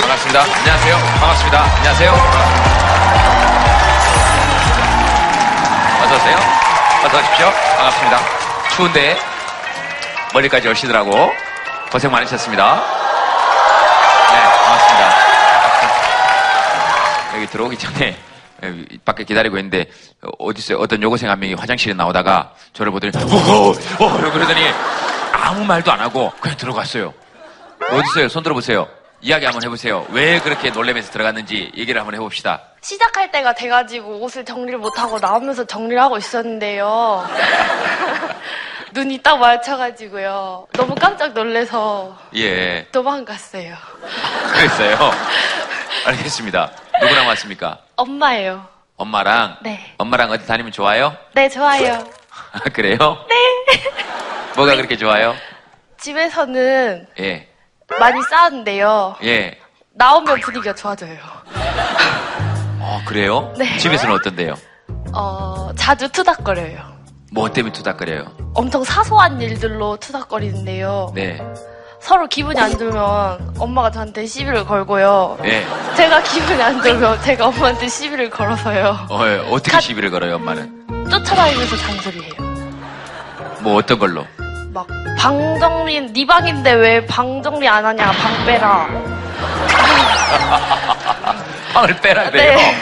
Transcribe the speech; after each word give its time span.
반갑습니다. 0.00 0.42
안녕하세요. 0.42 0.96
반갑습니다. 1.20 1.62
안녕하세요. 1.76 2.12
어서 6.02 6.14
오세요. 6.16 6.36
어서 7.04 7.18
오십시오. 7.18 7.50
반갑습니다. 7.76 8.18
추운데 8.74 9.16
머리까지 10.32 10.68
오시더라고. 10.68 11.10
고생 11.92 12.10
많으셨습니다. 12.12 12.74
네, 14.32 14.42
반갑습니다. 14.64 15.10
여기 17.36 17.46
들어오기 17.46 17.76
전에 17.76 18.16
밖에 19.04 19.24
기다리고 19.24 19.56
있는데 19.58 19.86
어디 20.38 20.60
있어요? 20.60 20.78
어떤 20.78 21.02
여고생 21.02 21.28
한 21.30 21.38
명이 21.40 21.54
화장실에 21.54 21.94
나오다가 21.94 22.52
저를 22.72 22.92
보더니 22.92 23.12
어허 23.18 23.70
어 23.98 24.30
그러더니 24.32 24.66
아무 25.32 25.64
말도 25.64 25.92
안 25.92 26.00
하고 26.00 26.32
그냥 26.40 26.56
들어갔어요. 26.56 27.12
어디 27.92 28.02
있어요? 28.10 28.28
손 28.28 28.42
들어보세요. 28.42 28.86
이야기 29.22 29.44
한번 29.44 29.62
해보세요. 29.62 30.06
왜 30.10 30.40
그렇게 30.40 30.70
놀래면서 30.70 31.12
들어갔는지 31.12 31.72
얘기를 31.76 32.00
한번 32.00 32.14
해봅시다. 32.14 32.62
시작할 32.80 33.30
때가 33.30 33.54
돼가지고 33.54 34.20
옷을 34.22 34.44
정리를 34.44 34.78
못하고 34.78 35.18
나오면서 35.18 35.64
정리를 35.66 36.00
하고 36.00 36.16
있었는데요. 36.16 37.26
눈이 38.92 39.18
딱 39.18 39.38
마주쳐가지고요. 39.38 40.66
너무 40.72 40.94
깜짝 40.94 41.32
놀래서 41.34 42.16
예. 42.34 42.86
도망갔어요. 42.90 43.76
그랬어요. 44.54 44.96
알겠습니다. 46.06 46.70
누구랑 47.02 47.26
왔습니까? 47.28 47.78
엄마예요. 47.96 48.66
엄마랑? 48.96 49.58
네. 49.62 49.94
엄마랑 49.98 50.30
어디 50.30 50.46
다니면 50.46 50.72
좋아요? 50.72 51.14
네, 51.34 51.48
좋아요. 51.48 52.04
아, 52.52 52.58
그래요? 52.72 52.96
네. 53.28 53.34
뭐가 54.56 54.76
그렇게 54.76 54.96
좋아요? 54.96 55.34
집에서는 55.98 57.06
예. 57.20 57.49
많이 57.98 58.22
싸웠는데요. 58.22 59.16
예. 59.24 59.58
나오면 59.94 60.40
분위기가 60.40 60.74
좋아져요. 60.74 61.18
어, 62.78 63.00
그래요? 63.06 63.52
네. 63.58 63.76
집에서는 63.78 64.14
어떤데요? 64.14 64.54
어, 65.14 65.70
자주 65.76 66.08
투닥거려요. 66.08 66.78
뭐 67.32 67.50
때문에 67.50 67.72
투닥거려요? 67.72 68.24
엄청 68.54 68.82
사소한 68.84 69.40
일들로 69.40 69.96
투닥거리는데요. 69.98 71.12
네. 71.14 71.40
서로 72.00 72.26
기분이 72.26 72.58
안 72.58 72.76
좋으면 72.78 73.54
엄마가 73.58 73.90
저한테 73.90 74.24
시비를 74.24 74.64
걸고요. 74.64 75.38
예. 75.44 75.66
제가 75.96 76.22
기분이 76.22 76.62
안 76.62 76.82
좋으면 76.82 77.20
제가 77.22 77.48
엄마한테 77.48 77.88
시비를 77.88 78.30
걸어서요. 78.30 79.06
어, 79.10 79.26
예. 79.26 79.38
어떻게 79.50 79.72
가- 79.72 79.80
시비를 79.80 80.10
걸어요, 80.10 80.36
엄마는? 80.36 80.86
쫓아다니면서 81.10 81.76
잔소리해요. 81.76 82.32
뭐 83.60 83.74
어떤 83.76 83.98
걸로? 83.98 84.24
막 84.72 84.86
방정리 85.18 86.12
네 86.12 86.26
방인데 86.26 86.72
왜 86.72 87.04
방정리 87.06 87.68
안 87.68 87.84
하냐 87.84 88.12
방 88.12 88.46
빼라. 88.46 88.88
빵을 91.74 92.00
빼라 92.00 92.30
그래요? 92.30 92.56
네. 92.56 92.74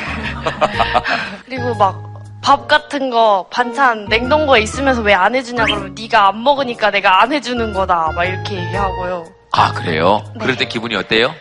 그리고 1.47 1.75
막 1.75 2.09
밥 2.41 2.67
같은 2.69 3.11
거 3.11 3.47
반찬 3.51 4.07
냉동고에 4.07 4.61
있으면서 4.63 5.03
왜 5.03 5.13
안 5.13 5.35
해주냐 5.35 5.65
그러면 5.65 5.95
네가 5.99 6.29
안 6.29 6.43
먹으니까 6.43 6.91
내가 6.91 7.21
안 7.21 7.33
해주는 7.33 7.73
거다 7.75 8.13
막 8.15 8.25
이렇게 8.25 8.55
얘기하고요. 8.57 9.25
아, 9.53 9.73
그래요? 9.73 10.23
네. 10.35 10.39
그럴 10.41 10.57
때 10.57 10.65
기분이 10.67 10.95
어때요? 10.95 11.35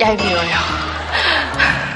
얄미워요. 0.00 1.03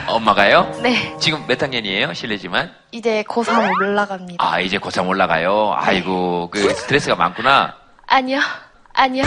엄마가요? 0.09 0.81
네 0.83 1.15
지금 1.21 1.45
몇 1.47 1.63
학년이에요? 1.63 2.15
실례지만. 2.15 2.73
이제 2.93 3.23
고3 3.29 3.71
올라갑니다. 3.81 4.45
아, 4.45 4.61
이제 4.61 4.79
고3 4.79 5.07
올라가요? 5.09 5.75
아이고, 5.77 6.49
그 6.51 6.73
스트레스가 6.75 7.15
많구나. 7.17 7.75
아니요 8.07 8.41
아니요 8.95 9.25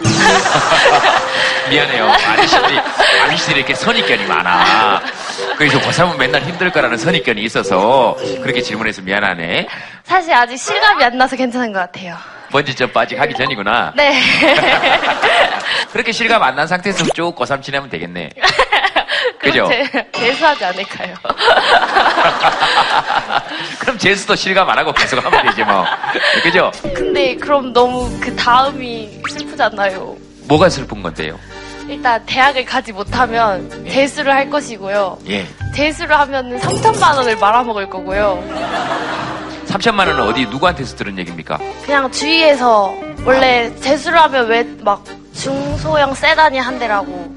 미안해요. 1.70 2.04
아저씨들이, 2.10 2.78
아저씨들이 3.24 3.58
이렇게 3.60 3.74
선입견이 3.74 4.26
많아. 4.26 5.00
그래서 5.56 5.78
고3은 5.80 6.16
맨날 6.18 6.42
힘들 6.42 6.70
거라는 6.70 6.98
선입견이 6.98 7.40
있어서 7.44 8.16
그렇게 8.42 8.60
질문해서 8.60 9.02
미안하네. 9.02 9.68
사실 10.04 10.32
아직 10.34 10.56
실감이 10.58 11.02
안 11.04 11.16
나서 11.16 11.36
괜찮은 11.36 11.72
것 11.72 11.78
같아요. 11.80 12.16
번지점프 12.50 12.98
아직 12.98 13.18
하기 13.20 13.34
전이구나. 13.34 13.92
네. 13.96 14.20
그렇게 15.92 16.12
실감 16.12 16.42
안 16.42 16.54
난 16.56 16.66
상태에서 16.66 17.04
쭉 17.14 17.34
고3 17.36 17.62
지내면 17.62 17.88
되겠네. 17.90 18.30
그죠? 19.46 19.68
제, 19.68 20.10
재수하지 20.12 20.64
않을까요? 20.64 21.14
그럼 23.80 23.98
재수도 23.98 24.34
실감 24.34 24.68
안 24.70 24.78
하고 24.78 24.92
계속 24.92 25.24
하면 25.24 25.46
되지 25.46 25.64
뭐. 25.64 25.84
그죠? 26.42 26.70
근데 26.94 27.34
그럼 27.36 27.72
너무 27.72 28.08
그 28.20 28.34
다음이 28.36 29.20
슬프잖아요. 29.30 30.16
뭐가 30.48 30.68
슬픈 30.68 31.02
건데요? 31.02 31.38
일단 31.88 32.24
대학을 32.26 32.64
가지 32.64 32.92
못하면 32.92 33.70
예. 33.86 33.90
재수를 33.90 34.32
할 34.32 34.50
것이고요. 34.50 35.18
예. 35.28 35.46
재수를 35.74 36.18
하면 36.18 36.58
3천만 36.58 37.16
원을 37.16 37.36
말아먹을 37.36 37.88
거고요. 37.88 38.42
3천만 39.68 40.00
원은 40.08 40.20
어디 40.22 40.46
누구한테서 40.46 40.96
들은 40.96 41.16
얘기입니까? 41.18 41.58
그냥 41.84 42.10
주위에서 42.10 42.92
원래 43.24 43.72
재수를 43.76 44.20
하면 44.22 44.46
왜 44.48 44.64
막 44.82 45.04
중소형 45.32 46.14
세단이 46.14 46.58
한 46.58 46.78
대라고. 46.78 47.36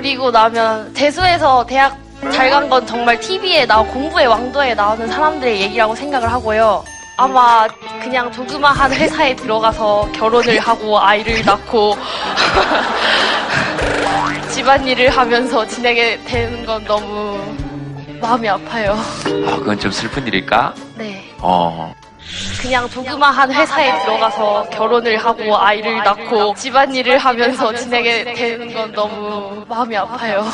그리고 0.00 0.30
나면 0.30 0.94
재수해서 0.94 1.64
대학 1.66 1.94
잘 2.32 2.50
간 2.50 2.68
건 2.70 2.86
정말 2.86 3.18
TV에 3.20 3.66
나오 3.66 3.84
공부의 3.86 4.26
왕도에 4.26 4.74
나오는 4.74 5.06
사람들의 5.06 5.60
얘기라고 5.60 5.94
생각을 5.94 6.30
하고요. 6.32 6.82
아마 7.18 7.66
그냥 8.00 8.32
조그마한 8.32 8.92
회사에 8.94 9.36
들어가서 9.36 10.08
결혼을 10.12 10.58
하고 10.58 10.98
아이를 10.98 11.44
낳고 11.44 11.96
집안일을 14.50 15.10
하면서 15.10 15.66
지내게 15.66 16.18
되는 16.24 16.64
건 16.64 16.82
너무 16.84 17.38
마음이 18.20 18.48
아파요. 18.48 18.92
아, 19.46 19.56
그건 19.56 19.78
좀 19.78 19.90
슬픈 19.90 20.26
일일까? 20.26 20.74
네. 20.96 21.30
어. 21.38 21.92
그냥 22.60 22.88
조그마한 22.88 23.52
회사에 23.52 24.02
들어가서 24.02 24.68
결혼을 24.70 25.16
하고 25.16 25.56
아이를 25.56 25.98
낳고 25.98 26.54
집안일을 26.54 27.18
하면서 27.18 27.72
지내게 27.74 28.34
되는 28.34 28.72
건 28.72 28.92
너무 28.92 29.64
마음이 29.68 29.96
아파요. 29.96 30.44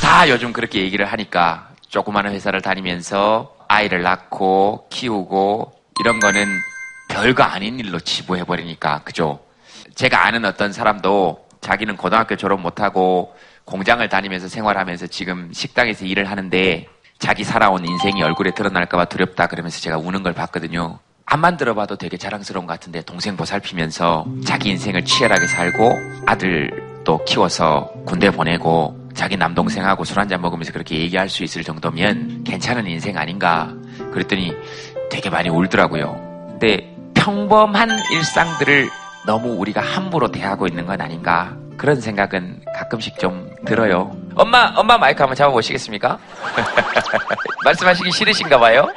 다 0.00 0.28
요즘 0.28 0.52
그렇게 0.52 0.80
얘기를 0.80 1.04
하니까 1.06 1.68
조그마한 1.88 2.32
회사를 2.32 2.62
다니면서 2.62 3.54
아이를 3.68 4.02
낳고 4.02 4.86
키우고 4.90 5.72
이런 6.00 6.20
거는 6.20 6.46
별거 7.08 7.42
아닌 7.42 7.78
일로 7.78 8.00
치부해버리니까, 8.00 9.02
그죠? 9.04 9.40
제가 9.94 10.26
아는 10.26 10.44
어떤 10.46 10.72
사람도 10.72 11.46
자기는 11.60 11.96
고등학교 11.96 12.36
졸업 12.36 12.60
못하고 12.60 13.34
공장을 13.64 14.06
다니면서 14.08 14.48
생활하면서 14.48 15.06
지금 15.08 15.52
식당에서 15.52 16.06
일을 16.06 16.30
하는데 16.30 16.86
자기 17.18 17.44
살아온 17.44 17.84
인생이 17.86 18.22
얼굴에 18.22 18.52
드러날까봐 18.52 19.04
두렵다 19.04 19.46
그러면서 19.46 19.80
제가 19.80 19.98
우는 19.98 20.22
걸 20.22 20.32
봤거든요. 20.32 20.98
앞만 21.26 21.56
들어봐도 21.56 21.96
되게 21.96 22.16
자랑스러운 22.16 22.66
것 22.66 22.74
같은데 22.74 23.02
동생 23.02 23.36
보살피면서 23.36 24.26
자기 24.44 24.70
인생을 24.70 25.04
치열하게 25.04 25.46
살고 25.46 25.98
아들도 26.26 27.24
키워서 27.24 27.90
군대 28.04 28.30
보내고 28.30 28.98
자기 29.14 29.36
남동생하고 29.36 30.04
술 30.04 30.18
한잔 30.18 30.40
먹으면서 30.40 30.72
그렇게 30.72 30.98
얘기할 30.98 31.28
수 31.28 31.44
있을 31.44 31.62
정도면 31.62 32.44
괜찮은 32.44 32.86
인생 32.86 33.18
아닌가 33.18 33.72
그랬더니 34.12 34.54
되게 35.10 35.30
많이 35.30 35.48
울더라고요. 35.48 36.48
근데 36.50 36.94
평범한 37.14 37.90
일상들을 38.10 38.90
너무 39.26 39.50
우리가 39.52 39.80
함부로 39.80 40.30
대하고 40.30 40.66
있는 40.66 40.86
건 40.86 41.00
아닌가 41.00 41.54
그런 41.76 42.00
생각은 42.00 42.62
가끔씩 42.74 43.18
좀 43.18 43.50
들어요. 43.64 44.10
엄마, 44.34 44.72
엄마 44.76 44.96
마이크 44.98 45.22
한번 45.22 45.36
잡아보시겠습니까? 45.36 46.18
말씀하시기 47.64 48.10
싫으신가 48.10 48.58
봐요? 48.58 48.88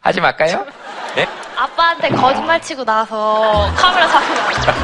하지 0.00 0.20
말까요? 0.20 0.66
네? 1.14 1.26
아빠한테 1.62 2.08
거짓말 2.08 2.60
치고 2.60 2.84
나서 2.84 3.72
카메라 3.76 4.08
잡고 4.08 4.34
나왔어요. 4.34 4.74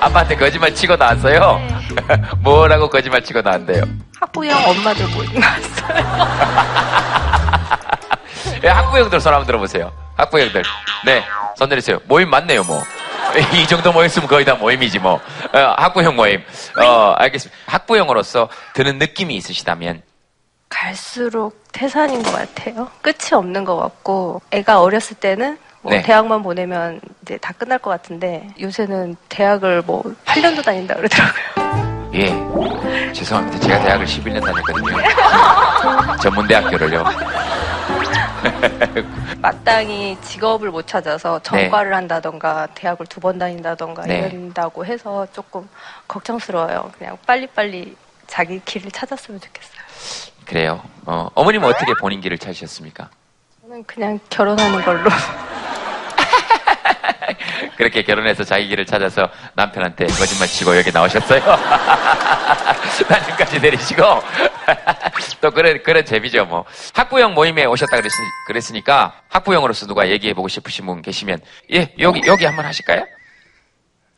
아빠한테 0.00 0.34
거짓말 0.34 0.74
치고 0.74 0.96
나왔어요? 0.96 1.60
뭐라고 2.42 2.90
거짓말 2.90 3.22
치고 3.22 3.40
나왔대요? 3.40 3.84
학부형 4.20 4.68
엄마들 4.68 5.06
모임 5.14 5.32
나왔어요. 5.38 6.40
예, 8.64 8.68
학부형들 8.68 9.20
손 9.20 9.32
한번 9.32 9.46
들어보세요. 9.46 9.92
학부형들. 10.16 10.64
네, 11.06 11.24
손 11.56 11.68
내리세요. 11.68 12.00
모임 12.06 12.30
맞네요, 12.30 12.64
뭐. 12.64 12.82
이 13.54 13.64
정도 13.68 13.92
모였으면 13.92 14.26
거의 14.28 14.44
다 14.44 14.54
모임이지, 14.56 14.98
뭐. 14.98 15.14
어, 15.52 15.74
학부형 15.78 16.16
모임. 16.16 16.42
어, 16.82 17.14
알겠습니다. 17.16 17.56
학부형으로서 17.66 18.48
드는 18.74 18.98
느낌이 18.98 19.36
있으시다면, 19.36 20.02
갈수록 20.80 21.60
태산인 21.72 22.22
것 22.22 22.32
같아요. 22.32 22.88
끝이 23.02 23.34
없는 23.34 23.64
것 23.64 23.76
같고 23.76 24.40
애가 24.50 24.80
어렸을 24.80 25.16
때는 25.18 25.58
뭐 25.82 25.92
네. 25.92 26.02
대학만 26.02 26.42
보내면 26.42 27.00
이제 27.22 27.36
다 27.38 27.52
끝날 27.52 27.78
것 27.78 27.90
같은데 27.90 28.48
요새는 28.60 29.16
대학을 29.28 29.82
뭐 29.82 30.02
8년도 30.24 30.64
다닌다 30.64 30.94
그러더라고요. 30.94 32.10
예. 32.14 33.12
죄송합니다. 33.12 33.60
제가 33.60 33.80
대학을 33.82 34.06
11년 34.06 34.40
다녔거든요. 34.44 34.96
전문대학교를요. 36.22 37.04
마땅히 39.40 40.16
직업을 40.22 40.70
못 40.70 40.86
찾아서 40.86 41.38
전과를 41.42 41.90
네. 41.90 41.94
한다던가 41.96 42.66
대학을 42.74 43.06
두 43.06 43.20
번 43.20 43.38
다닌다던가 43.38 44.02
네. 44.06 44.28
이런다고 44.28 44.84
해서 44.86 45.26
조금 45.32 45.68
걱정스러워요. 46.08 46.90
그냥 46.98 47.16
빨리빨리 47.26 47.96
자기 48.26 48.60
길을 48.64 48.90
찾았으면 48.90 49.40
좋겠어요. 49.40 49.80
그래요. 50.50 50.82
어, 51.06 51.30
어머님은 51.36 51.68
어떻게 51.68 51.92
본인 52.00 52.20
길을 52.20 52.36
찾으셨습니까? 52.36 53.08
저는 53.62 53.84
그냥 53.84 54.18
결혼하는 54.30 54.82
걸로. 54.82 55.08
그렇게 57.78 58.02
결혼해서 58.02 58.42
자기 58.42 58.66
길을 58.66 58.84
찾아서 58.84 59.30
남편한테 59.54 60.06
거짓말 60.06 60.48
치고 60.48 60.76
여기 60.76 60.90
나오셨어요. 60.90 61.40
나중까지 63.08 63.60
내리시고. 63.60 64.02
또 65.40 65.52
그런, 65.52 65.80
그런 65.84 66.04
재미죠, 66.04 66.46
뭐. 66.46 66.64
학부형 66.94 67.34
모임에 67.34 67.66
오셨다 67.66 67.96
그랬, 67.96 68.10
그랬으 68.48 68.72
니까 68.72 69.20
학부형으로서 69.28 69.86
누가 69.86 70.08
얘기해보고 70.08 70.48
싶으신 70.48 70.84
분 70.84 71.00
계시면, 71.00 71.38
예, 71.74 71.94
여기, 72.00 72.22
여기 72.26 72.44
한번 72.44 72.66
하실까요? 72.66 73.06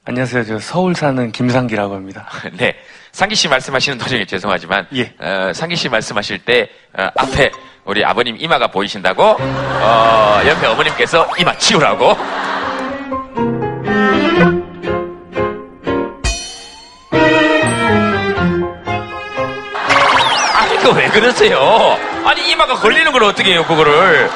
안녕하세요. 0.06 0.44
저 0.44 0.58
서울 0.58 0.94
사는 0.94 1.30
김상기라고 1.30 1.94
합니다. 1.94 2.26
네. 2.54 2.74
상기 3.12 3.34
씨 3.34 3.46
말씀하시는 3.46 3.98
도중에 3.98 4.24
죄송하지만, 4.24 4.86
예. 4.94 5.12
어, 5.20 5.52
상기 5.54 5.76
씨 5.76 5.88
말씀하실 5.88 6.38
때, 6.46 6.70
어, 6.98 7.08
앞에 7.14 7.50
우리 7.84 8.02
아버님 8.02 8.36
이마가 8.38 8.68
보이신다고, 8.68 9.36
어, 9.38 10.40
옆에 10.46 10.66
어머님께서 10.66 11.28
이마 11.38 11.56
치우라고, 11.58 12.16
아니, 20.56 20.98
왜 20.98 21.08
그러세요? 21.10 21.98
아니, 22.24 22.50
이마가 22.50 22.76
걸리는 22.76 23.12
걸 23.12 23.24
어떻게 23.24 23.52
해요, 23.52 23.64
그거를. 23.66 24.30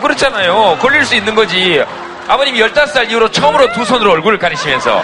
그렇잖아요. 0.00 0.78
걸릴 0.80 1.04
수 1.04 1.16
있는 1.16 1.34
거지. 1.34 1.82
아버님이 2.28 2.60
15살 2.60 3.10
이후로 3.10 3.30
처음으로 3.30 3.72
두 3.72 3.84
손으로 3.84 4.12
얼굴을 4.12 4.38
가리시면서 4.38 5.02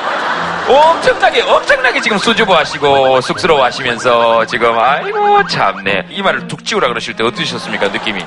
엄청나게, 0.74 1.42
엄청나게 1.42 2.00
지금 2.00 2.18
수줍어 2.18 2.56
하시고 2.56 3.20
쑥스러워 3.20 3.64
하시면서 3.64 4.44
지금, 4.46 4.78
아이고, 4.78 5.46
참네. 5.46 6.06
이마를 6.10 6.46
툭 6.46 6.64
치우라 6.64 6.88
그러실 6.88 7.14
때 7.16 7.24
어떠셨습니까, 7.24 7.88
느낌이? 7.88 8.24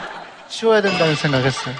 치워야 0.50 0.82
된다는 0.82 1.16
생각했어요. 1.16 1.74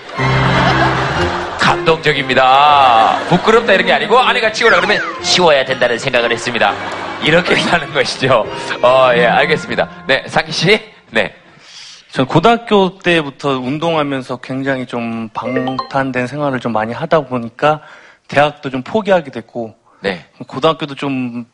감동적입니다. 1.60 3.20
부끄럽다 3.30 3.74
이런 3.74 3.86
게 3.86 3.94
아니고 3.94 4.18
아내가 4.20 4.52
치우라 4.52 4.78
그러면 4.78 5.00
치워야 5.22 5.64
된다는 5.66 5.98
생각을 5.98 6.32
했습니다. 6.32 6.74
이렇게 7.24 7.56
하는 7.56 7.94
것이죠. 7.94 8.46
어, 8.82 9.12
예, 9.16 9.26
알겠습니다. 9.26 9.90
네, 10.08 10.24
상기 10.28 10.52
씨. 10.52 10.80
네. 11.12 11.34
전 12.12 12.26
고등학교 12.26 13.00
때부터 13.00 13.50
운동하면서 13.60 14.38
굉장히 14.38 14.86
좀 14.86 15.30
방탕된 15.30 16.28
생활을 16.28 16.60
좀 16.60 16.72
많이 16.74 16.94
하다 16.94 17.22
보니까 17.22 17.82
대학도 18.28 18.70
좀 18.70 18.84
포기하게 18.84 19.32
됐고 19.32 19.76
네. 20.04 20.26
고등학교도 20.46 20.96
좀 20.96 21.46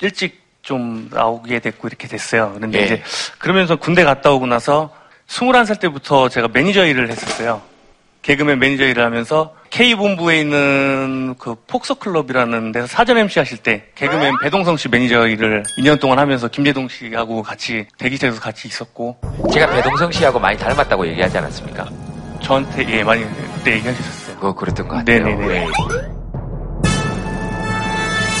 일찍 0.00 0.44
좀 0.62 1.08
나오게 1.10 1.60
됐고 1.60 1.88
이렇게 1.88 2.06
됐어요. 2.06 2.52
그런데 2.54 2.80
예. 2.80 2.84
이제 2.84 3.02
그러면서 3.38 3.76
군대 3.76 4.04
갔다 4.04 4.30
오고 4.30 4.46
나서 4.46 4.94
21살 5.26 5.80
때부터 5.80 6.28
제가 6.28 6.48
매니저 6.48 6.86
일을 6.86 7.10
했었어요. 7.10 7.62
개그맨 8.22 8.58
매니저 8.58 8.84
일을 8.84 9.04
하면서 9.04 9.54
K본부에 9.68 10.40
있는 10.40 11.34
그 11.38 11.56
폭소클럽이라는 11.66 12.72
데서 12.72 12.86
사전 12.86 13.18
MC 13.18 13.38
하실 13.38 13.58
때 13.58 13.84
개그맨 13.94 14.38
배동성 14.42 14.78
씨 14.78 14.88
매니저 14.88 15.28
일을 15.28 15.62
2년 15.78 16.00
동안 16.00 16.18
하면서 16.18 16.48
김제동 16.48 16.88
씨하고 16.88 17.42
같이 17.42 17.86
대기실에서 17.98 18.40
같이 18.40 18.68
있었고 18.68 19.18
제가 19.52 19.66
배동성 19.74 20.10
씨하고 20.10 20.38
많이 20.38 20.56
닮았다고 20.56 21.06
얘기하지 21.08 21.36
않았습니까? 21.36 21.90
저한테 22.42 22.86
예 22.90 23.04
많이 23.04 23.24
그때 23.56 23.72
얘기하셨어요. 23.74 24.36
그거 24.36 24.54
그랬던 24.54 24.88
것 24.88 24.96
같아요. 24.96 25.24
네네네. 25.24 25.46
네. 25.46 25.66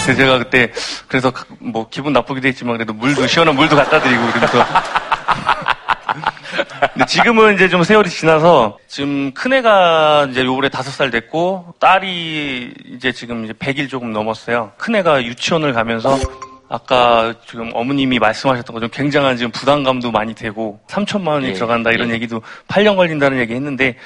그래서 0.04 0.14
제가 0.14 0.38
그때 0.38 0.70
그래서 1.08 1.32
뭐 1.58 1.88
기분 1.88 2.12
나쁘기도 2.12 2.46
했지만 2.48 2.76
그래도 2.76 2.92
물도 2.92 3.26
시원한 3.26 3.56
물도 3.56 3.74
갖다 3.74 4.00
드리고 4.00 4.26
그러면서 4.26 4.64
근데 6.92 7.06
지금은 7.06 7.54
이제 7.54 7.68
좀 7.68 7.82
세월이 7.82 8.10
지나서 8.10 8.78
지금 8.86 9.32
큰애가 9.32 10.28
이제 10.30 10.46
올해 10.46 10.68
다섯 10.68 10.90
살 10.90 11.10
됐고 11.10 11.74
딸이 11.80 12.74
이제 12.86 13.12
지금 13.12 13.44
이제 13.44 13.54
100일 13.54 13.88
조금 13.88 14.12
넘었어요. 14.12 14.72
큰애가 14.76 15.24
유치원을 15.24 15.72
가면서 15.72 16.18
아까 16.68 17.34
지금 17.46 17.70
어머님이 17.74 18.18
말씀하셨던 18.18 18.74
것처럼 18.74 18.90
굉장한 18.90 19.36
지금 19.36 19.50
부담감도 19.52 20.10
많이 20.10 20.34
되고 20.34 20.80
3천만 20.88 21.28
원이 21.28 21.48
예, 21.48 21.52
들어간다 21.52 21.90
이런 21.90 22.08
예. 22.10 22.14
얘기도 22.14 22.42
8년 22.68 22.96
걸린다는 22.96 23.38
얘기 23.38 23.54
했는데 23.54 23.96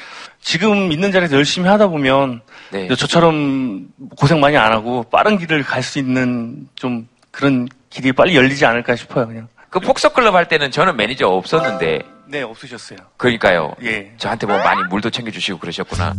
지금 0.40 0.90
있는 0.93 1.12
자리에서 1.12 1.37
열심히 1.37 1.69
하다 1.69 1.87
보면 1.88 2.40
네. 2.70 2.88
저처럼 2.88 3.87
고생 4.16 4.40
많이 4.40 4.56
안 4.56 4.72
하고 4.72 5.05
빠른 5.05 5.38
길을 5.38 5.62
갈 5.62 5.82
수 5.82 5.99
있는 5.99 6.69
좀 6.75 7.08
그런 7.31 7.69
길이 7.90 8.12
빨리 8.12 8.34
열리지 8.37 8.66
않을까 8.66 8.96
싶어요 8.96 9.26
그냥. 9.28 9.49
그 9.70 9.81
폭스클럽 9.81 10.34
할 10.34 10.49
때는 10.49 10.70
저는 10.70 10.96
매니저 10.96 11.26
없었는데 11.28 12.00
네 12.26 12.43
없으셨어요. 12.43 12.99
그러니까요. 13.16 13.75
예. 13.84 14.12
저한테 14.19 14.46
뭐 14.46 14.58
많이 14.58 14.82
물도 14.90 15.11
챙겨주시고 15.11 15.58
그러셨구나. 15.58 16.14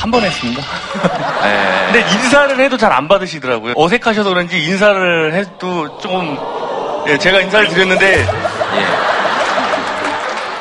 한 0.00 0.10
번 0.10 0.22
했습니다. 0.24 0.62
예. 0.62 1.92
근데 1.92 2.00
인사를 2.12 2.58
해도 2.58 2.76
잘 2.76 2.90
안 2.92 3.06
받으시더라고요. 3.06 3.74
어색하셔서 3.76 4.28
그런지 4.30 4.64
인사를 4.64 5.34
해도 5.34 5.98
조금 5.98 6.36
예, 7.06 7.18
제가 7.18 7.40
인사를 7.40 7.68
드렸는데 7.68 8.24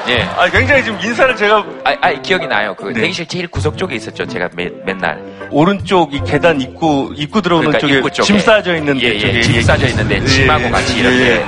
예. 0.07 0.13
예. 0.13 0.21
아, 0.37 0.49
굉장히 0.49 0.83
지금 0.83 0.99
인사를 1.01 1.35
제가 1.35 1.63
아, 1.85 1.95
아, 2.01 2.11
기억이 2.21 2.47
나요. 2.47 2.73
그 2.75 2.87
네. 2.87 3.01
대기실 3.01 3.27
제일 3.27 3.47
구석 3.47 3.77
쪽에 3.77 3.95
있었죠. 3.95 4.25
제가 4.25 4.49
매, 4.53 4.69
맨날. 4.85 5.21
오른쪽 5.51 6.13
이 6.13 6.21
계단 6.25 6.59
입구 6.61 7.13
입구 7.15 7.41
들어오는 7.41 7.67
그러니까 7.67 7.79
쪽에 7.79 7.97
입구 7.97 8.09
쪽에. 8.11 8.25
짐 8.25 8.39
싸져 8.39 8.75
있는 8.75 8.99
예, 9.01 9.17
쪽에 9.19 9.33
예, 9.35 9.41
짐 9.41 9.61
싸져 9.61 9.87
있는데 9.87 10.15
예, 10.15 10.25
짐하고 10.25 10.65
예, 10.65 10.69
같이 10.69 10.95
예, 10.97 10.99
이렇게. 11.01 11.31
예. 11.31 11.45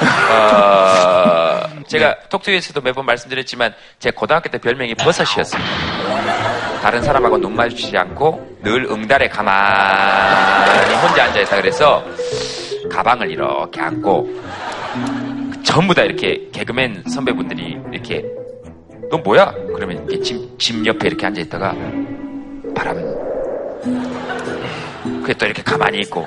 어, 0.32 1.60
제가 1.88 2.14
톡투에서도 2.30 2.80
몇 2.80 2.94
번 2.94 3.04
말씀드렸지만 3.06 3.74
제 3.98 4.10
고등학교 4.10 4.48
때 4.48 4.58
별명이 4.58 4.94
버섯이었습니다. 4.94 5.70
다른 6.80 7.02
사람하고 7.02 7.38
눈 7.38 7.54
마주치지 7.54 7.96
않고 7.96 8.58
늘 8.62 8.84
응달에 8.90 9.28
가만히 9.28 10.94
혼자 10.94 11.24
앉아 11.24 11.40
있다 11.40 11.56
그래서 11.56 12.04
가방을 12.90 13.30
이렇게 13.30 13.80
안고 13.80 14.28
전부 15.62 15.94
다 15.94 16.02
이렇게 16.02 16.48
개그맨 16.52 17.04
선배분들이 17.08 17.78
이렇게 17.92 18.24
너 19.10 19.18
뭐야? 19.18 19.52
그러면 19.74 19.98
이렇게 20.08 20.20
짐, 20.20 20.58
짐 20.58 20.86
옆에 20.86 21.08
이렇게 21.08 21.26
앉아 21.26 21.40
있다가 21.42 21.74
바람 22.74 22.96
그게 25.20 25.34
또 25.34 25.46
이렇게 25.46 25.62
가만히 25.62 25.98
있고 26.00 26.26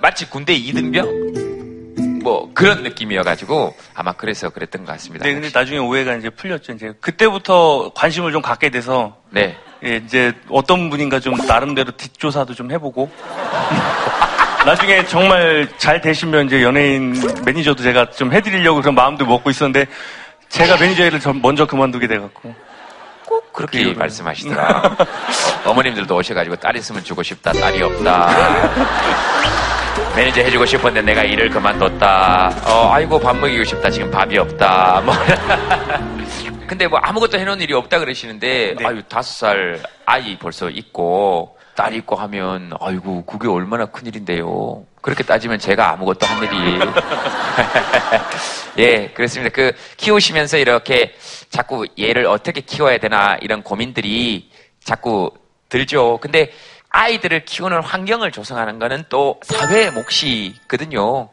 마치 0.00 0.28
군대 0.28 0.52
이등병 0.52 2.22
뭐 2.22 2.50
그런 2.52 2.82
느낌이어가지고 2.82 3.74
아마 3.94 4.12
그래서 4.12 4.50
그랬던 4.50 4.84
것 4.84 4.92
같습니다. 4.92 5.24
네, 5.24 5.32
근데 5.32 5.48
나중에 5.54 5.78
오해가 5.78 6.16
이제 6.16 6.28
풀렸죠. 6.28 6.72
이제 6.72 6.92
그때부터 7.00 7.92
관심을 7.94 8.32
좀 8.32 8.42
갖게 8.42 8.68
돼서 8.68 9.16
네. 9.30 9.56
예, 9.86 9.96
이제 10.04 10.32
어떤 10.50 10.90
분인가 10.90 11.20
좀 11.20 11.34
나름대로 11.46 11.92
뒷조사도 11.92 12.54
좀 12.54 12.70
해보고 12.72 13.08
나중에 14.66 15.04
정말 15.06 15.68
잘 15.78 16.00
되시면 16.00 16.46
이제 16.46 16.62
연예인 16.62 17.14
매니저도 17.44 17.82
제가 17.84 18.10
좀 18.10 18.32
해드리려고 18.32 18.80
그런 18.80 18.94
마음도 18.96 19.24
먹고 19.24 19.48
있었는데 19.50 19.86
제가 20.48 20.76
매니저 20.76 21.06
일을 21.06 21.20
전 21.20 21.40
먼저 21.40 21.66
그만두게 21.66 22.08
돼갖고 22.08 22.54
꼭 23.26 23.52
그렇게 23.52 23.82
그래요. 23.82 23.96
말씀하시더라. 23.96 24.96
어머님들도 25.66 26.16
오셔가지고 26.16 26.56
딸 26.56 26.76
있으면 26.76 27.02
주고 27.04 27.22
싶다, 27.22 27.52
딸이 27.52 27.82
없다. 27.82 28.30
매니저 30.16 30.40
해주고 30.42 30.66
싶었는데 30.66 31.02
내가 31.02 31.22
일을 31.24 31.50
그만뒀다. 31.50 32.52
어, 32.66 32.90
아이고 32.92 33.18
밥 33.20 33.36
먹이고 33.36 33.64
싶다. 33.64 33.90
지금 33.90 34.10
밥이 34.10 34.36
없다. 34.38 35.02
뭐. 35.04 35.14
근데 36.66 36.86
뭐 36.86 36.98
아무것도 36.98 37.38
해놓은 37.38 37.60
일이 37.60 37.72
없다 37.74 37.98
그러시는데 37.98 38.74
네. 38.78 38.86
아유 38.86 39.02
다섯 39.08 39.32
살 39.32 39.82
아이 40.04 40.38
벌써 40.38 40.68
있고 40.70 41.56
딸 41.74 41.94
있고 41.94 42.16
하면 42.16 42.72
아이고 42.80 43.24
그게 43.24 43.48
얼마나 43.48 43.86
큰 43.86 44.06
일인데요. 44.06 44.84
그렇게 45.02 45.22
따지면 45.22 45.58
제가 45.58 45.92
아무것도 45.92 46.26
한 46.26 46.42
일이 46.42 46.80
예 48.78 49.08
그렇습니다. 49.08 49.54
그 49.54 49.72
키우시면서 49.96 50.56
이렇게 50.58 51.14
자꾸 51.50 51.86
얘를 51.98 52.26
어떻게 52.26 52.60
키워야 52.60 52.98
되나 52.98 53.36
이런 53.40 53.62
고민들이 53.62 54.50
자꾸 54.82 55.30
들죠. 55.68 56.18
근데 56.20 56.52
아이들을 56.88 57.44
키우는 57.44 57.82
환경을 57.82 58.32
조성하는 58.32 58.78
거는 58.78 59.04
또 59.08 59.38
사회의 59.42 59.90
몫이거든요. 59.92 61.28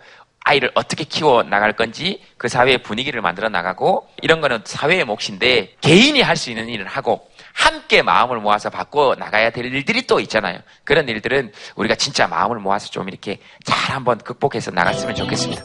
아이를 0.46 0.72
어떻게 0.76 1.04
키워 1.04 1.44
나갈 1.44 1.74
건지 1.74 2.22
그 2.38 2.48
사회의 2.48 2.82
분위기를 2.84 3.22
만들어 3.22 3.50
나가고 3.50 4.08
이런 4.22 4.42
거는 4.42 4.60
사회의 4.66 5.04
몫인데 5.06 5.76
개인이 5.82 6.22
할 6.22 6.36
수 6.36 6.50
있는 6.50 6.68
일을 6.68 6.88
하고 6.88 7.28
함께 7.54 8.02
마음을 8.02 8.40
모아서 8.40 8.70
바꿔 8.70 9.16
나가야 9.18 9.52
될 9.52 9.66
일들이 9.66 10.08
또 10.08 10.20
있잖아요. 10.20 10.60
그런 10.84 11.08
일들은 11.08 11.52
우리가 11.76 11.96
진짜 11.96 12.28
마음을 12.28 12.58
모아서 12.58 12.90
좀 12.90 13.08
이렇게 13.08 13.40
잘 13.64 13.96
한번 13.96 14.18
극복해서 14.18 14.72
나갔으면 14.72 15.14
좋겠습니다. 15.16 15.64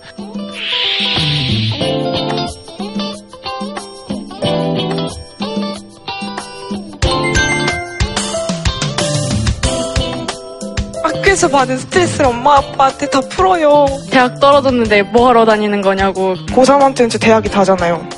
학교에서 11.29 11.49
받은 11.49 11.77
스트레스를 11.77 12.27
엄마 12.27 12.57
아빠한테 12.57 13.11
다 13.11 13.21
풀어요. 13.21 13.87
대학 14.11 14.41
떨어졌는데 14.41 15.03
뭐 15.03 15.29
하러 15.29 15.45
다니는 15.45 15.83
거냐고. 15.83 16.35
고3한테는 16.47 17.11
제 17.11 17.19
대학이 17.19 17.51
다잖아요. 17.51 18.09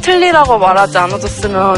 틀리라고 0.00 0.58
말하지 0.58 0.96
않아줬으면 0.96 1.74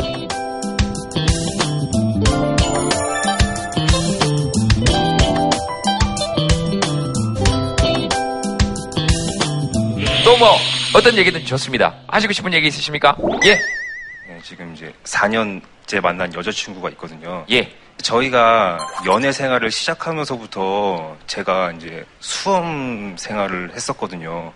또 10.24 10.36
뭐 10.38 10.56
어떤 10.94 11.16
얘기든 11.16 11.44
좋습니다. 11.46 11.94
하시고 12.06 12.32
싶은 12.32 12.52
얘기 12.54 12.68
있으십니까? 12.68 13.16
예. 13.44 13.54
네, 13.54 14.40
지금 14.42 14.72
이제 14.74 14.92
4년째 15.04 16.00
만난 16.00 16.32
여자친구가 16.32 16.90
있거든요. 16.90 17.44
예. 17.50 17.72
저희가 18.02 18.78
연애 19.06 19.32
생활을 19.32 19.70
시작하면서부터 19.70 21.16
제가 21.26 21.72
이제 21.72 22.04
수험 22.20 23.16
생활을 23.18 23.72
했었거든요. 23.74 24.52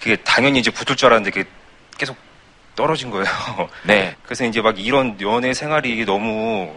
그게 0.00 0.16
당연히 0.16 0.58
이제 0.58 0.70
붙을 0.70 0.96
줄 0.96 1.06
알았는데 1.06 1.30
그게 1.30 1.48
계속 1.96 2.16
떨어진 2.76 3.10
거예요. 3.10 3.26
네. 3.84 4.16
그래서 4.24 4.44
이제 4.44 4.60
막 4.60 4.78
이런 4.78 5.18
연애 5.20 5.54
생활이 5.54 6.04
너무 6.04 6.74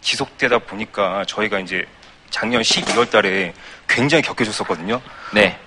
지속되다 0.00 0.58
보니까 0.60 1.24
저희가 1.26 1.58
이제 1.60 1.84
작년 2.30 2.62
12월 2.62 3.10
달에 3.10 3.52
굉장히 3.88 4.22
격해졌었거든요. 4.22 5.00
네. 5.32 5.58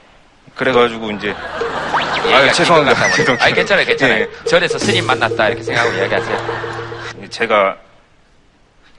그래가지고 0.56 1.12
이제 1.12 1.34
아, 1.34 2.52
죄송합니다. 2.52 3.06
아, 3.40 3.52
괜찮아요, 3.52 3.86
괜찮아요. 3.86 4.26
네. 4.26 4.44
절에서 4.46 4.78
스님 4.78 5.06
만났다 5.06 5.48
이렇게 5.48 5.64
생각하고 5.64 5.96
이야기하세요. 5.96 7.30
제가 7.30 7.78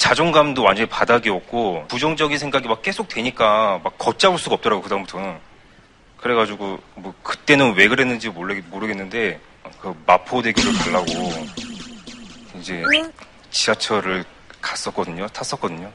자존감도 0.00 0.62
완전히 0.62 0.88
바닥이었고 0.88 1.84
부정적인 1.88 2.38
생각이 2.38 2.66
막 2.66 2.80
계속 2.80 3.06
되니까 3.06 3.78
막 3.84 3.98
걷잡을 3.98 4.38
수가 4.38 4.54
없더라고 4.54 4.80
그다음부터는. 4.80 5.36
그래가지고 6.16 6.78
뭐 6.94 7.12
그때는 7.22 7.74
왜 7.74 7.86
그랬는지 7.86 8.30
모르, 8.30 8.58
모르겠는데 8.70 9.38
그 9.78 9.94
마포대교를 10.06 10.72
가려고 10.78 11.12
이제 12.58 12.82
지하철을 13.50 14.24
갔었거든요 14.62 15.28
탔었거든요. 15.28 15.92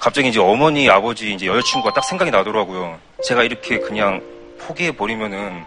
갑자기 0.00 0.28
이제 0.28 0.40
어머니 0.40 0.90
아버지 0.90 1.32
이제 1.32 1.46
여자친구가 1.46 1.94
딱 1.94 2.04
생각이 2.04 2.32
나더라고요. 2.32 2.98
제가 3.24 3.44
이렇게 3.44 3.78
그냥 3.78 4.20
포기해 4.58 4.90
버리면은 4.90 5.64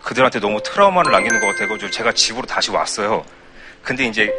그들한테 0.00 0.38
너무 0.38 0.62
트라우마를 0.62 1.10
남기는 1.10 1.40
것 1.40 1.46
같아가지고 1.48 1.90
제가 1.90 2.12
집으로 2.12 2.46
다시 2.46 2.70
왔어요 2.70 3.24
근데 3.82 4.04
이제 4.04 4.32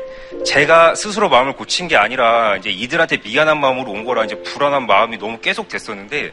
제가 0.46 0.96
스스로 0.96 1.30
마음을 1.30 1.54
고친 1.54 1.88
게 1.88 1.98
아니라 1.98 2.58
이제 2.58 2.70
이들한테 2.70 3.18
미안한 3.18 3.60
마음으로 3.60 3.92
온 3.92 4.06
거라 4.06 4.24
이제 4.24 4.36
불안한 4.44 4.86
마음이 4.86 5.18
너무 5.18 5.40
계속 5.40 5.68
됐었는데 5.68 6.32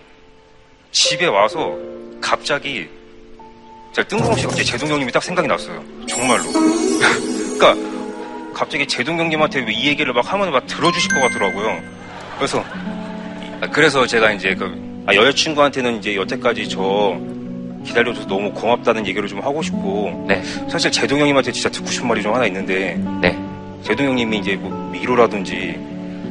집에 0.92 1.26
와서 1.26 1.76
갑자기 2.20 2.88
제가 3.92 4.06
뜬금없이 4.08 4.44
갑자기 4.44 4.64
제동 4.64 4.88
형님이 4.90 5.12
딱 5.12 5.22
생각이 5.22 5.48
났어요. 5.48 5.82
정말로. 6.06 6.44
그러니까 7.58 7.74
갑자기 8.54 8.86
제동 8.86 9.18
형님한테 9.18 9.66
이 9.70 9.88
얘기를 9.88 10.12
막 10.12 10.32
하면 10.32 10.50
막 10.50 10.66
들어주실 10.66 11.12
것 11.12 11.20
같더라고요. 11.20 11.82
그래서 12.36 12.64
그래서 13.72 14.06
제가 14.06 14.32
이제 14.32 14.54
그 14.54 14.88
아, 15.06 15.14
여자친구한테는 15.14 15.98
이제 15.98 16.14
여태까지 16.14 16.68
저 16.68 17.18
기다려줘서 17.88 18.26
너무 18.28 18.52
고맙다는 18.52 19.06
얘기를 19.06 19.28
좀 19.28 19.40
하고 19.40 19.62
싶고 19.62 20.26
네. 20.28 20.42
사실 20.68 20.90
제동 20.90 21.18
형님한테 21.20 21.52
진짜 21.52 21.68
듣고 21.70 21.86
싶은 21.88 22.08
말이 22.08 22.22
좀 22.22 22.34
하나 22.34 22.46
있는데 22.46 22.94
네. 23.20 23.38
제동 23.82 24.08
형님이 24.08 24.38
이제 24.38 24.56
뭐 24.56 24.90
위로라든지 24.92 25.78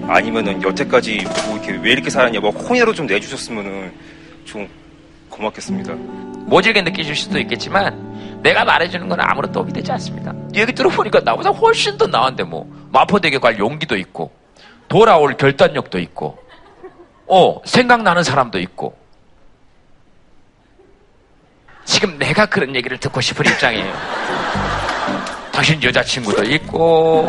아니면은 0.08 0.62
여태까지 0.62 1.26
뭐 1.48 1.58
이렇게 1.58 1.72
왜 1.82 1.92
이렇게 1.92 2.10
살았냐 2.10 2.40
뭐 2.40 2.52
혼이라도 2.52 2.94
좀 2.94 3.08
내주셨으면은 3.08 3.92
좀 4.46 4.68
고맙겠습니다. 5.30 5.94
모질게 6.46 6.82
느끼실 6.82 7.16
수도 7.16 7.40
있겠지만 7.40 8.40
내가 8.42 8.64
말해주는 8.64 9.10
건 9.10 9.20
아무런 9.20 9.52
도움이 9.52 9.74
되지 9.74 9.92
않습니다. 9.94 10.34
얘기 10.56 10.72
들어보니까 10.74 11.22
나보다 11.22 11.50
훨씬 11.50 11.98
더 11.98 12.08
나은데 12.08 12.44
뭐 12.44 12.72
마포대교 12.92 13.40
갈 13.40 13.60
용기도 13.60 13.98
있고 13.98 14.32
돌아올 14.88 15.36
결단력도 15.36 16.00
있고 16.00 16.38
어 17.26 17.60
생각나는 17.66 18.24
사람도 18.24 18.60
있고 18.60 18.96
지금 21.88 22.20
내가 22.20 22.46
그런 22.46 22.76
얘기를 22.76 22.98
듣고 23.00 23.22
싶은 23.22 23.46
입장이에요. 23.46 23.92
당신 25.52 25.82
여자친구도 25.82 26.44
있고 26.44 27.24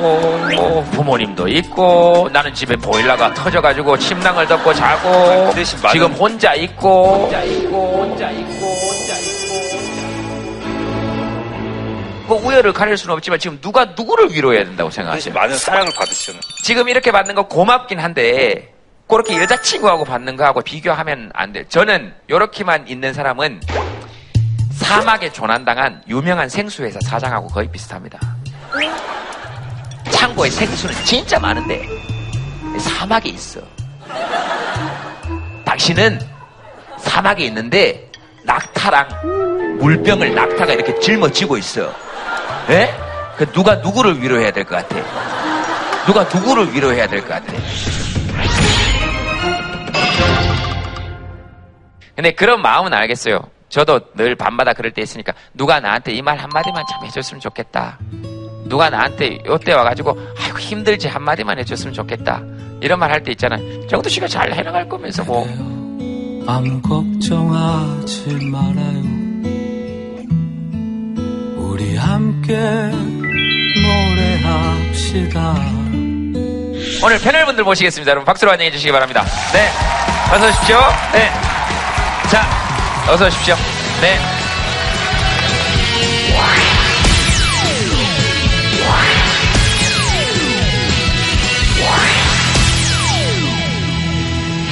뭐 0.54 0.84
부모님도 0.92 1.48
있고 1.48 2.28
나는 2.30 2.52
집에 2.52 2.76
보일러가 2.76 3.32
터져가지고 3.32 3.96
침낭을 3.96 4.46
덮고 4.46 4.74
자고 4.74 5.54
지금 5.90 6.12
혼자 6.12 6.52
있고 6.54 7.22
혼자 7.22 7.42
있고 7.44 8.02
혼자 8.02 8.30
있고 8.30 8.66
혼자 8.66 9.16
있고 9.16 9.38
그 12.28 12.34
우열을 12.34 12.74
가릴 12.74 12.98
수는 12.98 13.14
없지만 13.14 13.38
지금 13.38 13.58
누가 13.62 13.86
누구를 13.86 14.30
위로해야 14.32 14.64
된다고 14.64 14.90
생각하세요? 14.90 15.32
많은 15.32 15.56
사랑을 15.56 15.90
받으시잖아요. 15.96 16.42
지금 16.62 16.90
이렇게 16.90 17.10
받는 17.10 17.34
거 17.34 17.48
고맙긴 17.48 17.98
한데 17.98 18.74
그렇게 19.08 19.40
여자친구하고 19.40 20.04
받는 20.04 20.36
거하고 20.36 20.60
비교하면 20.60 21.30
안 21.32 21.54
돼요. 21.54 21.64
저는 21.70 22.12
이렇게만 22.28 22.88
있는 22.88 23.14
사람은 23.14 23.62
사막에 24.78 25.30
조난당한 25.32 26.02
유명한 26.08 26.48
생수회사 26.48 26.98
사장하고 27.04 27.48
거의 27.48 27.70
비슷합니다. 27.70 28.18
창고에 30.10 30.50
생수는 30.50 30.94
진짜 31.04 31.38
많은데 31.38 31.86
사막에 32.78 33.28
있어. 33.30 33.60
당신은 35.64 36.20
사막에 36.98 37.44
있는데 37.46 38.10
낙타랑 38.44 39.78
물병을 39.80 40.34
낙타가 40.34 40.72
이렇게 40.72 40.98
짊어지고 41.00 41.56
있어. 41.58 41.92
예? 42.70 42.94
그 43.36 43.50
누가 43.52 43.76
누구를 43.76 44.20
위로해야 44.22 44.50
될 44.50 44.64
것 44.64 44.76
같아? 44.88 44.96
누가 46.06 46.24
누구를 46.24 46.72
위로해야 46.72 47.06
될 47.06 47.20
것 47.20 47.28
같아? 47.28 47.52
근데 52.16 52.32
그런 52.32 52.62
마음은 52.62 52.92
알겠어요. 52.92 53.40
저도 53.68 54.00
늘 54.14 54.34
밤마다 54.34 54.72
그럴 54.72 54.92
때 54.92 55.02
있으니까 55.02 55.32
누가 55.54 55.78
나한테 55.80 56.12
이 56.12 56.22
말 56.22 56.38
한마디만 56.38 56.84
참 56.90 57.04
해줬으면 57.04 57.40
좋겠다. 57.40 57.98
누가 58.66 58.90
나한테 58.90 59.38
요때 59.46 59.72
와가지고 59.72 60.16
아이고 60.42 60.58
힘들지 60.58 61.08
한마디만 61.08 61.58
해줬으면 61.60 61.92
좋겠다. 61.94 62.42
이런 62.80 62.98
말 62.98 63.10
할 63.10 63.22
때 63.22 63.30
있잖아요. 63.32 63.86
정도 63.88 64.08
씨가 64.08 64.26
잘 64.28 64.52
해나갈 64.52 64.88
거면서 64.88 65.24
뭐 65.24 65.44
아무 66.46 66.80
걱정하지 66.82 68.26
말아요. 68.50 69.02
우리 71.56 71.96
함께 71.96 72.54
노래합시다. 73.82 75.54
오늘 77.04 77.18
패널 77.22 77.44
분들 77.46 77.64
모시겠습니다. 77.64 78.10
여러분 78.10 78.24
박수로 78.24 78.50
환영해 78.50 78.70
주시기 78.70 78.90
바랍니다. 78.92 79.24
네. 79.52 79.68
어서 80.34 80.48
오십시오. 80.48 80.76
네. 81.12 81.30
자, 82.30 82.42
어서 83.08 83.26
오십시오. 83.26 83.56
네. 84.00 84.18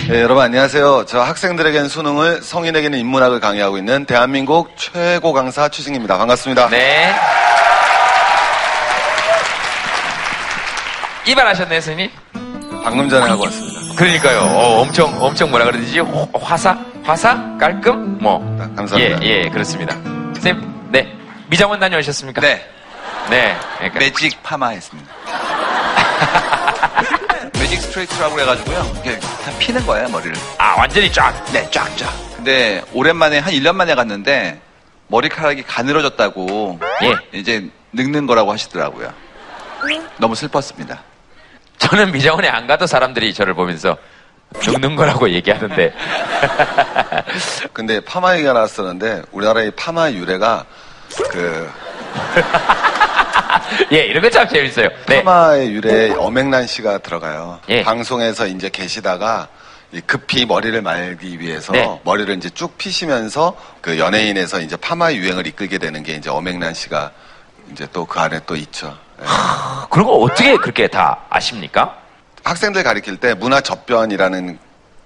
네, 0.09 0.23
여러분 0.23 0.45
안녕하세요. 0.45 1.05
저 1.09 1.21
학생들에겐 1.21 1.89
수능을, 1.89 2.41
성인에게는 2.41 2.97
인문학을 3.01 3.41
강의하고 3.41 3.77
있는 3.77 4.05
대한민국 4.05 4.71
최고 4.77 5.33
강사 5.33 5.69
추승입니다. 5.69 6.17
반갑습니다. 6.17 6.69
네. 6.69 7.13
이발하셨네, 11.27 11.81
선생님? 11.81 12.11
방금 12.85 13.09
전에 13.09 13.27
하고 13.29 13.45
왔습니다. 13.45 13.81
그러니까요. 13.97 14.39
어, 14.43 14.81
엄청, 14.83 15.21
엄청 15.21 15.51
뭐라 15.51 15.65
그러지? 15.65 15.99
호- 15.99 16.29
화사? 16.41 16.77
화사? 17.07 17.57
깔끔? 17.59 18.19
뭐. 18.19 18.41
감사합니다. 18.75 19.23
예, 19.23 19.45
예, 19.45 19.49
그렇습니다. 19.49 19.95
선생님, 20.35 20.91
네. 20.91 21.17
미장원 21.49 21.79
다녀오셨습니까? 21.79 22.41
네. 22.41 22.69
네. 23.31 23.57
그러니까. 23.77 24.01
매직 24.01 24.43
파마 24.43 24.71
했습니다. 24.71 25.09
매직 27.55 27.81
스트레이트라고 27.81 28.41
해가지고요. 28.41 28.91
이렇게 28.95 29.21
다 29.21 29.53
피는 29.61 29.87
거예요, 29.87 30.09
머리를. 30.09 30.35
아, 30.59 30.75
완전히 30.79 31.11
쫙? 31.13 31.33
네, 31.53 31.71
쫙 31.71 31.97
쫙. 31.97 32.13
근데 32.35 32.83
오랜만에 32.93 33.39
한 33.39 33.53
1년 33.53 33.77
만에 33.77 33.95
갔는데 33.95 34.61
머리카락이 35.07 35.63
가늘어졌다고 35.63 36.81
예. 37.05 37.15
이제 37.39 37.71
늙는 37.93 38.27
거라고 38.27 38.53
하시더라고요. 38.53 39.13
너무 40.19 40.35
슬펐습니다. 40.35 41.03
저는 41.79 42.11
미장원에 42.11 42.49
안 42.49 42.67
가도 42.67 42.87
사람들이 42.87 43.33
저를 43.33 43.55
보면서 43.55 43.97
죽는 44.61 44.97
거라고 44.97 45.29
얘기하는데. 45.31 45.93
근데 47.73 48.01
파마 48.01 48.35
얘기가 48.37 48.53
나왔었는데 48.53 49.23
우리나라의 49.33 49.71
파마 49.73 50.11
유래가 50.11 50.65
그 51.31 51.71
예, 53.93 53.99
이런 54.07 54.23
거 54.23 54.31
참 54.31 54.49
재밌어요. 54.49 54.89
네. 55.07 55.23
파마의 55.23 55.73
유래에 55.73 56.11
엄앵란 56.15 56.67
씨가 56.67 56.99
들어가요. 56.99 57.61
예. 57.69 57.83
방송에서 57.83 58.47
이제 58.47 58.69
계시다가 58.69 59.49
급히 60.07 60.45
머리를 60.47 60.81
말기 60.83 61.39
위해서 61.41 61.73
네. 61.73 62.01
머리를 62.05 62.35
이제 62.37 62.51
쭉 62.51 62.77
피시면서 62.77 63.57
그 63.81 63.99
연예인에서 63.99 64.61
이제 64.61 64.77
파마 64.77 65.13
유행을 65.13 65.47
이끌게 65.47 65.79
되는 65.79 66.03
게 66.03 66.15
이제 66.15 66.29
엄앵란 66.31 66.75
씨가 66.75 67.11
이제 67.73 67.87
또 67.93 68.05
그 68.07 68.21
안에 68.21 68.41
또 68.47 68.57
있죠. 68.57 68.97
예. 69.21 69.25
그런 69.91 70.07
거 70.07 70.13
어떻게 70.15 70.57
그렇게 70.57 70.87
다 70.89 71.19
아십니까? 71.31 71.97
학생들 72.47 72.85
가리킬 72.85 73.17
때 73.17 73.35
문화 73.35 73.61
접변이라는 73.61 74.59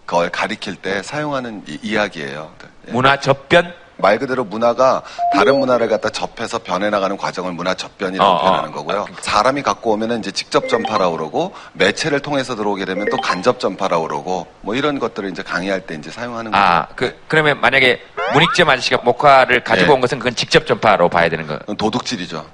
걸 0.06 0.28
가리킬 0.28 0.76
때 0.76 1.02
사용하는 1.02 1.62
이, 1.66 1.97
야기예요 1.97 2.52
문화 2.88 3.18
접변? 3.18 3.73
말 3.97 4.18
그대로 4.18 4.44
문화가 4.44 5.02
다른 5.35 5.59
문화를 5.59 5.88
갖다 5.88 6.09
접해서 6.09 6.59
변해나가는 6.59 7.16
과정을 7.16 7.52
문화 7.52 7.75
접변이라고 7.75 8.30
어, 8.30 8.35
어. 8.35 8.40
표현하는 8.40 8.73
거고요. 8.73 9.06
사람이 9.20 9.62
갖고 9.62 9.92
오면은 9.92 10.20
이제 10.20 10.30
직접 10.30 10.68
전파라고 10.68 11.16
그러고 11.16 11.54
매체를 11.75 12.20
통해서 12.20 12.56
들어오게 12.56 12.87
되면 12.87 13.09
또 13.11 13.18
간접 13.18 13.61
전파라고 13.61 14.09
그러고 14.09 14.47
뭐 14.62 14.75
이런 14.75 14.99
것들을 14.99 15.28
이제 15.30 15.42
강의할 15.42 15.82
때 15.82 15.94
이제 15.94 16.11
사용하는 16.11 16.50
거죠. 16.50 16.62
아, 16.62 16.87
그, 16.97 17.18
그러면 17.28 17.61
만약에 17.61 18.00
문익점 18.32 18.70
아저씨가 18.70 18.99
목화를 19.04 19.64
가지고 19.64 19.88
네. 19.88 19.94
온 19.94 20.00
것은 20.00 20.18
그건 20.18 20.35
직접 20.35 20.66
전파로 20.66 21.11
봐야 21.11 21.28
되는 21.28 21.47
거. 21.47 21.59
도둑질이죠. 21.75 22.47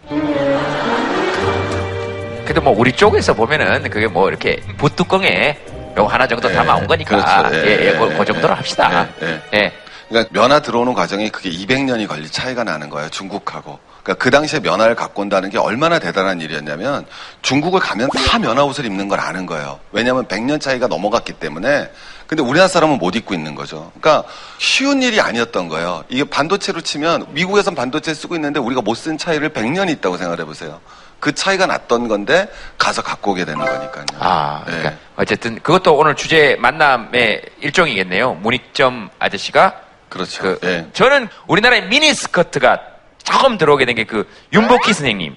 그래도 2.46 2.62
뭐 2.62 2.72
우리 2.76 2.92
쪽에서 2.92 3.34
보면은 3.34 3.82
그게 3.90 4.06
뭐 4.06 4.28
이렇게 4.28 4.56
붓뚜껑에 4.78 5.58
요거 5.98 6.06
하나 6.08 6.26
정도 6.28 6.48
담아온 6.48 6.86
거니까. 6.86 7.40
그렇죠. 7.40 7.56
예, 7.66 7.86
예, 7.88 7.98
그, 7.98 8.16
그 8.16 8.24
정도로 8.24 8.54
합시다. 8.54 9.08
예, 9.20 9.26
예. 9.26 9.40
예. 9.54 9.72
그러니까 10.08 10.30
면화 10.40 10.60
들어오는 10.60 10.94
과정이 10.94 11.28
그게 11.30 11.50
200년이 11.50 12.06
걸릴 12.06 12.30
차이가 12.30 12.62
나는 12.62 12.88
거예요. 12.88 13.08
중국하고. 13.10 13.80
그러니까 14.04 14.22
그 14.22 14.30
당시에 14.30 14.60
면화를 14.60 14.94
갖고 14.94 15.22
온다는 15.22 15.50
게 15.50 15.58
얼마나 15.58 15.98
대단한 15.98 16.40
일이었냐면 16.40 17.04
중국을 17.42 17.80
가면 17.80 18.08
다 18.28 18.38
면화 18.38 18.62
옷을 18.64 18.84
입는 18.84 19.08
걸 19.08 19.18
아는 19.18 19.46
거예요. 19.46 19.80
왜냐하면 19.90 20.26
100년 20.28 20.60
차이가 20.60 20.86
넘어갔기 20.86 21.32
때문에. 21.32 21.90
근데 22.28 22.42
우리나라 22.42 22.68
사람은 22.68 22.98
못 22.98 23.16
입고 23.16 23.34
있는 23.34 23.56
거죠. 23.56 23.90
그러니까 24.00 24.28
쉬운 24.58 25.02
일이 25.02 25.20
아니었던 25.20 25.68
거예요. 25.68 26.04
이게 26.08 26.22
반도체로 26.22 26.82
치면 26.82 27.26
미국에선 27.30 27.74
반도체 27.74 28.14
쓰고 28.14 28.36
있는데 28.36 28.60
우리가 28.60 28.82
못 28.82 28.96
쓴 28.96 29.18
차이를 29.18 29.50
100년이 29.50 29.90
있다고 29.98 30.16
생각해 30.18 30.44
보세요. 30.44 30.80
그 31.26 31.32
차이가 31.34 31.66
났던 31.66 32.06
건데 32.06 32.48
가서 32.78 33.02
갖고 33.02 33.32
오게 33.32 33.44
되는 33.44 33.58
거니까요. 33.58 34.04
아, 34.20 34.62
네. 34.64 34.78
그러니까 34.78 34.92
어쨌든 35.16 35.58
그것도 35.60 35.96
오늘 35.96 36.14
주제 36.14 36.54
만남의 36.60 37.42
일종이겠네요. 37.62 38.34
문익점 38.34 39.10
아저씨가 39.18 39.74
그렇죠. 40.08 40.40
그 40.44 40.60
예. 40.62 40.86
저는 40.92 41.26
우리나라의 41.48 41.86
미니 41.88 42.14
스커트가 42.14 42.78
처음 43.24 43.58
들어오게 43.58 43.86
된 43.86 43.96
게 43.96 44.04
그 44.04 44.28
윤복희 44.52 44.92
선생님. 44.92 45.34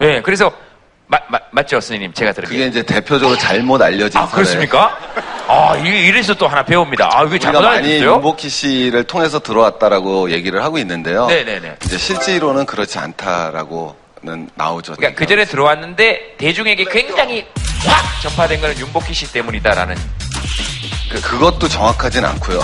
예, 0.00 0.22
그래서 0.22 0.50
마- 1.08 1.18
마- 1.28 1.40
맞죠, 1.50 1.78
선생님? 1.78 2.14
제가 2.14 2.32
들은 2.32 2.48
그게 2.48 2.60
게. 2.60 2.66
이제 2.68 2.82
대표적으로 2.82 3.36
잘못 3.36 3.82
알려진 3.82 4.18
아, 4.18 4.24
사례. 4.24 4.34
그렇습니까? 4.44 4.96
아, 5.46 5.76
이- 5.76 6.06
이래서 6.06 6.32
또 6.32 6.48
하나 6.48 6.62
배웁니다. 6.64 7.10
아, 7.12 7.24
이게 7.24 7.38
잘못 7.38 7.62
알려졌어요? 7.66 8.14
윤복희 8.14 8.48
씨를 8.48 9.04
통해서 9.04 9.40
들어왔다라고 9.40 10.30
얘기를 10.30 10.64
하고 10.64 10.78
있는데요. 10.78 11.26
네네네. 11.26 11.76
이제 11.84 11.98
실제로는 11.98 12.64
그렇지 12.64 12.98
않다라고 12.98 13.94
는 14.22 14.48
나오죠. 14.56 14.96
그러니까 14.96 15.16
그 15.16 15.26
전에 15.26 15.44
들어왔는데 15.44 16.36
대중에게 16.38 16.84
굉장히 16.90 17.46
확 17.86 18.22
전파된 18.22 18.60
거는 18.60 18.78
윤복희 18.78 19.14
씨 19.14 19.32
때문이다라는. 19.32 19.94
그, 21.10 21.38
것도 21.38 21.68
정확하진 21.68 22.24
않고요. 22.24 22.60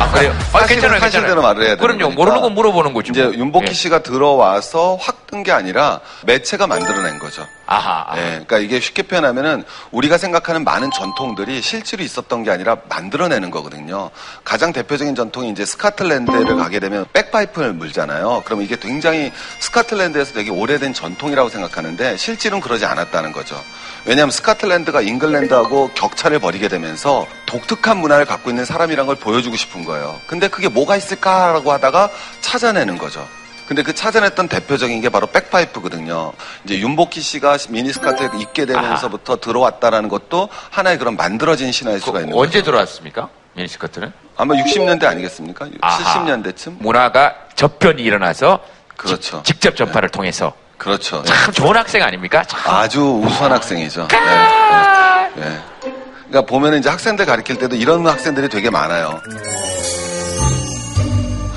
아, 0.00 0.10
그래요? 0.12 0.34
아, 0.52 0.66
괜찮아요, 0.66 1.00
사실대로. 1.00 1.42
말을 1.42 1.62
해야 1.62 1.76
돼요. 1.76 1.86
그럼요. 1.86 2.14
모르는 2.14 2.40
건 2.40 2.54
물어보는 2.54 2.92
거죠. 2.94 3.12
이제 3.12 3.24
뭐. 3.24 3.34
윤복희 3.34 3.68
예. 3.68 3.72
씨가 3.72 4.02
들어와서 4.02 4.96
확 5.00 5.18
뜬 5.30 5.42
게 5.42 5.52
아니라 5.52 6.00
매체가 6.24 6.66
만들어낸 6.66 7.18
거죠. 7.18 7.46
아하. 7.66 8.06
아하. 8.08 8.18
예, 8.18 8.22
그러니까 8.30 8.58
이게 8.58 8.80
쉽게 8.80 9.02
표현하면은 9.02 9.62
우리가 9.90 10.16
생각하는 10.16 10.64
많은 10.64 10.90
전통들이 10.90 11.60
실제로 11.60 12.02
있었던 12.02 12.42
게 12.44 12.50
아니라 12.50 12.78
만들어내는 12.88 13.50
거거든요. 13.50 14.10
가장 14.42 14.72
대표적인 14.72 15.14
전통이 15.14 15.50
이제 15.50 15.64
스카틀랜드를 15.66 16.56
가게 16.56 16.80
되면 16.80 17.04
백파이프를 17.12 17.74
물잖아요. 17.74 18.42
그럼 18.46 18.62
이게 18.62 18.76
굉장히 18.80 19.30
스카틀랜드에서 19.60 20.32
되게 20.32 20.50
오래된 20.50 20.94
전통이라고 20.94 21.50
생각하는데 21.50 22.16
실제로는 22.16 22.62
그러지 22.62 22.86
않았다는 22.86 23.32
거죠. 23.32 23.62
왜냐하면 24.08 24.30
스카틀랜드가 24.30 25.02
잉글랜드하고 25.02 25.90
격차를 25.90 26.38
벌이게 26.38 26.68
되면서 26.68 27.26
독특한 27.44 27.98
문화를 27.98 28.24
갖고 28.24 28.48
있는 28.48 28.64
사람이란 28.64 29.06
걸 29.06 29.16
보여주고 29.16 29.54
싶은 29.54 29.84
거예요. 29.84 30.18
근데 30.26 30.48
그게 30.48 30.68
뭐가 30.68 30.96
있을까라고 30.96 31.70
하다가 31.72 32.08
찾아내는 32.40 32.96
거죠. 32.96 33.28
근데 33.66 33.82
그 33.82 33.94
찾아냈던 33.94 34.48
대표적인 34.48 35.02
게 35.02 35.10
바로 35.10 35.26
백파이프거든요. 35.26 36.32
이제 36.64 36.78
윤복희 36.78 37.20
씨가 37.20 37.58
미니스카트에 37.68 38.30
입게 38.40 38.64
되면서부터 38.64 39.40
들어왔다라는 39.40 40.08
것도 40.08 40.48
하나의 40.70 40.96
그런 40.98 41.14
만들어진 41.14 41.70
신화일 41.70 42.00
수가 42.00 42.20
있는 42.20 42.32
거죠. 42.32 42.42
언제 42.42 42.62
들어왔습니까? 42.62 43.28
미니스커트는? 43.52 44.10
아마 44.38 44.54
60년대 44.54 45.04
아니겠습니까? 45.04 45.68
아하. 45.82 46.24
70년대쯤? 46.24 46.76
문화가 46.78 47.34
접변이 47.54 48.02
일어나서 48.04 48.60
그렇죠. 48.96 49.42
직접 49.42 49.76
전파를 49.76 50.08
통해서 50.08 50.54
그렇죠. 50.78 51.22
참 51.24 51.52
좋은 51.52 51.76
학생 51.76 52.02
아닙니까? 52.02 52.42
참. 52.44 52.60
아주 52.66 53.20
우수한 53.24 53.52
학생이죠. 53.52 54.06
네, 54.10 54.20
네, 54.20 55.42
네. 55.44 55.62
그러니까 56.28 56.42
보면 56.48 56.78
이제 56.78 56.88
학생들 56.88 57.26
가르칠 57.26 57.56
때도 57.58 57.74
이런 57.76 58.06
학생들이 58.06 58.48
되게 58.48 58.70
많아요. 58.70 59.20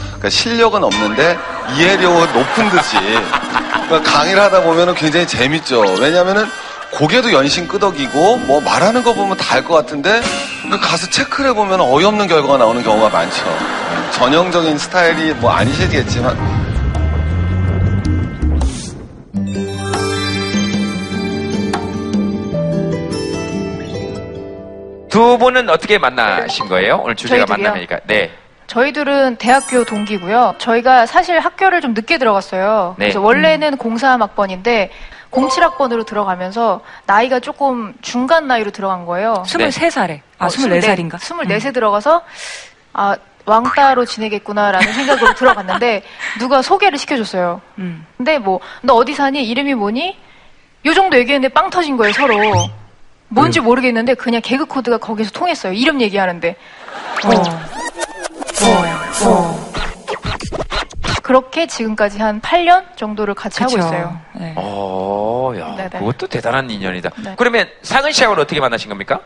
그러니까 0.05 0.29
실력은 0.29 0.83
없는데 0.83 1.37
이해력은 1.75 2.33
높은 2.33 2.69
듯이 2.69 2.97
그러니까 3.87 4.11
강의를 4.11 4.41
하다 4.41 4.61
보면은 4.63 4.95
굉장히 4.95 5.27
재밌죠. 5.27 5.81
왜냐면은 5.99 6.45
고개도 6.91 7.31
연신 7.31 7.67
끄덕이고 7.67 8.37
뭐 8.37 8.59
말하는 8.61 9.03
거 9.03 9.13
보면 9.13 9.37
다 9.37 9.55
알 9.55 9.63
것 9.63 9.73
같은데 9.75 10.21
그 10.69 10.79
가서 10.79 11.09
체크를 11.09 11.51
해보면 11.51 11.79
어이없는 11.81 12.27
결과가 12.27 12.57
나오는 12.57 12.81
경우가 12.83 13.09
많죠. 13.09 13.43
전형적인 14.13 14.77
스타일이 14.77 15.33
뭐 15.33 15.51
아니시겠지만 15.51 16.60
두 25.11 25.37
분은 25.37 25.69
어떻게 25.69 25.97
만나신 25.99 26.67
거예요? 26.67 27.01
오늘 27.03 27.15
주제가 27.15 27.45
저희들이요? 27.45 27.63
만남이니까. 27.67 27.99
네. 28.05 28.31
저희들은 28.67 29.35
대학교 29.35 29.83
동기고요. 29.83 30.55
저희가 30.57 31.05
사실 31.05 31.37
학교를 31.39 31.81
좀 31.81 31.93
늦게 31.93 32.17
들어갔어요. 32.17 32.95
네. 32.97 33.05
그래서 33.05 33.19
원래는 33.21 33.77
03학번인데 33.77 34.89
07학번으로 35.31 36.05
들어가면서 36.05 36.79
나이가 37.05 37.39
조금 37.41 37.93
중간 38.01 38.47
나이로 38.47 38.71
들어간 38.71 39.05
거예요. 39.05 39.43
23살에. 39.45 40.21
아, 40.39 40.45
어, 40.45 40.47
24살인가? 40.47 41.15
24세 41.15 41.73
들어가서 41.73 42.21
아 42.93 43.15
왕따로 43.45 44.05
지내겠구나라는 44.05 44.93
생각으로 44.93 45.33
들어갔는데 45.33 46.03
누가 46.39 46.61
소개를 46.61 46.97
시켜줬어요. 46.97 47.59
음. 47.79 48.05
근데 48.17 48.37
뭐 48.39 48.59
너 48.81 48.93
어디 48.93 49.13
사니? 49.13 49.43
이름이 49.49 49.73
뭐니? 49.73 50.17
요 50.85 50.93
정도 50.93 51.17
얘기했는데 51.17 51.53
빵 51.53 51.69
터진 51.69 51.97
거예요 51.97 52.13
서로. 52.13 52.35
뭔지 53.31 53.59
음. 53.59 53.65
모르겠는데 53.65 54.13
그냥 54.15 54.41
개그 54.41 54.65
코드가 54.65 54.97
거기서 54.97 55.31
통했어요. 55.31 55.73
이름 55.73 56.01
얘기하는데. 56.01 56.55
어. 59.25 59.71
그렇게 61.23 61.65
지금까지 61.65 62.19
한 62.19 62.41
8년 62.41 62.97
정도를 62.97 63.33
같이 63.33 63.63
하고 63.63 63.75
그쵸. 63.75 63.87
있어요. 63.87 64.19
네. 64.33 64.53
어, 64.57 65.53
야, 65.57 65.75
네네. 65.77 65.89
그것도 65.99 66.27
대단한 66.27 66.69
인연이다. 66.69 67.09
네. 67.23 67.35
그러면 67.37 67.69
상은 67.83 68.11
씨하고는 68.11 68.43
어떻게 68.43 68.59
만나신 68.59 68.89
겁니까? 68.89 69.21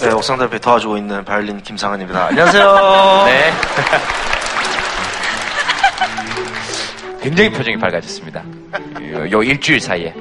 네, 0.00 0.10
옥상달빛 0.10 0.62
도와주고 0.62 0.96
있는 0.96 1.22
바이올린 1.24 1.62
김상은입니다. 1.62 2.26
안녕하세요. 2.28 3.24
네. 3.26 3.52
굉장히 7.20 7.50
표정이 7.50 7.76
밝아졌습니다. 7.78 8.42
요, 9.12 9.30
요 9.30 9.42
일주일 9.42 9.80
사이에 9.80 10.14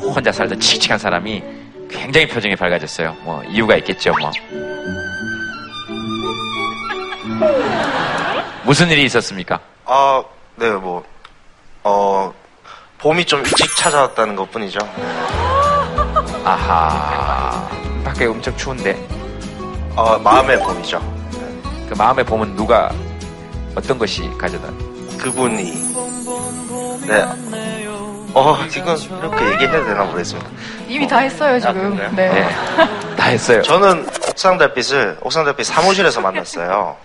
혼자 0.00 0.30
살던 0.30 0.60
칙칙한 0.60 0.98
사람이 0.98 1.57
굉장히 1.90 2.28
표정이 2.28 2.56
밝아졌어요. 2.56 3.16
뭐 3.22 3.42
이유가 3.44 3.76
있겠죠. 3.76 4.12
뭐 4.20 4.30
무슨 8.64 8.90
일이 8.90 9.04
있었습니까? 9.04 9.60
아, 9.86 10.22
네, 10.56 10.70
뭐, 10.70 11.02
어, 11.84 12.32
봄이 12.98 13.24
좀 13.24 13.40
일찍 13.40 13.76
찾아왔다는 13.76 14.36
것 14.36 14.50
뿐이죠. 14.50 14.78
네. 14.96 15.04
아하. 16.44 17.68
밖에 18.04 18.26
엄청 18.26 18.56
추운데 18.56 18.94
어, 19.94 20.18
마음의 20.18 20.58
봄이죠. 20.60 21.00
그 21.88 21.94
마음에 21.96 22.22
보면 22.22 22.54
누가 22.56 22.92
어떤 23.74 23.98
것이 23.98 24.28
가져다? 24.38 24.68
그분이, 25.18 25.64
네. 27.06 27.67
어, 28.38 28.56
이건 28.64 28.96
이렇게 28.96 29.52
얘기해야 29.52 29.84
되나 29.84 30.04
모르겠습니다. 30.04 30.48
이미 30.86 31.06
다 31.06 31.18
했어요 31.18 31.58
지금. 31.58 31.96
그런가요? 31.96 32.10
네. 32.14 32.48
다 33.16 33.24
했어요. 33.26 33.62
저는 33.62 34.06
옥상달빛을, 34.30 35.18
옥상달빛 35.20 35.66
사무실에서 35.66 36.20
만났어요. 36.20 36.96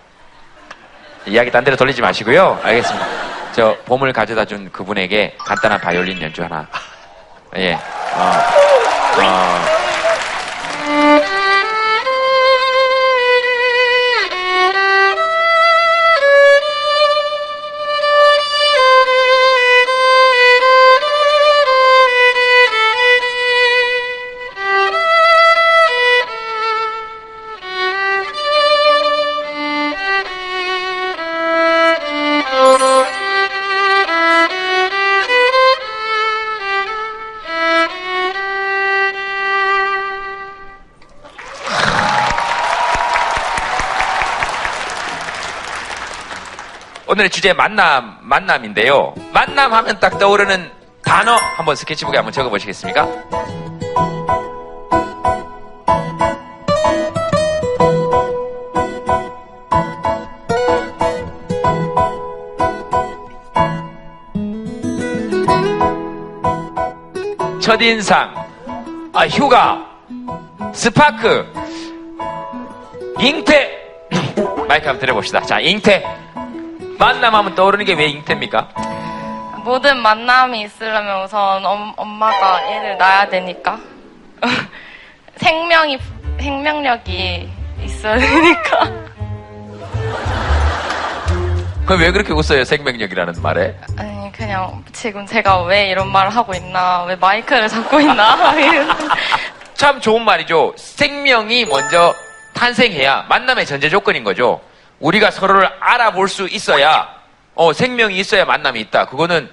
이야기 1.26 1.50
딴 1.50 1.64
데로 1.64 1.76
돌리지 1.76 2.00
마시고요. 2.02 2.60
알겠습니다. 2.62 3.06
저 3.52 3.76
봄을 3.86 4.12
가져다 4.12 4.44
준 4.44 4.70
그분에게 4.70 5.36
간단한 5.38 5.80
바이올린 5.80 6.20
연주 6.22 6.42
하나. 6.42 6.66
예. 7.56 7.74
어, 7.74 7.78
어. 9.22 9.64
오늘의 47.14 47.30
주제 47.30 47.52
만남, 47.52 48.18
만남인데요. 48.22 49.14
만남 49.32 49.72
하면 49.72 50.00
딱 50.00 50.18
떠오르는 50.18 50.68
단어 51.04 51.36
한번 51.36 51.76
스케치북에 51.76 52.16
한번 52.16 52.32
적어보시겠습니까? 52.32 53.06
첫인상, 67.60 68.34
아, 69.12 69.28
휴가, 69.28 69.86
스파크, 70.72 71.46
잉태. 73.20 73.70
마이크 74.66 74.88
한번 74.88 74.98
들어봅시다. 74.98 75.42
자, 75.42 75.60
잉태. 75.60 76.23
만남하면 76.98 77.54
떠오르는 77.54 77.84
게 77.84 77.94
왜 77.94 78.06
잉태입니까? 78.06 78.68
모든 79.64 79.98
만남이 79.98 80.62
있으려면 80.62 81.24
우선 81.24 81.64
엄, 81.64 81.92
엄마가 81.96 82.60
애를 82.70 82.98
낳아야 82.98 83.28
되니까. 83.28 83.78
생명이, 85.36 85.98
생명력이 86.38 87.50
있어야 87.82 88.18
되니까. 88.18 88.90
그럼 91.86 92.00
왜 92.00 92.10
그렇게 92.12 92.32
웃어요? 92.32 92.64
생명력이라는 92.64 93.34
말에? 93.42 93.74
아니, 93.98 94.32
그냥 94.32 94.82
지금 94.92 95.24
제가 95.26 95.62
왜 95.62 95.88
이런 95.90 96.10
말을 96.12 96.30
하고 96.34 96.54
있나, 96.54 97.04
왜 97.04 97.16
마이크를 97.16 97.68
잡고 97.68 98.00
있나. 98.00 98.36
참 99.74 100.00
좋은 100.00 100.22
말이죠. 100.24 100.72
생명이 100.76 101.64
먼저 101.66 102.14
탄생해야 102.54 103.26
만남의 103.28 103.66
전제 103.66 103.88
조건인 103.90 104.24
거죠. 104.24 104.60
우리가 105.04 105.30
서로를 105.30 105.68
알아볼 105.80 106.28
수 106.28 106.48
있어야, 106.48 107.06
어, 107.54 107.74
생명이 107.74 108.18
있어야 108.18 108.46
만남이 108.46 108.80
있다. 108.80 109.04
그거는, 109.06 109.50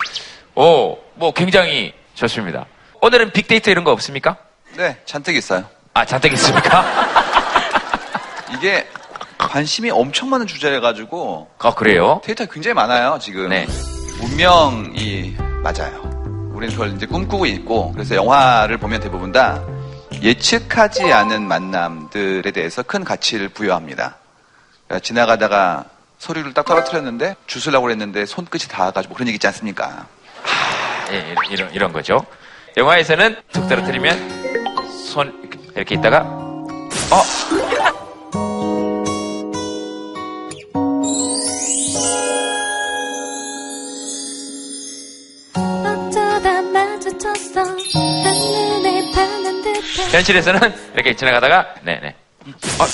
어, 0.56 0.96
뭐 1.16 1.34
굉장히 1.34 1.94
좋습니다. 2.14 2.66
오늘은 3.02 3.32
빅데이터 3.32 3.70
이런 3.70 3.84
거 3.84 3.92
없습니까? 3.92 4.38
네, 4.78 4.98
잔뜩 5.04 5.36
있어요. 5.36 5.66
아, 5.94 6.06
잔뜩 6.06 6.32
있습니까? 6.34 6.86
이게 8.56 8.88
관심이 9.38 9.90
엄청 9.92 10.30
많은 10.30 10.48
주제여가지고. 10.48 11.50
아, 11.60 11.74
그래요? 11.74 12.22
데이터가 12.24 12.54
굉장히 12.54 12.74
많아요, 12.74 13.20
지금. 13.20 13.50
네. 13.50 13.68
운명이 14.22 15.36
맞아요. 15.64 16.02
우리는 16.54 16.74
그걸 16.74 16.96
이제 16.96 17.06
꿈꾸고 17.06 17.46
있고, 17.48 17.92
그래서 17.92 18.16
영화를 18.16 18.78
보면 18.78 19.02
대부분 19.02 19.34
다 19.34 19.62
예측하지 20.22 21.12
않은 21.12 21.46
만남들에 21.46 22.52
대해서 22.52 22.84
큰 22.84 23.04
가치를 23.04 23.50
부여합니다. 23.50 24.21
지나가다가 25.00 25.86
소리를 26.20 26.54
딱 26.54 26.66
떨어뜨렸는데 26.66 27.36
주술라고 27.48 27.84
그랬는데 27.84 28.26
손끝이 28.26 28.66
닿아가지고 28.70 29.16
그런 29.16 29.28
얘기 29.28 29.36
있지 29.36 29.48
않습니까? 29.48 30.08
예, 31.12 31.36
이런, 31.50 31.74
이런 31.74 31.92
거죠. 31.92 32.26
영화에서는 32.78 33.36
툭 33.52 33.68
떨어뜨리면 33.68 34.92
손 35.08 35.34
이렇게 35.76 35.96
있다가 35.96 36.20
어? 36.22 37.22
현실에서는 50.12 50.60
이렇게 50.94 51.16
지나가다가 51.16 51.74
네네. 51.84 52.16
어, 52.46 52.86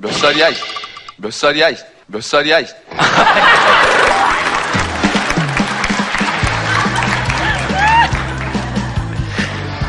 몇 0.00 0.12
살이야? 0.12 0.50
이? 0.50 0.54
몇 1.16 1.32
살이야? 1.32 1.70
이? 1.70 1.76
몇 2.06 2.22
살이야? 2.22 2.60
이? 2.60 2.66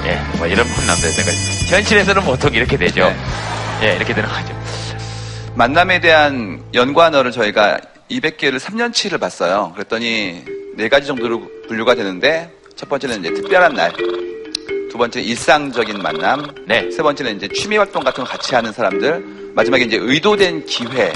예, 0.07 0.19
뭐 0.39 0.47
이런 0.47 0.65
있는 0.65 0.87
거죠. 0.87 1.31
현실에서는 1.69 2.23
보통 2.23 2.55
이렇게 2.55 2.75
되죠. 2.75 3.15
예, 3.83 3.97
이렇게 3.97 4.15
되는 4.15 4.27
거죠. 4.27 4.57
만남에 5.53 5.99
대한 5.99 6.63
연관어를 6.73 7.31
저희가 7.31 7.79
200개를 8.09 8.57
3년치를 8.57 9.19
봤어요. 9.19 9.73
그랬더니 9.75 10.43
네 10.75 10.89
가지 10.89 11.05
정도로 11.05 11.47
분류가 11.67 11.93
되는데 11.93 12.51
첫 12.75 12.89
번째는 12.89 13.19
이제 13.19 13.31
특별한 13.31 13.75
날, 13.75 13.93
두 14.89 14.97
번째 14.97 15.21
일상적인 15.21 16.01
만남, 16.01 16.47
네. 16.65 16.89
세 16.89 17.03
번째는 17.03 17.35
이제 17.35 17.47
취미 17.49 17.77
활동 17.77 18.03
같은 18.03 18.23
거 18.23 18.29
같이 18.31 18.55
하는 18.55 18.71
사람들, 18.71 19.38
마지막에 19.59 19.83
이제 19.83 19.97
의도된 19.99 20.65
기회, 20.65 21.11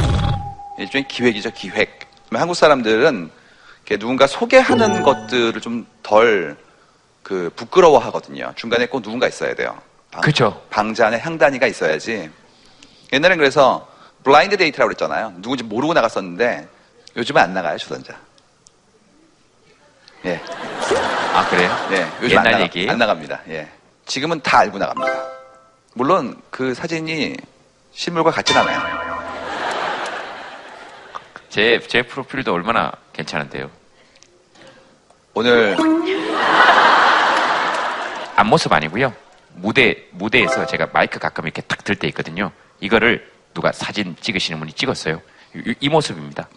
일종의 0.78 1.08
기획이죠 1.08 1.52
기획. 1.52 2.02
한국 2.34 2.56
사람들은 2.56 3.32
누군가 4.00 4.28
소개하는 4.28 5.02
것들을 5.04 5.62
좀 5.62 5.86
덜 6.04 6.58
그 7.24 7.50
부끄러워 7.56 8.00
하거든요. 8.00 8.52
중간에 8.56 8.86
꼭 8.86 9.02
누군가 9.02 9.30
있어야 9.30 9.56
돼요. 9.56 9.80
방, 10.12 10.20
그쵸. 10.22 10.62
방자나 10.70 11.20
향단이가 11.20 11.68
있어야지. 11.68 12.30
옛날엔 13.14 13.38
그래서 13.38 13.88
blind 14.26 14.58
date라고 14.58 14.90
그랬잖아요. 14.90 15.36
누군지 15.38 15.64
모르고 15.64 15.94
나갔었는데 15.94 16.68
요즘은 17.16 17.42
안 17.42 17.54
나가요, 17.54 17.78
주선자. 17.78 18.14
예. 20.26 20.42
아, 21.34 21.48
그래요? 21.50 21.88
네. 21.90 22.06
요즘 22.22 22.32
옛날 22.32 22.48
안, 22.48 22.52
나가, 22.52 22.64
얘기. 22.66 22.90
안 22.90 22.98
나갑니다. 22.98 23.42
예. 23.48 23.70
지금은 24.06 24.42
다 24.42 24.60
알고 24.60 24.78
나갑니다. 24.78 25.24
물론 25.94 26.42
그 26.50 26.74
사진이 26.74 27.38
실물과 27.94 28.32
같진 28.32 28.58
않아요. 28.58 29.14
제, 31.50 31.80
제 31.88 32.02
프로필도 32.02 32.52
얼마나 32.52 32.92
괜찮은데요. 33.14 33.70
오늘 35.36 35.78
앞모습 38.36 38.74
아니고요. 38.74 39.14
무대, 39.56 40.08
무대에서 40.12 40.66
제가 40.66 40.88
마이크 40.94 41.20
가끔 41.20 41.44
이렇게 41.46 41.62
탁 41.62 41.84
들 41.84 41.96
때 41.96 42.08
있거든요. 42.08 42.52
이거를 42.80 43.30
누가 43.54 43.72
사진 43.72 44.16
찍으시는 44.20 44.58
분이 44.60 44.74
찍었어요. 44.74 45.22
이, 45.56 45.76
이 45.80 45.90
모습입니다. 45.90 46.48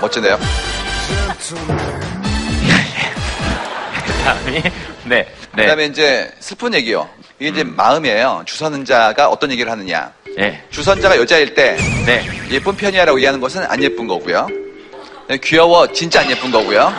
멋지네요. 0.00 0.38
다음이, 4.24 4.60
네, 4.62 4.72
네. 5.04 5.32
그 5.54 5.66
다음에 5.66 5.84
이제 5.86 6.32
슬픈 6.40 6.74
얘기요. 6.74 7.08
이게 7.38 7.50
이제 7.50 7.64
마음이에요. 7.64 8.42
주선자가 8.46 9.28
어떤 9.28 9.50
얘기를 9.52 9.70
하느냐. 9.70 10.12
예. 10.38 10.62
주선자가 10.70 11.16
여자일 11.16 11.54
때 11.54 11.76
네. 12.04 12.26
예쁜 12.50 12.76
편이야라고 12.76 13.18
얘기하는 13.18 13.40
것은 13.40 13.64
안 13.64 13.82
예쁜 13.82 14.06
거고요. 14.06 14.48
귀여워 15.42 15.86
진짜 15.92 16.20
안 16.20 16.30
예쁜 16.30 16.50
거고요. 16.50 16.92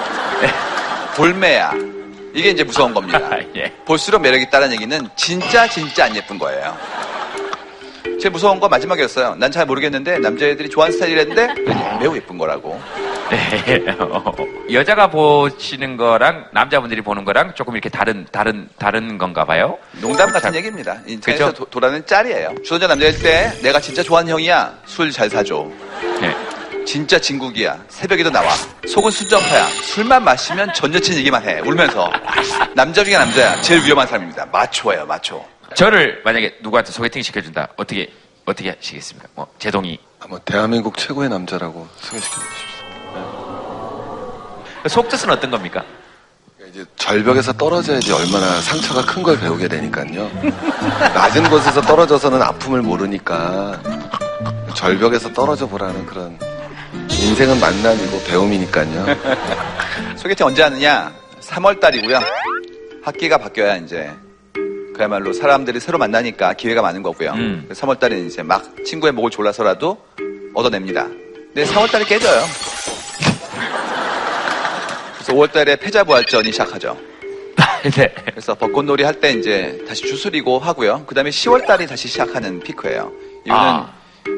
볼매야 1.16 1.74
이게 2.34 2.52
이제 2.52 2.64
무서운 2.64 2.94
겁니다. 2.94 3.20
예. 3.58 3.74
볼수록 3.86 4.22
매력 4.22 4.42
있다는 4.42 4.72
얘기는 4.74 5.10
진짜 5.16 5.68
진짜 5.68 6.06
안 6.06 6.16
예쁜 6.16 6.38
거예요. 6.38 6.78
제일 8.20 8.32
무서운 8.32 8.60
건 8.60 8.70
마지막이었어요. 8.70 9.36
난 9.36 9.50
잘 9.52 9.66
모르겠는데 9.66 10.20
남자애들이 10.20 10.70
좋아하는 10.70 10.94
스타일이랬는데 10.94 11.48
매우 12.00 12.16
예쁜 12.16 12.38
거라고. 12.38 12.80
네. 13.30 13.86
어, 14.00 14.36
여자가 14.72 15.08
보시는 15.10 15.98
거랑 15.98 16.46
남자분들이 16.52 17.02
보는 17.02 17.26
거랑 17.26 17.54
조금 17.56 17.74
이렇게 17.76 17.90
다른 17.90 18.26
다른 18.32 18.68
다른 18.78 19.18
건가 19.18 19.46
봐요. 19.46 19.78
농담 20.02 20.32
같은 20.32 20.54
얘기입니다. 20.56 20.98
인터넷에서? 21.08 21.54
도- 21.54 21.66
돌아다니는 21.66 22.06
짤이에요. 22.06 22.56
주선자 22.64 22.88
남자일 22.88 23.18
때 23.22 23.52
내가 23.62 23.80
진짜 23.80 24.04
좋아하는 24.04 24.32
형이야. 24.34 24.80
술 24.86 25.12
잘 25.12 25.30
사줘. 25.30 25.68
네. 26.22 26.36
진짜 26.86 27.20
진국이야. 27.20 27.78
새벽에도 27.88 28.30
나와. 28.32 28.50
속은 28.88 29.12
순정파야. 29.12 29.66
술만 29.66 30.24
마시면 30.24 30.74
전 30.74 30.94
여친 30.94 31.16
얘기만 31.18 31.48
해. 31.48 31.60
울면서. 31.60 32.12
남자 32.74 33.04
중에 33.04 33.16
남자야. 33.18 33.62
제일 33.62 33.84
위험한 33.86 34.08
사람입니다. 34.08 34.48
마초예요, 34.52 35.06
마초. 35.06 35.46
저를 35.76 36.22
만약에 36.26 36.58
누구한테 36.62 36.92
소개팅 36.92 37.22
시켜준다 37.22 37.70
어떻게 37.78 38.12
어떻게 38.46 38.70
하시겠습니까? 38.72 39.28
뭐 39.36 39.48
제동이 39.60 40.00
뭐 40.28 40.40
대한민국 40.44 40.98
최고의 40.98 41.30
남자라고 41.30 41.88
소개시켜 41.98 42.40
주십시오. 42.40 42.80
속뜻은 44.88 45.30
어떤 45.30 45.52
겁니까? 45.52 45.84
이제 46.70 46.84
절벽에서 46.96 47.54
떨어져야지 47.54 48.12
얼마나 48.14 48.62
상처가 48.62 49.04
큰 49.06 49.24
걸 49.24 49.40
배우게 49.40 49.68
되니까요. 49.68 50.30
낮은 51.14 51.50
곳에서 51.50 51.82
떨어져서는 51.82 52.42
아픔을 52.42 52.82
모르니까 52.82 53.82
절벽에서 54.76 55.34
떨어져 55.34 55.68
보라는 55.68 56.06
그런 56.06 56.38
인생은 57.12 57.60
만남이고 57.60 58.24
배움이니까요. 58.24 59.06
소개팅 60.16 60.46
언제 60.48 60.64
하느냐? 60.64 61.12
3월달이고요. 61.42 62.22
학기가 63.04 63.38
바뀌어야 63.38 63.78
이제 63.78 64.12
그야말로 65.00 65.32
사람들이 65.32 65.80
새로 65.80 65.98
만나니까 65.98 66.56
기회가 66.56 66.82
많은 66.82 67.02
거고요. 67.04 67.32
음. 67.32 67.70
3월달에 67.72 68.28
이제 68.28 68.44
막 68.44 68.62
친구의 68.84 69.14
목을 69.14 69.32
졸라서라도 69.32 69.98
얻어냅니다. 70.54 71.06
근데 71.06 71.64
4월달에 71.64 72.06
깨져요. 72.06 72.42
그래서 75.14 75.34
5월달에 75.34 75.80
패자부활전이 75.80 76.52
시작하죠. 76.52 76.98
네. 77.96 78.14
그래서 78.26 78.54
벚꽃놀이 78.56 79.04
할 79.04 79.14
때 79.22 79.32
이제 79.32 79.82
다시 79.88 80.02
주술이고 80.02 80.60
하고요. 80.60 81.06
그 81.08 81.16
다음에 81.16 81.30
10월달이 81.30 81.88
다시 81.88 82.10
시작하는 82.10 82.60
피크예요. 82.60 83.10
이거는 83.46 83.64
아. 83.64 83.94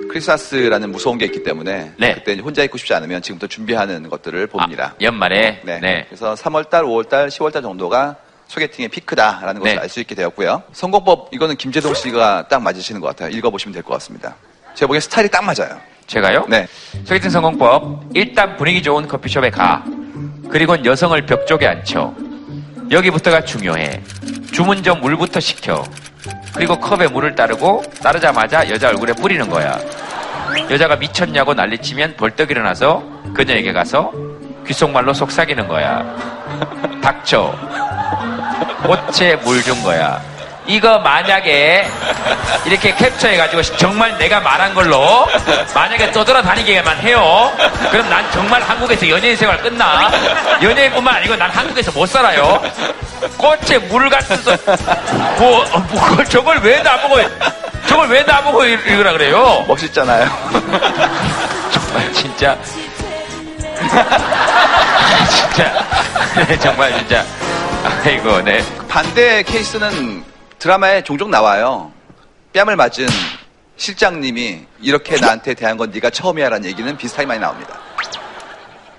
크리스마스라는 0.10 0.92
무서운 0.92 1.18
게 1.18 1.26
있기 1.26 1.42
때문에 1.42 1.94
네. 1.98 2.14
그때 2.14 2.36
혼자 2.36 2.64
있고 2.66 2.78
싶지 2.78 2.94
않으면 2.94 3.24
지금부터 3.24 3.48
준비하는 3.48 4.08
것들을 4.10 4.46
봅니다. 4.46 4.94
연말에 5.02 5.64
네. 5.66 5.80
네. 5.80 6.06
그래서 6.08 6.36
3월달, 6.36 6.84
5월달, 6.84 7.30
10월달 7.30 7.64
정도가 7.64 8.18
소개팅의 8.52 8.90
피크다라는 8.90 9.62
것을 9.62 9.76
네. 9.76 9.82
알수 9.82 10.02
있게 10.02 10.14
되었고요. 10.14 10.62
선거법 10.74 11.30
이거는 11.32 11.56
김재동 11.56 11.94
씨가 11.94 12.48
딱 12.50 12.62
맞으시는 12.62 13.00
것 13.00 13.08
같아요. 13.08 13.30
읽어보시면 13.30 13.74
될 13.74 13.82
것 13.82 13.94
같습니다. 13.94 14.36
제가 14.76 14.88
보기엔 14.88 15.00
스타일이 15.02 15.30
딱 15.30 15.42
맞아요. 15.44 15.80
제가요? 16.06 16.46
네. 16.50 16.68
소개팅 17.06 17.30
성공법 17.30 18.04
일단 18.14 18.58
분위기 18.58 18.84
좋은 18.84 19.08
커피숍에 19.08 19.50
가 19.50 19.84
그리고 20.50 20.84
여성을 20.84 21.26
벽 21.26 21.48
쪽에 21.48 21.66
앉혀 21.66 22.14
여기부터가 22.92 23.46
중요해 23.46 24.02
주문 24.52 24.84
전 24.84 25.00
물부터 25.00 25.40
시켜 25.40 25.86
그리고 26.54 26.78
컵에 26.78 27.08
물을 27.08 27.34
따르고 27.34 27.84
따르자마자 28.04 28.70
여자 28.70 28.90
얼굴에 28.90 29.14
뿌리는 29.14 29.50
거야 29.50 29.80
여자가 30.70 30.98
미쳤냐고 30.98 31.54
난리치면 31.54 32.18
벌떡 32.18 32.52
일어나서 32.52 33.02
그녀에게 33.34 33.72
가서 33.72 34.12
귓속말로 34.68 35.14
속삭이는 35.14 35.70
거야 35.70 36.04
닥쳐 37.02 37.56
꽃에 38.84 39.36
물 39.38 39.62
준 39.64 39.82
거야 39.84 40.20
이거 40.68 41.00
만약에 41.00 41.88
이렇게 42.66 42.94
캡처해가지고 42.96 43.62
정말 43.78 44.16
내가 44.20 44.40
말한 44.40 44.74
걸로 44.76 45.28
만약에 45.74 46.12
떠돌아다니게만 46.12 46.98
해요. 47.00 47.52
그럼 47.90 48.08
난 48.10 48.24
정말 48.32 48.62
한국에서 48.62 49.10
연예인 49.10 49.36
생활 49.36 49.58
끝나. 49.58 50.10
연예인뿐만 50.62 51.16
아니고 51.16 51.36
난 51.36 51.50
한국에서 51.50 51.92
못 51.92 52.06
살아요. 52.08 52.62
꽃에 53.38 53.80
물 53.90 54.08
같은 54.10 54.38
뭐, 55.38 55.66
어, 55.74 55.80
뭐 55.90 56.24
저걸 56.26 56.60
왜 56.60 56.82
나보고 56.84 57.20
저걸 57.88 58.08
왜 58.10 58.22
나보고 58.24 58.64
읽- 58.66 58.86
읽으라 58.88 59.12
그래요? 59.14 59.66
멋있잖아요. 59.68 60.30
정말 61.72 62.14
진짜 62.14 62.56
진짜 65.30 65.74
네, 66.48 66.60
정말 66.60 66.94
진짜 66.98 67.26
아이고 67.84 68.42
네. 68.44 68.62
반대 68.88 69.42
케이스는 69.44 70.24
드라마에 70.60 71.04
종종 71.04 71.32
나와요. 71.32 71.92
뺨을 72.54 72.76
맞은 72.76 73.08
실장님이 73.76 74.66
이렇게 74.82 75.20
나한테 75.20 75.56
대한 75.56 75.78
건 75.78 75.90
네가 75.90 76.12
처음이야라는 76.12 76.70
얘기는 76.70 76.96
비슷하게 76.96 77.26
많이 77.26 77.40
나옵니다. 77.40 77.80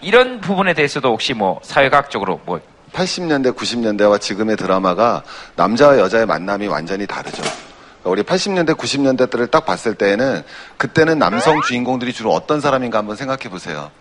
이런 0.01 0.41
부분에 0.41 0.75
대해서도 0.75 1.11
혹시 1.11 1.33
뭐 1.33 1.61
사회과학적으로 1.63 2.41
뭐 2.45 2.61
80년대, 2.93 3.55
90년대와 3.57 4.21
지금의 4.21 4.57
드라마가 4.57 5.23
남자와 5.55 5.99
여자의 5.99 6.27
만남이 6.27 6.67
완전히 6.67 7.07
다르죠. 7.07 7.43
그러니까 8.03 8.11
우리 8.11 8.23
80년대, 8.25 8.77
90년대 8.77 9.31
때를 9.31 9.47
딱 9.47 9.65
봤을 9.65 9.95
때에는 9.95 10.43
그때는 10.77 11.21
남성 11.21 11.61
주인공들이 11.63 12.13
주로 12.13 12.33
어떤 12.33 12.61
사람인가 12.61 12.99
한번 12.99 13.15
생각해 13.15 13.49
보세요. 13.49 13.93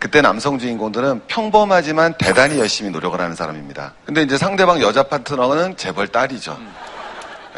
그때 0.00 0.22
남성 0.22 0.58
주인공들은 0.58 1.20
평범하지만 1.28 2.14
대단히 2.14 2.58
열심히 2.58 2.90
노력을 2.90 3.20
하는 3.20 3.36
사람입니다. 3.36 3.92
근데 4.06 4.22
이제 4.22 4.38
상대방 4.38 4.80
여자 4.80 5.02
파트너는 5.02 5.76
재벌 5.76 6.08
딸이죠. 6.08 6.58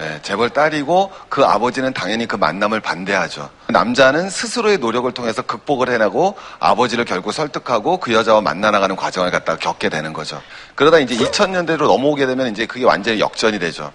예, 0.00 0.18
재벌 0.22 0.50
딸이고 0.50 1.12
그 1.28 1.44
아버지는 1.44 1.92
당연히 1.92 2.26
그 2.26 2.34
만남을 2.34 2.80
반대하죠. 2.80 3.48
남자는 3.68 4.28
스스로의 4.28 4.78
노력을 4.78 5.10
통해서 5.12 5.42
극복을 5.42 5.90
해내고 5.90 6.36
아버지를 6.58 7.04
결국 7.04 7.30
설득하고 7.30 7.98
그 7.98 8.12
여자와 8.12 8.40
만나나가는 8.40 8.96
과정을 8.96 9.30
갖다가 9.30 9.56
겪게 9.60 9.88
되는 9.88 10.12
거죠. 10.12 10.42
그러다 10.74 10.98
이제 10.98 11.14
2000년대로 11.14 11.86
넘어오게 11.86 12.26
되면 12.26 12.48
이제 12.48 12.66
그게 12.66 12.84
완전히 12.84 13.20
역전이 13.20 13.60
되죠. 13.60 13.92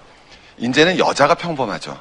이제는 0.57 0.99
여자가 0.99 1.35
평범하죠. 1.35 1.99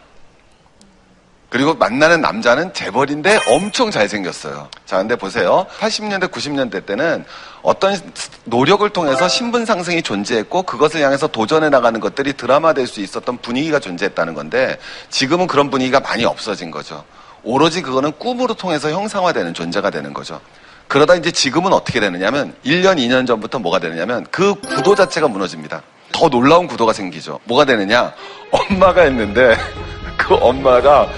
그리고 1.48 1.74
만나는 1.74 2.20
남자는 2.20 2.72
재벌인데 2.72 3.38
엄청 3.48 3.90
잘생겼어요. 3.90 4.68
자, 4.84 4.98
근데 4.98 5.14
보세요. 5.14 5.66
80년대, 5.78 6.30
90년대 6.30 6.86
때는 6.86 7.24
어떤 7.62 7.96
노력을 8.44 8.88
통해서 8.90 9.28
신분 9.28 9.64
상승이 9.64 10.02
존재했고 10.02 10.64
그것을 10.64 11.02
향해서 11.02 11.28
도전해 11.28 11.68
나가는 11.68 11.98
것들이 12.00 12.32
드라마될 12.32 12.86
수 12.86 13.00
있었던 13.00 13.38
분위기가 13.38 13.78
존재했다는 13.78 14.34
건데 14.34 14.78
지금은 15.10 15.46
그런 15.46 15.70
분위기가 15.70 16.00
많이 16.00 16.24
없어진 16.24 16.70
거죠. 16.70 17.04
오로지 17.44 17.80
그거는 17.80 18.12
꿈으로 18.18 18.54
통해서 18.54 18.90
형상화되는 18.90 19.54
존재가 19.54 19.90
되는 19.90 20.12
거죠. 20.12 20.40
그러다 20.88 21.14
이제 21.14 21.30
지금은 21.30 21.72
어떻게 21.72 22.00
되느냐면 22.00 22.54
1년, 22.64 22.96
2년 22.98 23.26
전부터 23.26 23.60
뭐가 23.60 23.78
되느냐면 23.78 24.26
그 24.30 24.54
구도 24.54 24.94
자체가 24.94 25.28
무너집니다. 25.28 25.82
더 26.12 26.28
놀라운 26.28 26.66
구도가 26.66 26.92
생기죠. 26.92 27.38
뭐가 27.44 27.64
되느냐? 27.64 28.12
엄마가 28.50 29.04
있는데 29.06 29.56
그 30.16 30.34
엄마가 30.34 31.08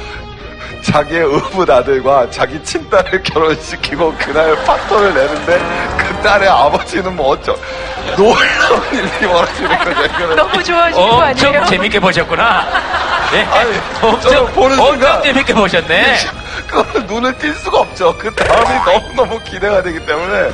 자기의 0.83 1.23
의붓 1.25 1.69
아들과 1.69 2.31
자기 2.31 2.62
친딸을 2.62 3.23
결혼시키고 3.23 4.14
그날 4.19 4.55
파토를 4.64 5.14
내는데 5.14 5.59
그 5.99 6.23
딸의 6.23 6.49
아버지는 6.49 7.14
뭐 7.17 7.31
어쩌 7.31 7.55
놀라운 8.17 8.95
일이 8.95 9.27
벌어지는 9.29 9.79
거죠. 9.79 10.35
너무 10.37 10.62
좋아하시는 10.62 11.09
거 11.09 11.17
엄청 11.17 11.49
아니에요? 11.51 11.67
재밌게 11.67 12.01
보셨구나. 12.01 12.67
예. 13.35 13.45
저는 13.45 13.81
엄청 14.14 14.47
보는 14.53 14.79
엄청 14.81 14.87
순간 14.93 15.23
재밌게 15.23 15.55
보셨네. 15.55 16.17
그거는 16.67 17.07
눈을 17.07 17.38
뗄 17.38 17.53
수가 17.55 17.81
없죠. 17.81 18.17
그 18.17 18.35
다음이 18.35 18.81
너무너무 18.85 19.41
기대가 19.45 19.83
되기 19.83 20.05
때문에 20.05 20.51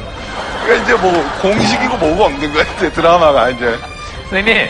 그러니까 0.64 0.84
이제 0.84 0.94
뭐 0.94 1.30
공식이고 1.40 1.96
뭐고 1.96 2.24
없는 2.24 2.52
거예요. 2.52 2.66
이제 2.76 2.90
드라마가 2.92 3.50
이제. 3.50 3.78
선생님 4.30 4.68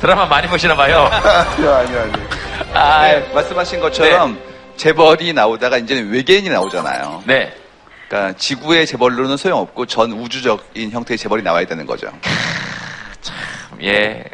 드라마 0.00 0.26
많이 0.26 0.46
보시나 0.48 0.74
봐요. 0.74 1.08
아니요, 1.12 1.74
아니요, 1.74 2.00
아니요. 2.00 2.26
아, 2.74 3.02
네, 3.02 3.30
말씀하신 3.34 3.80
것처럼 3.80 4.38
재벌이 4.84 5.34
나오다가 5.34 5.76
이제는 5.76 6.10
외계인이 6.10 6.48
나오잖아요. 6.48 7.24
네. 7.26 7.54
그러니까 8.08 8.34
지구의 8.38 8.86
재벌로는 8.86 9.36
소용없고 9.36 9.84
전 9.84 10.10
우주적인 10.10 10.90
형태의 10.90 11.18
재벌이 11.18 11.42
나와야 11.42 11.66
되는 11.66 11.84
거죠. 11.84 12.10
예. 13.82 14.24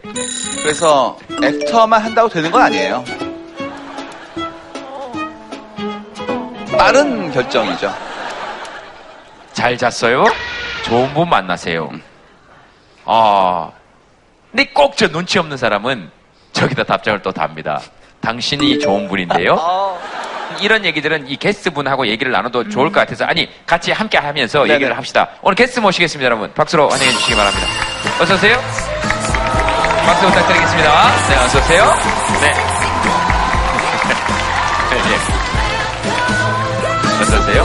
그래서 0.63 1.19
액터만 1.43 2.01
한다고 2.01 2.29
되는 2.29 2.49
건 2.53 2.63
아니에요. 2.63 3.05
빠른 6.79 7.33
결정이죠. 7.33 7.93
잘 9.53 9.77
잤어요? 9.77 10.27
좋은 10.85 11.13
분 11.13 11.29
만나세요. 11.29 11.91
아, 13.05 13.73
근데 14.53 14.67
꼭 14.67 14.95
저 14.97 15.09
눈치 15.09 15.41
없는 15.41 15.57
사람은 15.57 16.09
저기다 16.53 16.85
답장을 16.85 17.21
또 17.23 17.33
답니다. 17.33 17.81
당신이 18.21 18.79
좋은 18.79 19.09
분인데요. 19.09 19.99
이런 20.61 20.85
얘기들은 20.85 21.29
이 21.29 21.37
게스트 21.37 21.71
분하고 21.71 22.07
얘기를 22.07 22.33
나눠도 22.33 22.69
좋을 22.69 22.93
것 22.93 23.01
같아서 23.01 23.25
아니 23.25 23.49
같이 23.67 23.93
함께 23.93 24.19
하면서 24.19 24.63
네네. 24.63 24.75
얘기를 24.75 24.97
합시다. 24.97 25.29
오늘 25.43 25.55
게스트 25.57 25.81
모시겠습니다, 25.81 26.25
여러분. 26.27 26.53
박수로 26.55 26.89
환영해 26.89 27.11
주시기 27.13 27.35
바랍니다. 27.37 27.67
어서 28.21 28.35
오세요. 28.35 28.57
박수 30.07 30.27
부탁드리겠습니다. 30.27 30.89
네, 31.29 31.37
어서 31.37 31.59
오세요. 31.59 31.85
네. 32.41 32.53
네. 34.91 35.01
어서 37.23 37.39
오세요. 37.39 37.65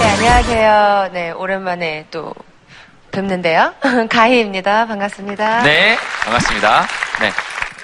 네, 0.00 0.10
안녕하세요. 0.10 1.10
네, 1.12 1.30
오랜만에 1.32 2.06
또 2.10 2.32
뵙는데요. 3.14 3.72
가희입니다. 4.10 4.86
반갑습니다. 4.86 5.62
네, 5.62 5.96
반갑습니다. 6.24 6.86
네. 7.20 7.30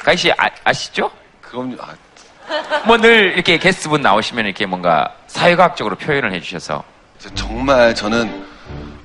가희 0.04 0.16
씨 0.16 0.32
아, 0.32 0.48
아시죠? 0.64 1.10
그럼 1.40 1.76
아, 1.80 1.94
뭐늘 2.86 3.32
이렇게 3.34 3.58
게스트분 3.58 4.02
나오시면 4.02 4.46
이렇게 4.46 4.66
뭔가 4.66 5.14
사회과학적으로 5.28 5.96
표현을 5.96 6.32
해주셔서 6.34 6.82
정말 7.34 7.94
저는 7.94 8.49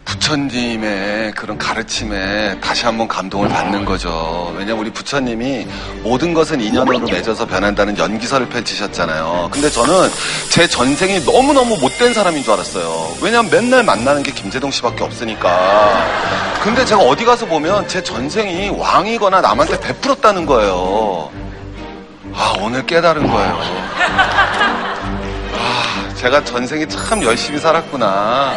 부처님의 0.06 1.32
그런 1.34 1.58
가르침에 1.58 2.60
다시 2.62 2.86
한번 2.86 3.08
감동을 3.08 3.50
받는 3.50 3.86
거죠. 3.86 4.54
왜냐면 4.56 4.80
우리 4.82 4.91
부처님이 4.91 5.68
모든 6.04 6.34
것은 6.34 6.62
인연으로 6.62 7.00
맺어서 7.00 7.46
변한다는 7.46 7.98
연기설을 7.98 8.48
펼치셨잖아요. 8.50 9.50
근데 9.52 9.70
저는 9.70 10.10
제 10.50 10.68
전생이 10.68 11.22
너무너무 11.26 11.78
못된 11.78 12.13
사람인 12.13 12.44
줄 12.44 12.54
알았어요. 12.54 13.18
왜냐면 13.22 13.50
맨날 13.52 13.84
만나는 13.84 14.24
게 14.24 14.32
김재동 14.32 14.72
씨밖에 14.72 15.04
없으니까. 15.04 16.06
근데 16.62 16.86
제가 16.86 17.02
어디 17.02 17.26
가서 17.26 17.46
보면 17.46 17.88
제 17.88 18.02
전생이 18.02 18.70
왕이거나 18.70 19.41
남한테 19.41 19.80
베풀었다는 19.80 20.46
거예요. 20.46 21.30
아, 22.34 22.54
오늘 22.62 22.86
깨달은 22.86 23.28
거예요. 23.28 23.60
아, 25.58 26.13
제가 26.15 26.44
전생에 26.44 26.88
참 26.88 27.24
열심히 27.24 27.60
살았구나. 27.60 28.54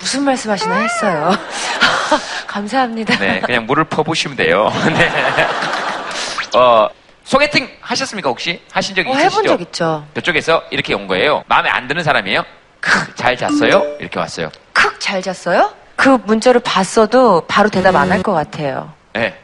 무슨 0.00 0.24
말씀 0.24 0.50
하시나 0.50 0.76
했어요. 0.78 1.30
감사합니다. 2.46 3.16
네, 3.18 3.40
그냥 3.40 3.66
물을 3.66 3.84
퍼부시면 3.84 4.36
돼요. 4.36 4.72
네. 4.96 6.58
어, 6.58 6.88
소개팅 7.24 7.68
하셨습니까 7.80 8.28
혹시? 8.30 8.60
하신 8.72 8.96
적 8.96 9.06
어, 9.06 9.10
있으시죠? 9.10 9.24
해본 9.30 9.46
적 9.46 9.60
있죠. 9.60 10.06
저쪽에서 10.14 10.62
이렇게 10.70 10.94
온 10.94 11.06
거예요. 11.06 11.44
마음에 11.46 11.68
안 11.70 11.86
드는 11.86 12.02
사람이에요? 12.02 12.44
크, 12.80 13.14
잘 13.14 13.36
잤어요? 13.36 13.96
이렇게 14.00 14.18
왔어요. 14.18 14.50
크, 14.72 14.98
잘 14.98 15.20
잤어요? 15.22 15.72
그 15.96 16.08
문자를 16.24 16.60
봤어도 16.62 17.42
바로 17.46 17.68
대답 17.68 17.94
안 17.94 18.10
할 18.10 18.22
것 18.22 18.32
같아요. 18.32 18.92
네. 19.12 19.38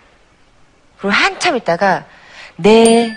그리고 0.98 1.14
한참 1.14 1.54
있다가 1.56 2.04
네. 2.56 3.14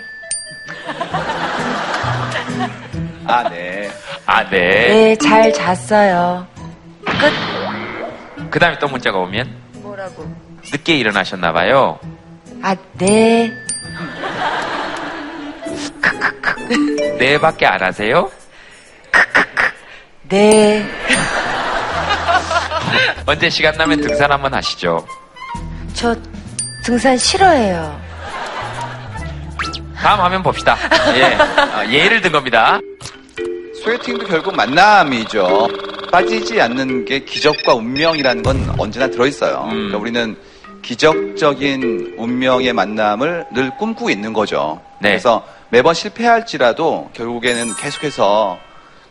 아, 3.26 3.48
네. 3.48 3.90
아, 4.26 4.44
네. 4.50 4.58
네, 4.58 5.16
잘 5.16 5.52
잤어요. 5.52 6.46
그 8.50 8.58
다음에 8.58 8.78
또 8.78 8.88
문자가 8.88 9.18
오면 9.18 9.48
뭐라고? 9.74 10.26
늦게 10.72 10.96
일어나셨나 10.96 11.52
봐요. 11.52 11.98
아, 12.62 12.74
네. 12.94 13.52
네 17.18 17.38
밖에 17.38 17.66
안 17.66 17.82
하세요? 17.82 18.30
네. 20.28 20.88
언제 23.26 23.50
시간 23.50 23.76
나면 23.76 24.00
등산 24.00 24.30
한번 24.30 24.54
하시죠. 24.54 25.04
저 25.92 26.14
등산 26.84 27.16
싫어해요. 27.16 28.00
다음 29.96 30.20
화면 30.20 30.42
봅시다. 30.42 30.76
예. 31.14 31.34
어, 31.34 31.86
예를 31.90 32.20
든 32.20 32.32
겁니다. 32.32 32.78
소개팅도 33.82 34.26
결국 34.26 34.54
만남이죠. 34.54 35.68
빠지지 36.10 36.60
않는 36.60 37.04
게 37.04 37.20
기적과 37.20 37.74
운명이라는 37.74 38.42
건 38.42 38.74
언제나 38.78 39.08
들어있어요. 39.08 39.64
음. 39.64 39.70
그러니까 39.70 39.98
우리는 39.98 40.36
기적적인 40.82 42.14
운명의 42.16 42.72
만남을 42.72 43.46
늘 43.52 43.70
꿈꾸고 43.76 44.10
있는 44.10 44.32
거죠. 44.32 44.80
네. 45.00 45.10
그래서 45.10 45.46
매번 45.68 45.94
실패할지라도 45.94 47.10
결국에는 47.14 47.74
계속해서 47.76 48.58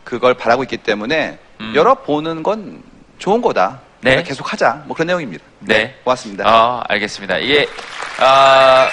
그걸 0.04 0.34
바라고 0.34 0.62
있기 0.64 0.78
때문에 0.78 1.38
열어보는 1.74 2.42
건 2.42 2.82
좋은 3.18 3.40
거다. 3.40 3.80
음. 4.00 4.04
네. 4.04 4.22
계속 4.22 4.50
하자. 4.52 4.82
뭐 4.86 4.94
그런 4.94 5.08
내용입니다. 5.08 5.44
네. 5.60 5.94
고맙습니다. 6.04 6.44
어, 6.48 6.82
알겠습니다. 6.88 7.38
이게, 7.38 7.62
어, 8.18 8.88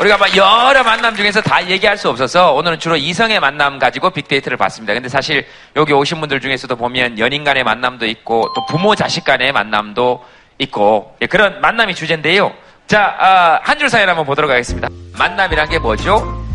우리가 0.00 0.16
막 0.16 0.34
여러 0.34 0.82
만남 0.82 1.14
중에서 1.14 1.42
다 1.42 1.66
얘기할 1.68 1.98
수 1.98 2.08
없어서 2.08 2.54
오늘은 2.54 2.78
주로 2.78 2.96
이성의 2.96 3.38
만남 3.38 3.78
가지고 3.78 4.08
빅데이터를 4.10 4.56
봤습니다. 4.56 4.94
근데 4.94 5.10
사실 5.10 5.46
여기 5.76 5.92
오신 5.92 6.20
분들 6.20 6.40
중에서도 6.40 6.74
보면 6.74 7.18
연인 7.18 7.44
간의 7.44 7.64
만남도 7.64 8.06
있고 8.06 8.50
또 8.54 8.64
부모 8.66 8.94
자식 8.94 9.24
간의 9.24 9.52
만남도 9.52 10.24
있고 10.58 11.14
예, 11.20 11.26
그런 11.26 11.60
만남이 11.60 11.94
주제인데요. 11.94 12.50
자, 12.86 13.14
아, 13.18 13.60
한줄 13.62 13.90
사연 13.90 14.08
한번 14.08 14.24
보도록 14.24 14.50
하겠습니다. 14.50 14.88
만남이란 15.18 15.68
게 15.68 15.78
뭐죠? 15.78 16.46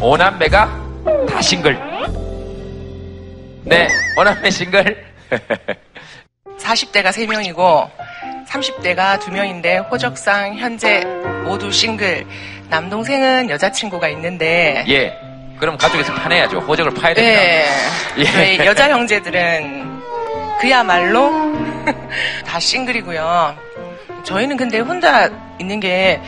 오남매가 0.00 0.68
다 1.30 1.40
싱글. 1.40 1.78
네, 3.62 3.88
오남매 4.16 4.50
싱글. 4.50 5.06
40대가 6.58 7.12
3명이고 7.12 7.90
30대가 8.48 9.20
2명인데 9.20 9.88
호적상 9.90 10.56
현재 10.56 11.04
모두 11.44 11.70
싱글 11.70 12.26
남동생은 12.68 13.50
여자친구가 13.50 14.08
있는데 14.08 14.84
예. 14.88 15.18
그럼 15.58 15.76
가족에서 15.76 16.14
파내야죠. 16.14 16.58
호적을 16.60 16.94
파야 16.94 17.14
됩니다. 17.14 17.40
네. 17.40 17.66
예. 18.18 18.24
저희 18.24 18.58
여자 18.66 18.88
형제들은 18.90 20.00
그야말로 20.60 21.30
다 22.46 22.60
싱글이고요. 22.60 23.56
저희는 24.24 24.56
근데 24.56 24.78
혼자 24.78 25.30
있는 25.58 25.80
게 25.80 26.20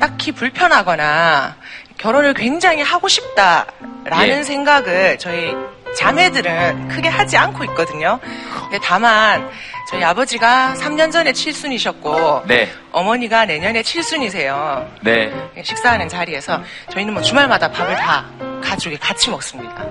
딱히 0.00 0.32
불편하거나 0.32 1.56
결혼을 1.98 2.34
굉장히 2.34 2.82
하고 2.82 3.08
싶다라는 3.08 4.38
예. 4.38 4.42
생각을 4.42 5.18
저희 5.18 5.54
자매들은 5.96 6.88
크게 6.88 7.08
하지 7.08 7.36
않고 7.36 7.64
있거든요. 7.64 8.18
근데 8.62 8.78
다만 8.82 9.48
저희 9.88 10.02
아버지가 10.02 10.74
3년 10.78 11.12
전에 11.12 11.32
칠순이셨고 11.32 12.44
네. 12.46 12.68
어머니가 12.92 13.44
내년에 13.44 13.82
칠순이세요. 13.82 14.90
네. 15.02 15.32
식사하는 15.62 16.08
자리에서 16.08 16.62
저희는 16.90 17.14
뭐 17.14 17.22
주말마다 17.22 17.70
밥을 17.70 17.94
다 17.96 18.26
가족이 18.62 18.98
같이 18.98 19.30
먹습니다. 19.30 19.86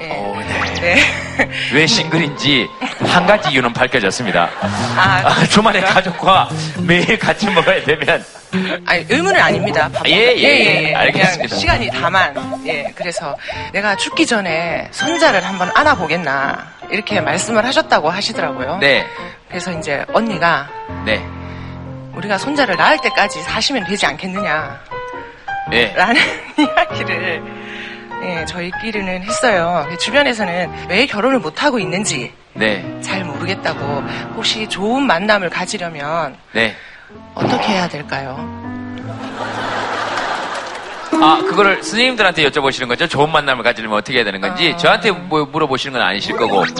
예. 0.00 0.10
어, 0.10 0.42
네. 0.80 0.96
왜 1.74 1.86
싱글인지 1.86 2.66
한 3.04 3.26
가지 3.26 3.50
이유는 3.50 3.72
밝혀졌습니다. 3.72 4.48
아, 4.96 5.22
아, 5.24 5.44
주말에 5.46 5.80
가족과 5.80 6.48
매일 6.82 7.18
같이 7.18 7.48
먹어야 7.50 7.82
되면 7.84 8.24
아니, 8.86 9.04
의무는 9.08 9.40
아닙니다. 9.40 9.90
밥 9.92 10.06
예, 10.08 10.26
먹- 10.26 10.38
예, 10.38 10.88
예. 10.90 10.94
알겠습니다. 10.94 11.42
그냥 11.48 11.58
시간이 11.60 11.90
다만. 11.90 12.62
예, 12.66 12.92
그래서 12.94 13.36
내가 13.72 13.96
죽기 13.96 14.24
전에 14.26 14.88
손자를 14.92 15.44
한번 15.44 15.70
안아보겠나. 15.74 16.74
이렇게 16.90 17.20
말씀을 17.20 17.64
하셨다고 17.66 18.08
하시더라고요. 18.08 18.78
네. 18.78 19.04
그래서 19.48 19.72
이제 19.72 20.04
언니가 20.12 20.68
네. 21.04 21.20
우리가 22.14 22.38
손자를 22.38 22.76
낳을 22.76 22.98
때까지 23.02 23.42
사시면 23.42 23.84
되지 23.84 24.06
않겠느냐. 24.06 24.80
예. 25.72 25.92
라는 25.96 26.14
이야기를 26.56 27.42
예, 28.22 28.44
저희끼리는 28.46 29.22
했어요. 29.22 29.86
주변에서는 30.00 30.88
왜 30.88 31.06
결혼을 31.06 31.38
못하고 31.38 31.78
있는지 31.78 32.32
네. 32.54 32.84
잘 33.02 33.24
모르겠다고 33.24 34.02
혹시 34.34 34.68
좋은 34.68 35.02
만남을 35.06 35.50
가지려면 35.50 36.36
네. 36.52 36.74
어떻게 37.34 37.68
해야 37.74 37.88
될까요? 37.88 38.36
아, 41.22 41.38
그거를 41.48 41.82
스님들한테 41.82 42.48
여쭤보시는 42.48 42.88
거죠? 42.88 43.06
좋은 43.08 43.30
만남을 43.30 43.62
가지려면 43.64 43.98
어떻게 43.98 44.18
해야 44.18 44.24
되는 44.24 44.40
건지 44.40 44.74
저한테 44.78 45.10
뭐 45.12 45.44
물어보시는 45.46 45.98
건 45.98 46.06
아니실 46.08 46.36
거고. 46.36 46.64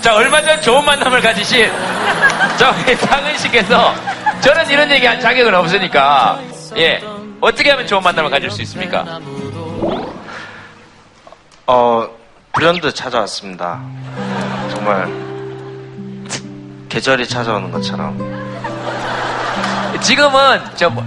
자, 0.00 0.14
얼마 0.14 0.40
전 0.40 0.60
좋은 0.62 0.84
만남을 0.84 1.20
가지신 1.20 1.68
저희 2.58 2.94
상은 2.96 3.36
씨께서 3.38 3.92
저는 4.40 4.70
이런 4.70 4.90
얘기 4.90 5.06
할 5.06 5.20
자격은 5.20 5.54
없으니까 5.54 6.40
예. 6.76 7.02
어떻게 7.40 7.70
하면 7.70 7.86
좋은 7.86 8.02
만남을 8.02 8.30
가질 8.30 8.50
수 8.50 8.62
있습니까? 8.62 9.20
어, 11.66 12.08
불현듯 12.52 12.94
찾아왔습니다. 12.94 13.82
정말 14.70 15.06
계절이 16.88 17.26
찾아오는 17.28 17.70
것처럼. 17.70 18.16
지금은 20.00 20.60
저 20.76 20.88
뭐, 20.88 21.02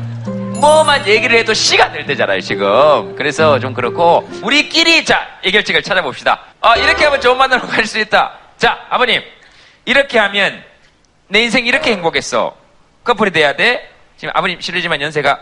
뭐만 0.60 1.08
얘기를 1.08 1.38
해도 1.38 1.54
시가 1.54 1.92
될 1.92 2.06
때잖아요, 2.06 2.42
지금. 2.42 3.16
그래서 3.16 3.60
좀 3.60 3.74
그렇고 3.74 4.30
우리끼리 4.44 5.06
자 5.06 5.26
해결책을 5.46 5.82
찾아봅시다. 5.82 6.40
아, 6.62 6.76
이렇게 6.76 7.06
하면 7.06 7.22
좋은 7.22 7.38
만남을 7.38 7.68
가질 7.68 7.86
수 7.88 8.00
있다. 8.00 8.34
자, 8.58 8.78
아버님 8.90 9.22
이렇게 9.86 10.20
하면 10.20 10.62
내 11.30 11.42
인생 11.42 11.66
이렇게 11.66 11.92
행복했어. 11.92 12.59
커플이 13.10 13.32
돼야 13.32 13.56
돼. 13.56 13.90
지금 14.18 14.32
아버님 14.36 14.62
실례지만 14.62 15.02
연세가 15.02 15.40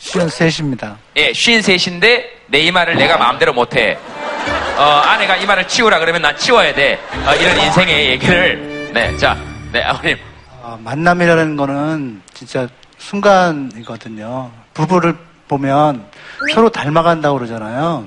53입니다. 0.00 0.96
예, 1.16 1.30
53인데 1.30 2.24
내 2.48 2.58
이마를 2.60 2.96
내가 2.96 3.16
마음대로 3.16 3.52
못해. 3.52 3.96
어, 4.76 4.82
아내가 4.82 5.36
이마를 5.36 5.68
치우라 5.68 6.00
그러면 6.00 6.22
난 6.22 6.36
치워야 6.36 6.74
돼. 6.74 6.98
어, 7.26 7.34
이런 7.34 7.56
인생의 7.60 8.10
얘기를 8.10 8.90
네, 8.92 9.16
자, 9.16 9.38
네 9.70 9.82
아버님. 9.82 10.16
아, 10.62 10.76
만남이라는 10.82 11.56
거는 11.56 12.22
진짜 12.34 12.66
순간이거든요. 12.98 14.50
부부를 14.74 15.16
보면 15.46 16.06
서로 16.52 16.70
닮아간다고 16.70 17.38
그러잖아요. 17.38 18.04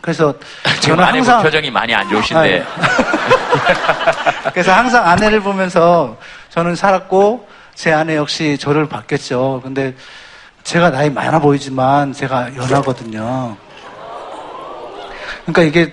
그래서 0.00 0.34
저는 0.80 1.04
아내분 1.04 1.18
항상 1.28 1.42
표정이 1.44 1.70
많이 1.70 1.94
안 1.94 2.08
좋으신데. 2.08 2.64
그래서 4.52 4.72
항상 4.72 5.06
아내를 5.06 5.40
보면서 5.40 6.18
저는 6.48 6.74
살았고 6.74 7.61
제 7.74 7.92
아내 7.92 8.16
역시 8.16 8.56
저를 8.58 8.88
봤겠죠. 8.88 9.60
근데 9.62 9.94
제가 10.62 10.90
나이 10.90 11.10
많아 11.10 11.38
보이지만 11.40 12.12
제가 12.12 12.54
연하거든요. 12.56 13.56
그러니까 15.44 15.62
이게 15.62 15.92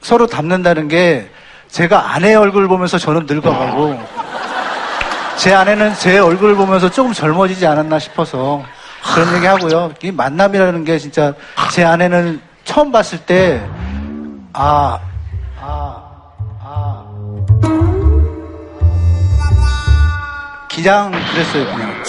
서로 0.00 0.26
닮는다는 0.26 0.88
게 0.88 1.30
제가 1.68 2.14
아내 2.14 2.34
얼굴 2.34 2.66
보면서 2.66 2.98
저는 2.98 3.26
늙어가고 3.26 3.98
제 5.36 5.54
아내는 5.54 5.94
제 5.94 6.18
얼굴을 6.18 6.54
보면서 6.56 6.90
조금 6.90 7.12
젊어지지 7.12 7.66
않았나 7.66 7.98
싶어서 7.98 8.62
그런 9.14 9.34
얘기 9.36 9.46
하고요. 9.46 9.92
이 10.02 10.10
만남이라는 10.10 10.84
게 10.84 10.98
진짜 10.98 11.32
제 11.70 11.84
아내는 11.84 12.40
처음 12.64 12.92
봤을 12.92 13.18
때 13.20 13.62
아, 14.52 14.98
그냥 20.82 21.10
그랬어요, 21.10 21.66
그냥. 21.66 22.02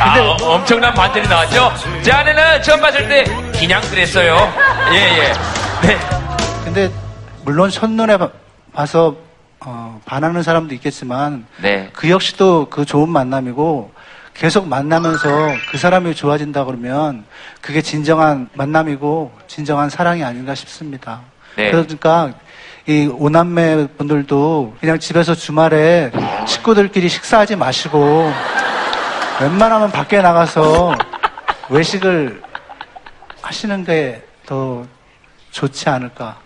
아, 0.00 0.18
어, 0.20 0.36
엄청난 0.54 0.92
반전이 0.92 1.28
나왔죠? 1.28 1.72
제 2.02 2.10
아내는 2.10 2.60
처음 2.62 2.80
봤을 2.80 3.08
때 3.08 3.22
그냥 3.58 3.80
그랬어요. 3.82 4.36
예, 4.92 4.96
예. 4.96 5.32
네. 5.86 5.98
근데 6.64 6.90
물론 7.44 7.70
첫눈에 7.70 8.16
봐- 8.16 8.30
봐서 8.72 9.14
어, 9.60 10.00
반하는 10.04 10.42
사람도 10.42 10.74
있겠지만 10.74 11.46
네. 11.58 11.88
그 11.92 12.10
역시도 12.10 12.66
그 12.68 12.84
좋은 12.84 13.08
만남이고 13.08 13.92
계속 14.34 14.66
만나면서 14.66 15.28
그 15.70 15.78
사람이 15.78 16.16
좋아진다 16.16 16.64
그러면 16.64 17.24
그게 17.60 17.80
진정한 17.80 18.48
만남이고 18.54 19.30
진정한 19.46 19.88
사랑이 19.88 20.24
아닌가 20.24 20.56
싶습니다. 20.56 21.20
네. 21.54 21.70
그러니까 21.70 22.32
이 22.86 23.06
오남매 23.12 23.88
분들도 23.96 24.76
그냥 24.80 24.98
집에서 24.98 25.34
주말에 25.34 26.10
식구들끼리 26.46 27.08
식사하지 27.08 27.56
마시고 27.56 28.30
웬만하면 29.40 29.90
밖에 29.92 30.20
나가서 30.20 30.94
외식을 31.70 32.42
하시는 33.42 33.84
게 33.84 34.22
더 34.46 34.84
좋지 35.50 35.88
않을까. 35.88 36.36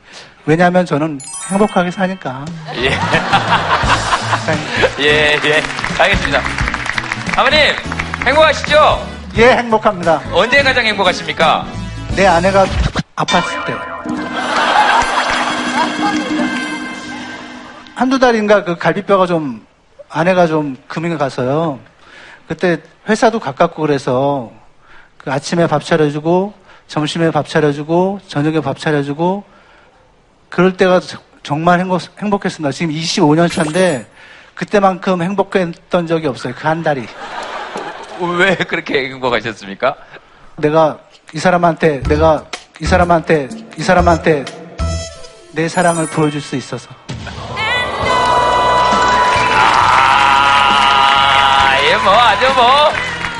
왜냐하면 0.44 0.86
저는 0.86 1.18
행복하게 1.50 1.90
사니까. 1.90 2.44
예. 2.76 2.90
예, 5.02 5.40
예. 5.44 5.62
알겠습니다. 5.98 6.40
아버님, 7.36 7.58
행복하시죠? 8.24 9.06
예, 9.38 9.52
행복합니다. 9.56 10.20
언제 10.32 10.62
가장 10.62 10.86
행복하십니까? 10.86 11.66
내 12.14 12.26
아내가 12.26 12.64
아팠을 13.16 13.66
때. 13.66 13.74
한두 17.96 18.18
달인가 18.18 18.62
그 18.62 18.76
갈비뼈가 18.76 19.26
좀, 19.26 19.66
아내가 20.10 20.46
좀 20.46 20.76
금이 20.86 21.16
가서요. 21.16 21.80
그때 22.46 22.78
회사도 23.08 23.40
가깝고 23.40 23.80
그래서 23.80 24.52
그 25.16 25.32
아침에 25.32 25.66
밥 25.66 25.82
차려주고, 25.82 26.52
점심에 26.88 27.30
밥 27.30 27.48
차려주고, 27.48 28.20
저녁에 28.28 28.60
밥 28.60 28.78
차려주고, 28.78 29.44
그럴 30.50 30.76
때가 30.76 31.00
저- 31.00 31.18
정말 31.42 31.80
행복, 31.80 32.02
행복했습니다. 32.20 32.70
지금 32.72 32.92
25년 32.94 33.50
차인데, 33.50 34.06
그때만큼 34.54 35.22
행복했던 35.22 36.06
적이 36.06 36.26
없어요. 36.28 36.54
그 36.54 36.68
한 36.68 36.82
달이. 36.82 37.06
왜 38.38 38.56
그렇게 38.56 39.08
행복하셨습니까? 39.10 39.96
내가 40.56 40.98
이 41.34 41.38
사람한테, 41.38 42.02
내가 42.02 42.44
이 42.78 42.84
사람한테, 42.84 43.48
이 43.78 43.82
사람한테 43.82 44.44
내 45.52 45.66
사랑을 45.66 46.04
보여줄 46.06 46.42
수 46.42 46.56
있어서. 46.56 46.90
뭐, 52.06 52.14
아주 52.14 52.46
뭐. 52.54 52.92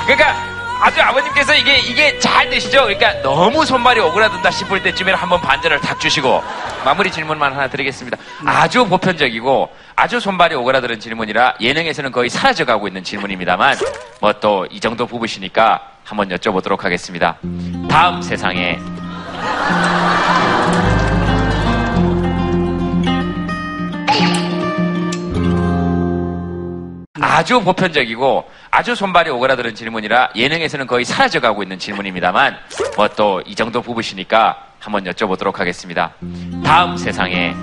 그러니까, 0.07 0.35
아주 0.83 1.01
아버님께서 1.01 1.55
이게, 1.55 1.79
이게 1.79 2.19
잘 2.19 2.51
되시죠? 2.51 2.83
그러니까 2.83 3.13
너무 3.23 3.65
손발이 3.65 4.01
오그라든다 4.01 4.51
싶을 4.51 4.83
때쯤에 4.83 5.13
한번 5.13 5.41
반전을 5.41 5.81
탁 5.81 5.99
주시고, 6.01 6.43
마무리 6.85 7.11
질문만 7.11 7.53
하나 7.53 7.69
드리겠습니다. 7.69 8.19
아주 8.45 8.85
보편적이고, 8.87 9.71
아주 9.95 10.21
손발이 10.21 10.55
오그라드는 10.57 11.01
질문이라 11.01 11.55
예능에서는 11.61 12.13
거의 12.13 12.29
사라져가고 12.29 12.89
있는 12.89 13.03
질문입니다만, 13.05 13.77
뭐 14.21 14.33
또 14.35 14.67
이 14.71 14.81
정도 14.81 15.07
부부시니까 15.07 15.81
한번 16.05 16.29
여쭤보도록 16.29 16.83
하겠습니다. 16.83 17.37
다음 17.89 18.21
세상에 18.21 18.79
아주 27.21 27.61
보편적이고 27.61 28.51
아주 28.71 28.95
손발이 28.95 29.31
오그라드는 29.31 29.75
질문이라 29.75 30.31
예능에서는 30.37 30.87
거의 30.87 31.05
사라져가고 31.05 31.63
있는 31.63 31.79
질문입니다만 31.79 32.57
뭐 32.97 33.09
또 33.09 33.41
이 33.47 33.55
정도 33.55 33.81
부부시니까 33.83 34.59
한번 34.81 35.05
여쭤보도록 35.05 35.57
하겠습니다. 35.57 36.13
다음 36.65 36.97
세상에 36.97 37.55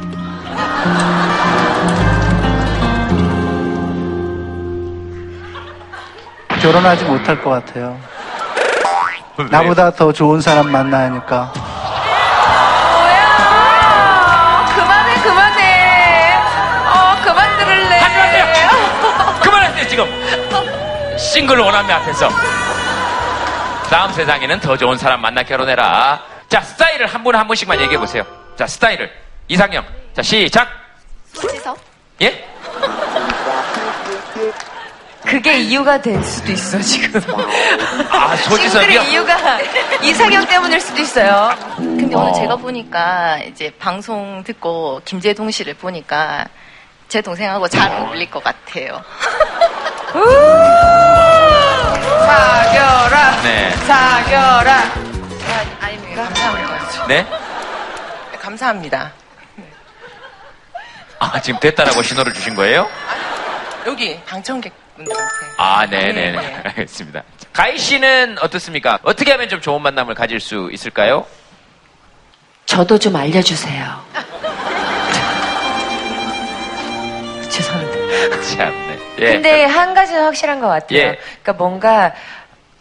결혼하지 6.61 7.05
못할 7.05 7.41
것 7.41 7.49
같아요. 7.49 7.99
나보다 9.49 9.91
더 9.91 10.11
좋은 10.13 10.39
사람 10.41 10.71
만나야 10.71 11.05
하니까. 11.11 11.51
싱글 21.33 21.57
원남매 21.57 21.91
앞에서 21.91 22.29
다음 23.89 24.13
세상에는 24.13 24.59
더 24.59 24.77
좋은 24.77 24.95
사람 24.99 25.19
만나 25.19 25.41
결혼해라. 25.41 26.21
자 26.47 26.61
스타일을 26.61 27.07
한 27.07 27.23
분한 27.23 27.47
분씩만 27.47 27.81
얘기해 27.81 27.97
보세요. 27.97 28.23
자 28.55 28.67
스타일을 28.67 29.11
이상형 29.47 29.83
자 30.15 30.21
시작 30.21 30.67
소지섭? 31.33 31.75
예? 32.21 32.47
그게 35.25 35.57
이유가 35.57 35.99
될 35.99 36.21
수도 36.23 36.51
있어, 36.51 36.79
지금. 36.79 37.19
아 38.11 38.35
소지섭이요? 38.35 39.01
이유가 39.01 39.59
이상형 40.03 40.45
때문일 40.45 40.79
수도 40.79 41.01
있어요. 41.01 41.49
근데 41.77 42.15
어. 42.15 42.19
오늘 42.19 42.33
제가 42.35 42.55
보니까 42.57 43.39
이제 43.39 43.73
방송 43.79 44.43
듣고 44.43 45.01
김재동 45.03 45.49
씨를 45.49 45.73
보니까 45.73 46.45
제 47.07 47.21
동생하고 47.21 47.67
잘 47.69 47.91
어울릴 47.91 48.29
것 48.29 48.43
같아요. 48.43 49.01
사겨라. 52.25 53.41
네. 53.43 53.71
사겨라. 53.71 54.83
아닙니다. 55.81 56.23
감사합니다. 56.23 57.07
네? 57.07 57.27
감사합니다. 58.39 59.11
아 61.19 61.39
지금 61.41 61.59
됐다라고 61.59 62.01
신호를 62.03 62.33
주신 62.33 62.55
거예요? 62.55 62.87
여기 63.85 64.19
방청객분들한테. 64.25 65.33
아, 65.57 65.85
네네 65.85 66.31
네. 66.31 66.61
알겠습니다. 66.65 67.23
가희 67.53 67.77
씨는 67.77 68.37
어떻습니까? 68.41 68.99
어떻게 69.03 69.31
하면 69.31 69.47
좀 69.49 69.61
좋은 69.61 69.81
만남을 69.81 70.15
가질 70.15 70.39
수 70.39 70.69
있을까요? 70.71 71.25
저도 72.65 72.97
좀 72.97 73.15
알려주세요. 73.15 74.03
죄송합니다. 77.49 78.41
참, 78.41 78.87
네. 78.87 78.92
예. 79.19 79.33
근데 79.33 79.63
한 79.65 79.93
가지는 79.93 80.23
확실한 80.25 80.59
것 80.59 80.67
같아요. 80.67 80.99
예. 80.99 81.19
그러니까 81.41 81.53
뭔가 81.53 82.13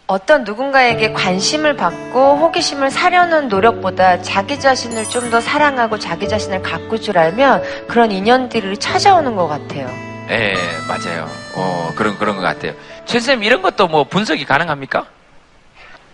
어떤 0.07 0.43
누군가에게 0.43 1.13
관심을 1.13 1.75
받고 1.75 2.37
호기심을 2.37 2.91
사려는 2.91 3.47
노력보다 3.47 4.21
자기 4.21 4.59
자신을 4.59 5.05
좀 5.09 5.29
더 5.29 5.39
사랑하고 5.41 5.97
자기 5.97 6.27
자신을 6.27 6.61
가꿀 6.61 7.01
줄 7.01 7.17
알면 7.17 7.63
그런 7.87 8.11
인연들이 8.11 8.77
찾아오는 8.77 9.35
것 9.35 9.47
같아요. 9.47 9.87
예, 10.29 10.53
맞아요. 10.87 11.27
어, 11.55 11.91
그런, 11.95 12.17
그런 12.17 12.35
것 12.35 12.41
같아요. 12.41 12.73
최선생님, 13.05 13.43
이런 13.43 13.61
것도 13.61 13.87
뭐 13.87 14.03
분석이 14.03 14.45
가능합니까? 14.45 15.05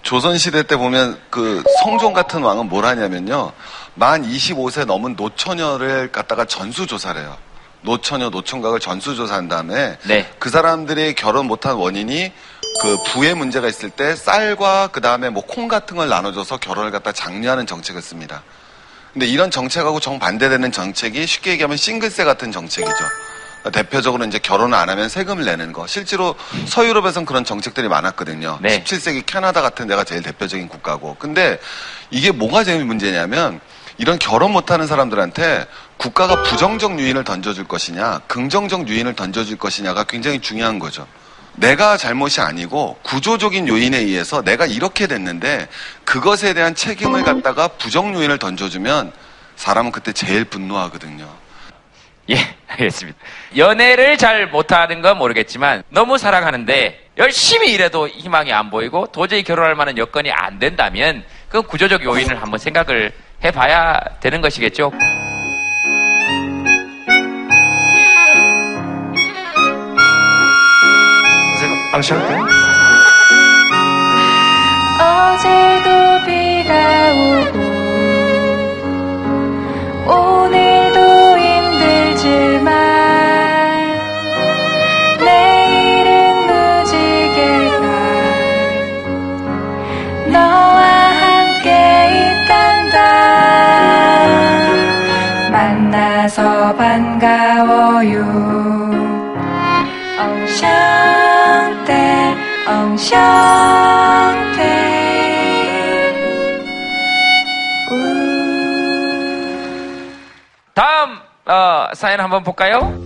조선시대 0.04 0.64
때 0.64 0.78
보면 0.78 1.20
그 1.30 1.64
성종 1.84 2.14
같은 2.14 2.42
왕은 2.42 2.70
뭘 2.70 2.86
하냐면요. 2.86 3.52
만 3.96 4.24
25세 4.24 4.86
넘은 4.86 5.16
노처녀를 5.18 6.12
갖다가 6.12 6.46
전수조사를 6.46 7.20
해요. 7.22 7.36
노처녀, 7.82 8.30
노총각을 8.30 8.80
전수조사한 8.80 9.48
다음에 9.48 9.98
네. 10.04 10.30
그 10.40 10.50
사람들이 10.50 11.14
결혼 11.16 11.48
못한 11.48 11.76
원인이 11.76 12.32
그 12.82 12.98
부의 13.08 13.36
문제가 13.36 13.68
있을 13.68 13.90
때 13.90 14.16
쌀과 14.16 14.90
그 14.92 15.02
다음에 15.02 15.30
뭐 15.30 15.44
콩 15.50 15.68
같은 15.68 15.98
걸 15.98 16.10
나눠줘서 16.10 16.58
결혼을 16.58 16.92
갖다 16.92 17.12
장려하는 17.12 17.66
정책을 17.66 18.02
씁니다. 18.02 18.44
근데 19.14 19.26
이런 19.26 19.50
정책하고 19.50 20.00
정반대되는 20.00 20.72
정책이 20.72 21.26
쉽게 21.26 21.52
얘기하면 21.52 21.76
싱글세 21.78 22.24
같은 22.24 22.52
정책이죠. 22.52 22.94
대표적으로 23.74 24.24
이제 24.26 24.40
결혼을 24.40 24.78
안 24.78 24.90
하면 24.90 25.10
세금을 25.10 25.44
내는 25.44 25.74
거. 25.74 25.86
실제로 25.88 26.36
서유럽에선 26.68 27.26
그런 27.26 27.44
정책들이 27.44 27.90
많았거든요. 27.90 28.60
네. 28.62 28.84
17세기 28.84 29.26
캐나다 29.26 29.62
같은 29.62 29.88
데가 29.88 30.04
제일 30.04 30.22
대표적인 30.22 30.70
국가고. 30.70 31.18
근데 31.20 31.60
이게 32.12 32.32
뭐가 32.32 32.64
제일 32.64 32.86
문제냐면 32.86 33.60
이런 34.00 34.18
결혼 34.18 34.54
못하는 34.54 34.88
사람들한테 34.88 35.66
국가가 35.98 36.42
부정적 36.44 36.98
유인을 37.00 37.26
던져줄 37.26 37.66
것이냐, 37.66 38.20
긍정적 38.28 38.88
유인을 38.88 39.14
던져줄 39.14 39.58
것이냐가 39.58 40.06
굉장히 40.06 40.40
중요한 40.40 40.80
거죠. 40.80 41.06
내가 41.56 41.98
잘못이 41.98 42.40
아니고 42.40 42.98
구조적인 43.04 43.68
요인에 43.68 43.98
의해서 43.98 44.42
내가 44.42 44.66
이렇게 44.66 45.06
됐는데 45.06 45.68
그것에 46.06 46.54
대한 46.54 46.74
책임을 46.76 47.24
갖다가 47.24 47.68
부정 47.68 48.16
요인을 48.16 48.40
던져주면 48.40 49.12
사람은 49.58 49.92
그때 49.92 50.14
제일 50.14 50.46
분노하거든요. 50.46 51.28
예, 52.30 52.38
알겠습니다. 52.68 53.20
연애를 53.58 54.18
잘 54.18 54.48
못하는 54.48 55.02
건 55.02 55.18
모르겠지만 55.18 55.84
너무 55.90 56.18
사랑하는데 56.18 57.10
열심히 57.18 57.74
일해도 57.74 58.08
희망이 58.08 58.54
안 58.54 58.70
보이고 58.70 59.08
도저히 59.08 59.44
결혼할 59.44 59.76
만한 59.76 59.98
여건이 59.98 60.32
안 60.32 60.58
된다면 60.58 61.26
그 61.50 61.62
구조적 61.62 62.06
요인을 62.06 62.42
한번 62.42 62.60
생각을 62.60 63.12
해봐야 63.44 64.00
되는 64.20 64.42
것이겠죠. 64.42 64.92
방시할까요? 71.92 72.46
어제도 75.00 75.90
비가 76.26 76.72
오고 77.14 77.58
오늘 80.14 80.79
엉샹대 100.18 101.94
엉샹대 102.68 103.20
다음 110.74 111.20
어, 111.46 111.88
사연 111.94 112.20
한번 112.20 112.44
볼까요? 112.44 113.00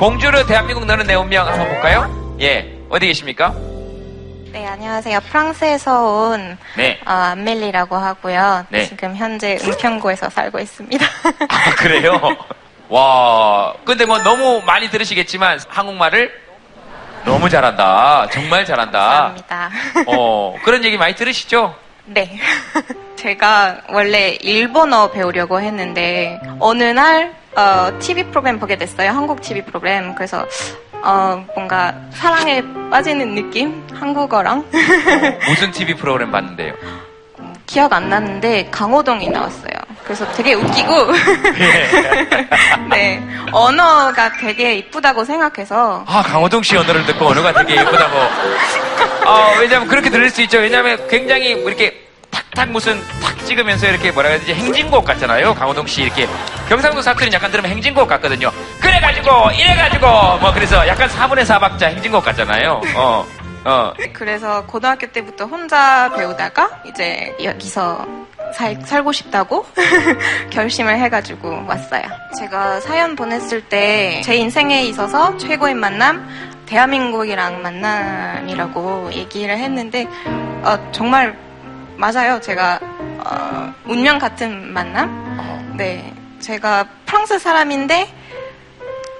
봉주르 0.00 0.44
대한민국 0.46 0.84
너는 0.86 1.06
내 1.06 1.14
운명 1.14 1.46
한번 1.46 1.68
볼까요? 1.68 2.36
예, 2.40 2.76
어디 2.90 3.06
계십니까? 3.06 3.54
네, 4.50 4.66
안녕하세요. 4.66 5.20
프랑스에서 5.28 6.02
온 6.02 6.58
네. 6.76 6.98
어, 7.06 7.10
안멜리라고 7.10 7.94
하고요. 7.94 8.66
네. 8.70 8.86
지금 8.86 9.14
현재 9.14 9.58
은평구에서 9.62 10.30
살고 10.30 10.58
있습니다. 10.58 11.06
아, 11.48 11.74
그래요? 11.76 12.20
와, 12.94 13.74
근데 13.84 14.06
뭐 14.06 14.22
너무 14.22 14.62
많이 14.64 14.88
들으시겠지만 14.88 15.58
한국말을 15.66 16.30
너무 17.24 17.50
잘한다. 17.50 18.28
정말 18.30 18.64
잘한다. 18.64 18.98
감사합니다. 18.98 19.70
어, 20.06 20.54
그런 20.62 20.84
얘기 20.84 20.96
많이 20.96 21.16
들으시죠? 21.16 21.74
네. 22.04 22.38
제가 23.16 23.80
원래 23.88 24.38
일본어 24.40 25.10
배우려고 25.10 25.60
했는데 25.60 26.38
어느 26.60 26.84
날 26.84 27.34
어, 27.56 27.98
TV 27.98 28.26
프로그램 28.26 28.60
보게 28.60 28.76
됐어요. 28.76 29.10
한국 29.10 29.40
TV 29.42 29.62
프로그램. 29.62 30.14
그래서 30.14 30.46
어, 31.02 31.44
뭔가 31.56 31.92
사랑에 32.12 32.62
빠지는 32.92 33.34
느낌? 33.34 33.84
한국어랑 33.92 34.70
무슨 35.48 35.72
TV 35.72 35.94
프로그램 35.94 36.30
봤는데요? 36.30 36.74
기억 37.66 37.92
안 37.92 38.08
나는데 38.08 38.68
강호동이 38.70 39.30
나왔어요. 39.30 39.83
그래서 40.04 40.30
되게 40.32 40.54
웃기고 40.54 41.12
네 42.90 43.22
언어가 43.52 44.30
되게 44.38 44.74
이쁘다고 44.76 45.24
생각해서 45.24 46.04
아, 46.06 46.22
강호동 46.22 46.62
씨 46.62 46.76
언어를 46.76 47.06
듣고 47.06 47.26
언어가 47.28 47.52
되게 47.52 47.80
예쁘다고. 47.80 48.18
아, 49.26 49.56
왜냐면 49.60 49.88
그렇게 49.88 50.10
들릴 50.10 50.30
수 50.30 50.42
있죠. 50.42 50.58
왜냐면 50.58 50.98
굉장히 51.08 51.54
뭐 51.54 51.68
이렇게 51.68 52.04
탁탁 52.30 52.70
무슨 52.70 53.00
탁 53.22 53.44
찍으면서 53.44 53.88
이렇게 53.88 54.10
뭐라 54.10 54.30
해야 54.30 54.38
되지? 54.38 54.54
행진곡 54.54 55.04
같잖아요. 55.04 55.54
강호동 55.54 55.86
씨 55.86 56.02
이렇게. 56.02 56.28
경상도 56.68 57.00
사투리는 57.02 57.32
약간 57.32 57.50
들으면 57.50 57.70
행진곡 57.70 58.08
같거든요. 58.08 58.50
그래가지고, 58.80 59.50
이래가지고, 59.50 60.06
뭐 60.38 60.52
그래서 60.52 60.86
약간 60.88 61.08
4분의 61.08 61.44
4박자 61.46 61.82
행진곡 61.90 62.24
같잖아요. 62.24 62.80
어, 62.96 63.26
어. 63.64 63.92
그래서 64.12 64.64
고등학교 64.66 65.06
때부터 65.06 65.46
혼자 65.46 66.10
배우다가 66.14 66.82
이제 66.86 67.34
여기서 67.42 68.06
살, 68.52 68.78
살고 68.84 69.12
싶다고 69.12 69.64
결심을 70.50 70.98
해가지고 70.98 71.64
왔어요. 71.66 72.02
제가 72.38 72.80
사연 72.80 73.16
보냈을 73.16 73.62
때 73.62 74.20
제 74.24 74.36
인생에 74.36 74.82
있어서 74.84 75.36
최고의 75.38 75.74
만남, 75.74 76.28
대한민국이랑 76.66 77.62
만남이라고 77.62 79.12
얘기를 79.12 79.56
했는데 79.58 80.06
어, 80.62 80.90
정말 80.92 81.36
맞아요. 81.96 82.40
제가 82.40 82.78
어, 82.82 83.74
운명 83.86 84.18
같은 84.18 84.72
만남. 84.72 85.74
네, 85.76 86.12
제가 86.40 86.84
프랑스 87.06 87.38
사람인데 87.38 88.12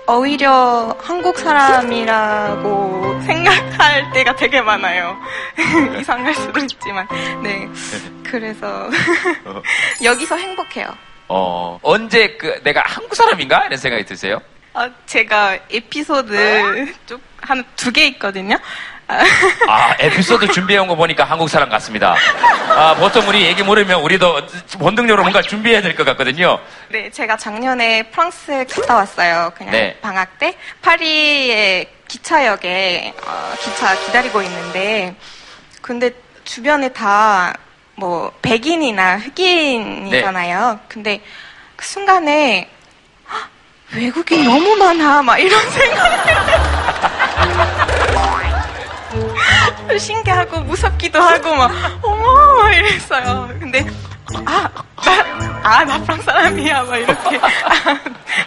오히려 0.06 0.94
한국 1.00 1.38
사람이라고 1.38 3.22
생각할 3.22 4.10
때가 4.12 4.36
되게 4.36 4.60
많아요. 4.60 5.16
이상할 6.00 6.34
수도 6.34 6.60
있지만, 6.60 7.06
네. 7.42 7.66
그래서 8.22 8.88
여기서 10.04 10.36
행복해요. 10.36 10.94
어, 11.28 11.78
언제 11.82 12.36
그 12.36 12.60
내가 12.62 12.82
한국 12.84 13.14
사람인가? 13.14 13.64
이런 13.66 13.78
생각이 13.78 14.04
드세요? 14.04 14.40
아, 14.74 14.90
제가 15.06 15.58
에피소드 15.70 16.92
쭉 17.06 17.20
한 17.46 17.62
두 17.76 17.92
개 17.92 18.06
있거든요. 18.06 18.56
아, 19.06 19.94
에피소드 19.98 20.48
준비해온 20.48 20.86
거 20.88 20.94
보니까 20.94 21.24
한국 21.24 21.48
사람 21.48 21.68
같습니다. 21.68 22.14
아, 22.70 22.94
보통 22.94 23.26
우리 23.28 23.42
얘기 23.44 23.62
모르면 23.62 24.00
우리도 24.00 24.40
본능적으로 24.78 25.22
뭔가 25.22 25.42
준비해야 25.42 25.82
될 25.82 25.94
것 25.94 26.04
같거든요. 26.06 26.58
네, 26.88 27.10
제가 27.10 27.36
작년에 27.36 28.04
프랑스 28.10 28.64
갔다 28.74 28.96
왔어요. 28.96 29.52
그냥 29.56 29.72
네. 29.72 29.98
방학 30.00 30.38
때 30.38 30.54
파리의 30.82 31.88
기차역에 32.08 33.14
어, 33.26 33.54
기차 33.62 33.94
기다리고 34.06 34.42
있는데 34.42 35.14
근데 35.82 36.10
주변에 36.44 36.88
다 36.90 37.52
뭐 37.96 38.32
백인이나 38.42 39.18
흑인이잖아요. 39.18 40.70
네. 40.72 40.78
근데 40.88 41.20
그 41.76 41.86
순간에 41.86 42.68
헉, 43.30 43.48
외국인 43.94 44.44
너무 44.46 44.74
많아 44.74 45.22
막 45.22 45.38
이런 45.38 45.60
생각. 45.70 46.02
신기하고 49.98 50.60
무섭기도 50.60 51.20
하고 51.20 51.54
막 51.54 51.70
어머 52.02 52.62
막 52.62 52.72
이랬어요. 52.74 53.48
근데 53.60 53.84
아, 54.46 54.68
나, 55.04 55.60
아, 55.62 55.84
나 55.84 55.98
프랑스 56.02 56.24
사람이야. 56.24 56.82
막 56.84 56.96
이렇게. 56.96 57.36
아, 57.38 58.00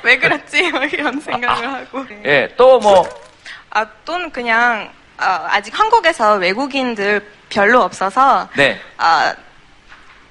왜 0.03 0.17
그랬지? 0.17 0.71
막 0.71 0.91
이런 0.91 1.19
생각을 1.19 1.71
하고. 1.71 2.05
예, 2.25 2.49
또 2.57 2.79
뭐, 2.79 3.07
아, 3.69 3.85
또는 4.03 4.31
그냥, 4.31 4.91
어, 5.19 5.47
아직 5.49 5.77
한국에서 5.77 6.35
외국인들 6.35 7.25
별로 7.49 7.81
없어서, 7.81 8.49
네. 8.55 8.79
아, 8.97 9.33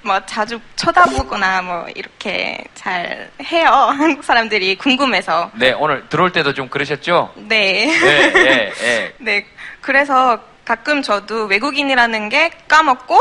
뭐 0.03 0.25
자주 0.25 0.61
쳐다보거나 0.77 1.63
뭐 1.63 1.87
이렇게 1.95 2.63
잘 2.75 3.29
해요. 3.43 3.69
한국 3.99 4.23
사람들이 4.23 4.77
궁금해서. 4.77 5.51
네, 5.55 5.73
오늘 5.73 6.09
들어올 6.09 6.31
때도 6.31 6.55
좀 6.55 6.69
그러셨죠? 6.69 7.33
네. 7.35 7.89
예, 7.89 8.33
예, 8.37 8.73
예. 8.83 9.15
네. 9.19 9.47
그래서 9.81 10.39
가끔 10.67 11.01
저도 11.01 11.45
외국인이라는 11.45 12.29
게 12.29 12.51
까먹고, 12.67 13.21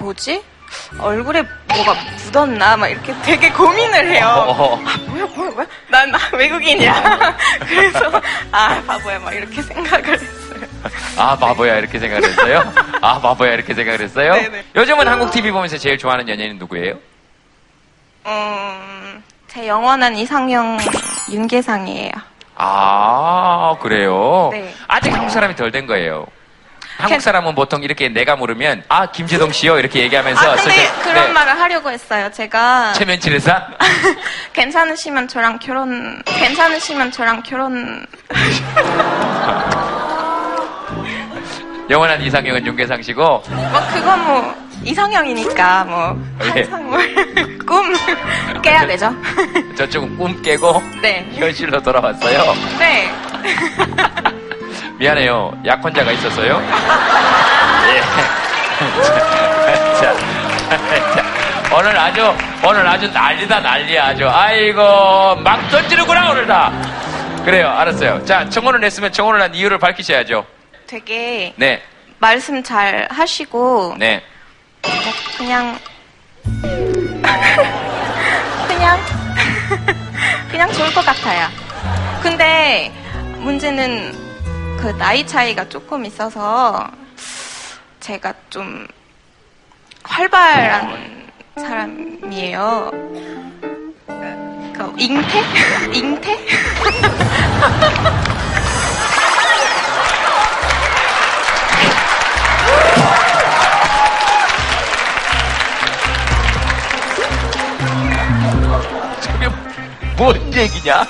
뭐지? 0.00 0.42
얼굴에 0.98 1.42
뭐가 1.68 1.94
묻었나? 2.32 2.78
막 2.78 2.88
이렇게 2.88 3.14
되게 3.22 3.50
고민을 3.50 4.06
해요. 4.08 4.26
어. 4.48 4.82
아, 4.82 4.96
뭐야, 5.06 5.26
뭐야, 5.26 5.50
뭐야? 5.50 5.66
난, 5.88 6.10
나 6.10 6.18
외국인이야. 6.32 7.36
그래서, 7.68 8.10
아, 8.50 8.82
바보야. 8.86 9.18
막 9.18 9.34
이렇게 9.34 9.60
생각을 9.60 10.14
했어요. 10.14 10.60
아, 11.18 11.36
바보야, 11.36 11.76
이렇게 11.76 11.98
생각을 11.98 12.24
했어요? 12.26 12.72
아, 13.02 13.20
바보야, 13.20 13.52
이렇게 13.52 13.74
생각을 13.74 14.00
했어요? 14.00 14.32
네네. 14.32 14.64
요즘은 14.74 15.06
한국 15.06 15.30
TV 15.30 15.50
보면서 15.50 15.76
제일 15.76 15.98
좋아하는 15.98 16.26
연예인은 16.26 16.56
누구예요? 16.58 16.94
음, 18.26 19.22
제 19.46 19.66
영원한 19.68 20.16
이상형 20.16 20.78
윤계상이에요. 21.30 22.12
아, 22.56 23.76
그래요? 23.82 24.48
네. 24.52 24.74
아직 24.88 25.12
한국 25.12 25.30
사람이 25.30 25.54
덜 25.54 25.70
된 25.70 25.86
거예요. 25.86 26.26
한국 26.98 27.14
괜- 27.14 27.20
사람은 27.20 27.54
보통 27.54 27.82
이렇게 27.84 28.08
내가 28.08 28.34
물으면, 28.36 28.82
아, 28.88 29.06
김재동 29.10 29.52
씨요? 29.52 29.78
이렇게 29.78 30.00
얘기하면서. 30.02 30.40
아, 30.52 30.56
근데 30.56 30.70
슬슬- 30.70 31.02
그런 31.04 31.26
네. 31.28 31.32
말을 31.32 31.60
하려고 31.60 31.90
했어요. 31.90 32.28
제가 32.32 32.92
최면치레사? 32.94 33.68
괜찮으시면 34.52 35.28
저랑 35.28 35.58
결혼, 35.60 36.20
괜찮으시면 36.24 37.12
저랑 37.12 37.42
결혼. 37.44 38.04
영원한 41.88 42.20
이상형은 42.20 42.66
윤계상 42.66 43.00
씨고, 43.02 43.42
뭐 43.48 43.80
그건 43.94 44.24
뭐 44.26 44.54
이상형이니까 44.84 45.84
뭐 45.84 46.20
예. 46.44 46.50
항상 46.62 46.90
뭐 46.90 46.98
꿈 47.66 47.94
깨야 48.60 48.86
되죠. 48.86 49.14
저쪽은 49.76 50.18
꿈 50.18 50.42
깨고, 50.42 50.82
네. 51.00 51.26
현실로 51.34 51.80
돌아왔어요. 51.80 52.54
네. 52.78 53.10
미안해요. 54.98 55.52
약혼자가 55.64 56.10
있어서요. 56.12 56.60
예. 57.94 58.00
자, 60.00 60.14
자, 61.14 61.76
오늘 61.76 61.96
아주, 61.98 62.34
오늘 62.64 62.86
아주 62.86 63.08
난리다, 63.12 63.60
난리야, 63.60 64.06
아주. 64.06 64.28
아이고, 64.28 65.36
막 65.36 65.68
던지는구나, 65.70 66.30
오늘 66.30 66.46
다. 66.46 66.72
그래요, 67.44 67.68
알았어요. 67.68 68.24
자, 68.24 68.48
청혼을 68.48 68.80
냈으면 68.80 69.12
청혼을 69.12 69.40
한 69.40 69.54
이유를 69.54 69.78
밝히셔야죠. 69.78 70.44
되게 70.86 71.52
네, 71.56 71.82
말씀 72.18 72.62
잘 72.62 73.06
하시고 73.10 73.96
네. 73.98 74.22
그냥 75.36 75.78
그냥 78.66 78.98
그냥 80.50 80.72
좋을 80.72 80.92
것 80.94 81.04
같아요. 81.04 81.46
근데 82.22 82.90
문제는 83.36 84.27
그 84.80 84.96
나이 84.96 85.26
차이가 85.26 85.68
조금 85.68 86.04
있어서 86.04 86.88
제가 87.98 88.32
좀 88.48 88.86
활발한 90.04 91.28
사람이에요. 91.56 92.90
그 94.72 94.94
잉태? 94.96 95.42
잉태? 95.92 96.38
뭔 110.16 110.54
얘기냐? 110.54 111.04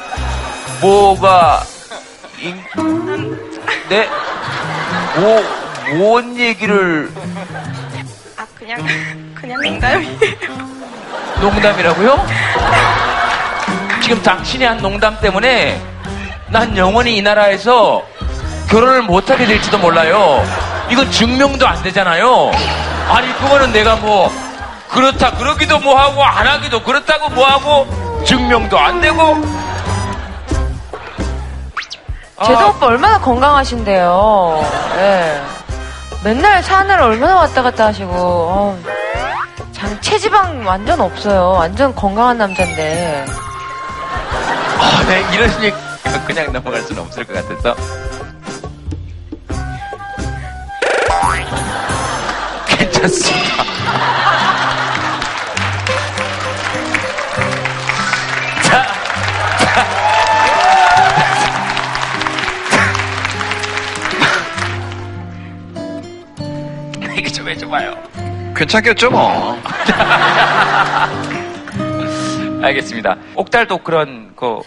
뭐가 0.80 1.62
인... 2.40 3.47
네? 3.88 4.08
뭐, 5.16 5.42
뭔 5.96 6.38
얘기를 6.38 7.10
아 8.36 8.46
그냥 8.54 8.86
그냥 9.34 9.60
농담이에요. 9.62 10.18
농담이라고요? 11.40 12.26
지금 14.02 14.22
당신이 14.22 14.64
한 14.64 14.78
농담 14.78 15.18
때문에 15.20 15.80
난 16.48 16.76
영원히 16.76 17.16
이 17.16 17.22
나라에서 17.22 18.02
결혼을 18.68 19.02
못하게 19.02 19.46
될지도 19.46 19.78
몰라요. 19.78 20.44
이건 20.90 21.10
증명도 21.10 21.66
안 21.66 21.82
되잖아요. 21.82 22.50
아니, 23.08 23.32
그거는 23.38 23.72
내가 23.72 23.96
뭐, 23.96 24.30
그렇다, 24.88 25.32
그러기도 25.32 25.78
뭐하고, 25.78 26.22
안 26.22 26.46
하기도 26.46 26.82
그렇다고 26.82 27.28
뭐하고, 27.30 28.24
증명도 28.24 28.78
안 28.78 29.00
되고. 29.00 29.36
제동 32.46 32.68
오빠 32.68 32.86
얼마나 32.86 33.18
건강하신데요. 33.20 34.64
예. 34.98 35.42
맨날 36.22 36.62
산을 36.62 37.00
얼마나 37.00 37.36
왔다 37.36 37.62
갔다 37.62 37.86
하시고, 37.86 38.12
어, 38.12 38.78
장, 39.72 40.00
체지방 40.00 40.64
완전 40.66 41.00
없어요. 41.00 41.50
완전 41.50 41.94
건강한 41.94 42.38
남자인데. 42.38 43.24
아, 44.80 45.04
네, 45.08 45.24
이런 45.34 45.62
얘기 45.62 45.76
그냥 46.26 46.52
넘어갈 46.52 46.80
수는 46.82 47.02
없을 47.02 47.24
것 47.24 47.34
같아서. 47.34 47.74
괜찮습니다. 52.66 53.67
해줘봐요. 67.68 67.94
괜찮겠죠, 68.56 69.10
뭐. 69.10 69.56
알겠습니다. 72.62 73.16
옥달도 73.34 73.78
그런 73.78 74.34
거 74.34 74.62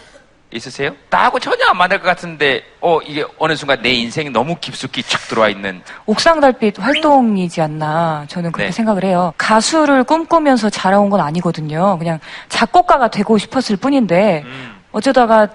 있으세요? 0.51 0.91
나하고 1.09 1.39
전혀 1.39 1.65
안 1.69 1.77
맞을 1.77 1.99
것 1.99 2.07
같은데, 2.07 2.63
어, 2.79 2.99
이게 3.01 3.25
어느 3.37 3.55
순간 3.55 3.81
내 3.81 3.91
인생이 3.91 4.29
너무 4.29 4.55
깊숙이 4.55 5.01
촥 5.01 5.29
들어와 5.29 5.49
있는. 5.49 5.81
옥상 6.05 6.39
달빛 6.39 6.79
활동이지 6.79 7.61
않나 7.61 8.25
저는 8.27 8.51
그렇게 8.51 8.67
네. 8.69 8.71
생각을 8.71 9.03
해요. 9.03 9.33
가수를 9.37 10.03
꿈꾸면서 10.03 10.69
자라온 10.69 11.09
건 11.09 11.19
아니거든요. 11.19 11.97
그냥 11.97 12.19
작곡가가 12.49 13.09
되고 13.09 13.37
싶었을 13.37 13.75
뿐인데 13.77 14.43
음. 14.45 14.75
어쩌다가 14.91 15.47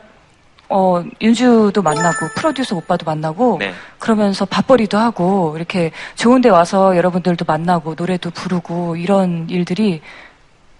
어, 0.69 1.03
윤주도 1.21 1.83
만나고 1.83 2.29
프로듀서 2.35 2.77
오빠도 2.77 3.05
만나고 3.05 3.59
네. 3.61 3.73
그러면서 3.99 4.45
밥벌이도 4.45 4.99
하고 4.99 5.55
이렇게 5.57 5.93
좋은 6.17 6.41
데 6.41 6.49
와서 6.49 6.97
여러분들도 6.97 7.45
만나고 7.47 7.95
노래도 7.95 8.31
부르고 8.31 8.97
이런 8.97 9.49
일들이 9.49 10.01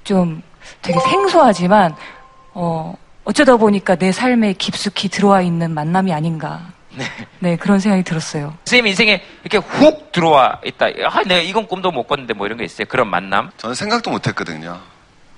좀 0.05 0.43
되게 0.83 0.99
생소하지만 0.99 1.95
어, 2.55 2.95
어쩌다 3.25 3.57
보니까 3.57 3.97
내 3.97 4.13
삶에 4.13 4.55
깊숙이 4.55 5.09
들어와 5.09 5.43
있는 5.43 5.73
만남이 5.73 6.13
아닌가. 6.13 6.73
네. 7.41 7.57
그런 7.57 7.79
생각이 7.79 8.03
들었어요. 8.03 8.55
선생님 8.65 8.87
인생에 8.89 9.23
이렇게 9.45 9.59
훅 9.59 10.13
들어와 10.13 10.61
있다. 10.65 10.87
아, 10.87 11.23
내가 11.25 11.41
이건 11.43 11.67
꿈도 11.67 11.91
못 11.91 12.05
꿨는데 12.05 12.35
뭐 12.35 12.47
이런 12.47 12.57
거 12.57 12.65
있어요? 12.65 12.87
그런 12.89 13.09
만남? 13.09 13.51
저는 13.59 13.75
생각도 13.75 14.11
못 14.11 14.27
했거든요. 14.27 14.81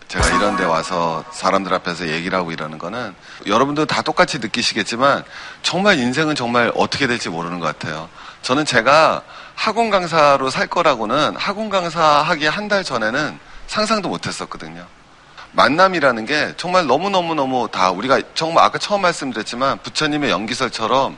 제가 0.09 0.27
이런 0.29 0.57
데 0.57 0.65
와서 0.65 1.23
사람들 1.33 1.73
앞에서 1.75 2.09
얘기를 2.09 2.37
하고 2.39 2.51
이러는 2.51 2.79
거는 2.79 3.15
여러분도 3.47 3.85
다 3.85 4.01
똑같이 4.01 4.39
느끼시겠지만 4.39 5.23
정말 5.63 5.99
인생은 5.99 6.35
정말 6.35 6.73
어떻게 6.75 7.07
될지 7.07 7.29
모르는 7.29 7.61
것 7.61 7.67
같아요. 7.67 8.09
저는 8.41 8.65
제가 8.65 9.23
학원 9.55 9.91
강사로 9.91 10.49
살 10.49 10.67
거라고는 10.67 11.37
학원 11.37 11.69
강사 11.69 12.03
하기 12.03 12.47
한 12.47 12.69
달 12.69 12.85
전에는 12.85 13.39
상상도 13.67 14.09
못 14.11 14.27
했었거든요. 14.27 14.87
만남이라는 15.53 16.27
게 16.27 16.53
정말 16.59 16.87
너무너무너무 16.87 17.69
다 17.71 17.91
우리가 17.91 18.21
정말 18.35 18.65
아까 18.65 18.79
처음 18.79 19.01
말씀드렸지만 19.03 19.79
부처님의 19.83 20.31
연기설처럼 20.31 21.17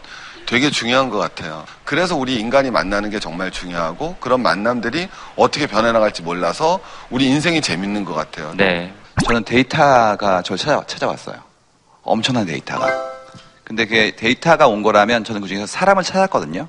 되게 0.51 0.69
중요한 0.69 1.11
것 1.11 1.19
같아요. 1.19 1.65
그래서 1.85 2.17
우리 2.17 2.35
인간이 2.35 2.73
만나는 2.73 3.09
게 3.09 3.21
정말 3.21 3.53
중요하고 3.53 4.17
그런 4.19 4.43
만남들이 4.43 5.09
어떻게 5.37 5.69
변해나갈지 5.69 6.23
몰라서 6.23 6.81
우리 7.09 7.27
인생이 7.27 7.61
재밌는 7.61 8.05
것 8.05 8.15
같아요. 8.15 8.53
네. 8.57 8.93
저는 9.25 9.45
데이터가 9.45 10.43
저를 10.43 10.59
찾아, 10.59 10.83
찾아왔어요. 10.85 11.37
엄청난 12.03 12.47
데이터가. 12.47 12.91
근데 13.63 13.87
그 13.87 14.17
데이터가 14.17 14.67
온 14.67 14.83
거라면 14.83 15.23
저는 15.23 15.41
그 15.41 15.47
중에서 15.47 15.67
사람을 15.67 16.03
찾았거든요. 16.03 16.67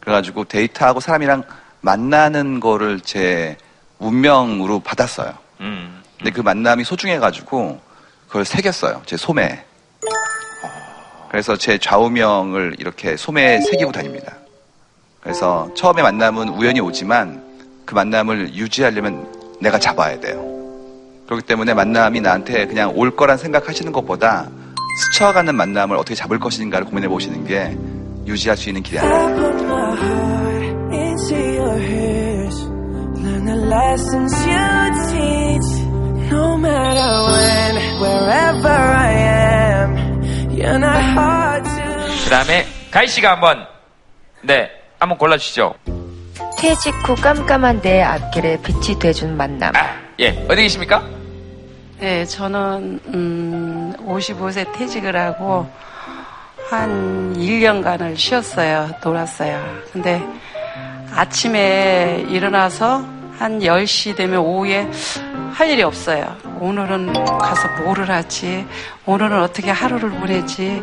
그래가지고 0.00 0.46
데이터하고 0.46 0.98
사람이랑 0.98 1.44
만나는 1.82 2.58
거를 2.58 2.98
제 2.98 3.56
운명으로 4.00 4.80
받았어요. 4.80 5.32
음. 5.60 6.02
근데 6.18 6.32
그 6.32 6.40
만남이 6.40 6.82
소중해가지고 6.82 7.80
그걸 8.26 8.44
새겼어요. 8.44 9.02
제 9.06 9.16
소매에. 9.16 9.69
그래서 11.30 11.56
제 11.56 11.78
좌우명을 11.78 12.74
이렇게 12.80 13.16
소매에 13.16 13.60
새기고 13.60 13.92
다닙니다. 13.92 14.34
그래서 15.20 15.70
처음에 15.76 16.02
만남은 16.02 16.48
우연히 16.48 16.80
오지만 16.80 17.40
그 17.84 17.94
만남을 17.94 18.52
유지하려면 18.54 19.28
내가 19.60 19.78
잡아야 19.78 20.18
돼요. 20.18 20.44
그렇기 21.26 21.46
때문에 21.46 21.72
만남이 21.72 22.20
나한테 22.20 22.66
그냥 22.66 22.92
올 22.96 23.14
거란 23.14 23.38
생각하시는 23.38 23.92
것보다 23.92 24.50
스쳐가는 25.12 25.54
만남을 25.54 25.96
어떻게 25.96 26.16
잡을 26.16 26.40
것인가를 26.40 26.86
고민해 26.86 27.06
보시는 27.06 27.46
게 27.46 27.78
유지할 28.26 28.56
수 28.56 28.68
있는 28.68 28.82
길이 28.82 28.98
아닐까. 28.98 29.20
그 40.62 42.30
다음에 42.30 42.66
가희 42.90 43.08
씨가 43.08 43.32
한번, 43.32 43.66
네, 44.42 44.70
한번 44.98 45.16
골라주시죠. 45.18 45.74
퇴직 46.58 46.94
후 47.08 47.14
깜깜한 47.16 47.80
내 47.80 48.02
앞길에 48.02 48.60
빛이 48.62 48.98
돼준 48.98 49.36
만남. 49.36 49.72
예, 50.20 50.46
어디 50.48 50.62
계십니까? 50.62 51.02
네, 51.98 52.24
저는 52.26 53.00
음, 53.06 53.94
55세 54.06 54.70
퇴직을 54.74 55.16
하고 55.16 55.66
한 56.68 57.34
1년간을 57.36 58.16
쉬었어요. 58.16 58.90
놀았어요. 59.02 59.62
근데 59.92 60.22
아침에 61.14 62.26
일어나서 62.28 63.19
한 63.40 63.58
10시 63.60 64.16
되면 64.16 64.40
오후에 64.40 64.86
할 65.54 65.70
일이 65.70 65.82
없어요. 65.82 66.36
오늘은 66.60 67.14
가서 67.38 67.68
뭐를 67.82 68.10
하지? 68.10 68.66
오늘은 69.06 69.42
어떻게 69.42 69.70
하루를 69.70 70.10
보내지? 70.10 70.82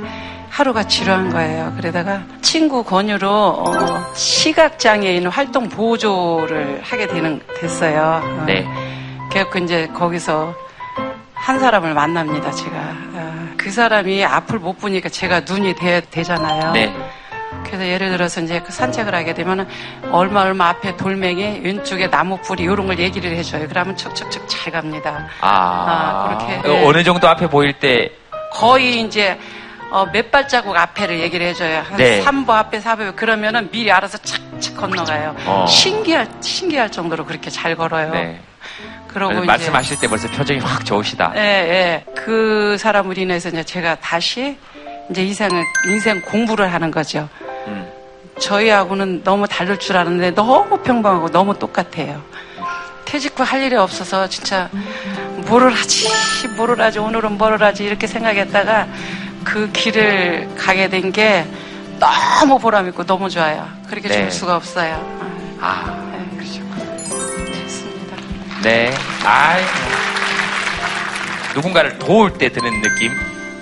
하루가 0.49 0.81
지루한 0.81 1.29
거예요. 1.29 1.71
그러다가 1.77 2.23
친구 2.41 2.83
권유로 2.83 3.29
어, 3.29 4.13
시각장애인 4.15 5.27
활동 5.27 5.69
보조를 5.69 6.81
하게 6.81 7.05
되는 7.05 7.39
됐어요. 7.59 8.23
어, 8.23 8.43
네. 8.47 8.67
그래갖고 9.29 9.59
이제 9.59 9.87
거기서 9.93 10.55
한 11.35 11.59
사람을 11.59 11.93
만납니다, 11.93 12.49
제가. 12.49 12.75
아, 12.75 13.49
그 13.55 13.69
사람이 13.69 14.25
앞을 14.25 14.57
못 14.57 14.79
보니까 14.79 15.09
제가 15.09 15.41
눈이 15.41 15.75
되, 15.75 16.01
되잖아요. 16.09 16.71
네. 16.71 16.91
그래서 17.65 17.87
예를 17.87 18.11
들어서 18.11 18.41
이제 18.41 18.61
그 18.61 18.71
산책을 18.71 19.13
하게 19.13 19.33
되면 19.33 19.67
얼마 20.11 20.41
얼마 20.41 20.69
앞에 20.69 20.95
돌멩이, 20.97 21.61
왼쪽에 21.63 22.09
나무 22.09 22.37
뿌리 22.37 22.63
이런 22.63 22.87
걸 22.87 22.99
얘기를 22.99 23.31
해줘요. 23.35 23.67
그러면 23.67 23.95
척척척 23.95 24.47
잘 24.47 24.71
갑니다. 24.73 25.27
아, 25.41 26.37
그렇게. 26.37 26.61
그 26.61 26.87
어느 26.87 27.03
정도 27.03 27.27
앞에 27.27 27.47
보일 27.49 27.73
때, 27.73 28.11
거의 28.53 29.01
이제 29.01 29.37
어, 29.89 30.05
몇 30.11 30.31
발자국 30.31 30.75
앞에를 30.75 31.19
얘기를 31.19 31.45
해줘요. 31.47 31.83
한 31.87 31.97
네. 31.97 32.21
3보 32.23 32.49
앞에 32.49 32.79
4보 32.79 33.15
그러면은 33.15 33.69
미리 33.71 33.91
알아서 33.91 34.17
착착 34.17 34.75
건너가요. 34.75 35.35
어. 35.45 35.65
신기할 35.67 36.27
신기할 36.41 36.91
정도로 36.91 37.25
그렇게 37.25 37.49
잘 37.49 37.75
걸어요. 37.75 38.11
네. 38.11 38.41
그러고 39.07 39.33
이제 39.33 39.45
말씀하실 39.45 39.99
때 39.99 40.07
벌써 40.07 40.27
표정이 40.27 40.59
확 40.59 40.85
좋으시다. 40.85 41.31
예, 41.37 41.41
예. 41.41 42.05
그 42.15 42.75
사람으로 42.77 43.19
인해서 43.19 43.49
이제 43.49 43.63
제가 43.63 43.95
다시 43.95 44.57
이제 45.09 45.23
인생을, 45.23 45.63
인생 45.85 46.21
공부를 46.21 46.71
하는 46.73 46.91
거죠. 46.91 47.29
음. 47.67 47.87
저희하고는 48.39 49.23
너무 49.23 49.47
다를 49.47 49.77
줄 49.79 49.97
알았는데 49.97 50.31
너무 50.31 50.77
평범하고 50.79 51.29
너무 51.31 51.57
똑같아요. 51.57 52.21
퇴직 53.05 53.39
후 53.39 53.43
할 53.43 53.61
일이 53.63 53.75
없어서 53.75 54.27
진짜 54.27 54.69
뭐를 55.47 55.73
하지, 55.73 56.09
뭐를 56.57 56.81
하지, 56.81 56.99
오늘은 56.99 57.37
뭐를 57.37 57.61
하지 57.63 57.85
이렇게 57.85 58.05
생각했다가 58.05 58.87
그 59.45 59.71
길을 59.71 60.49
가게 60.57 60.89
된 60.89 61.11
게 61.11 61.45
너무 61.99 62.59
보람있고 62.59 63.05
너무 63.05 63.29
좋아요. 63.29 63.67
그렇게 63.89 64.09
네. 64.09 64.17
좋을 64.19 64.31
수가 64.31 64.55
없어요. 64.57 64.93
아, 65.59 66.11
네, 66.11 66.37
그렇죠. 66.37 66.61
좋습니다. 67.63 68.15
네. 68.61 68.93
아이. 69.25 69.63
누군가를 71.55 71.97
도울 71.97 72.33
때 72.37 72.49
드는 72.49 72.81
느낌. 72.81 73.11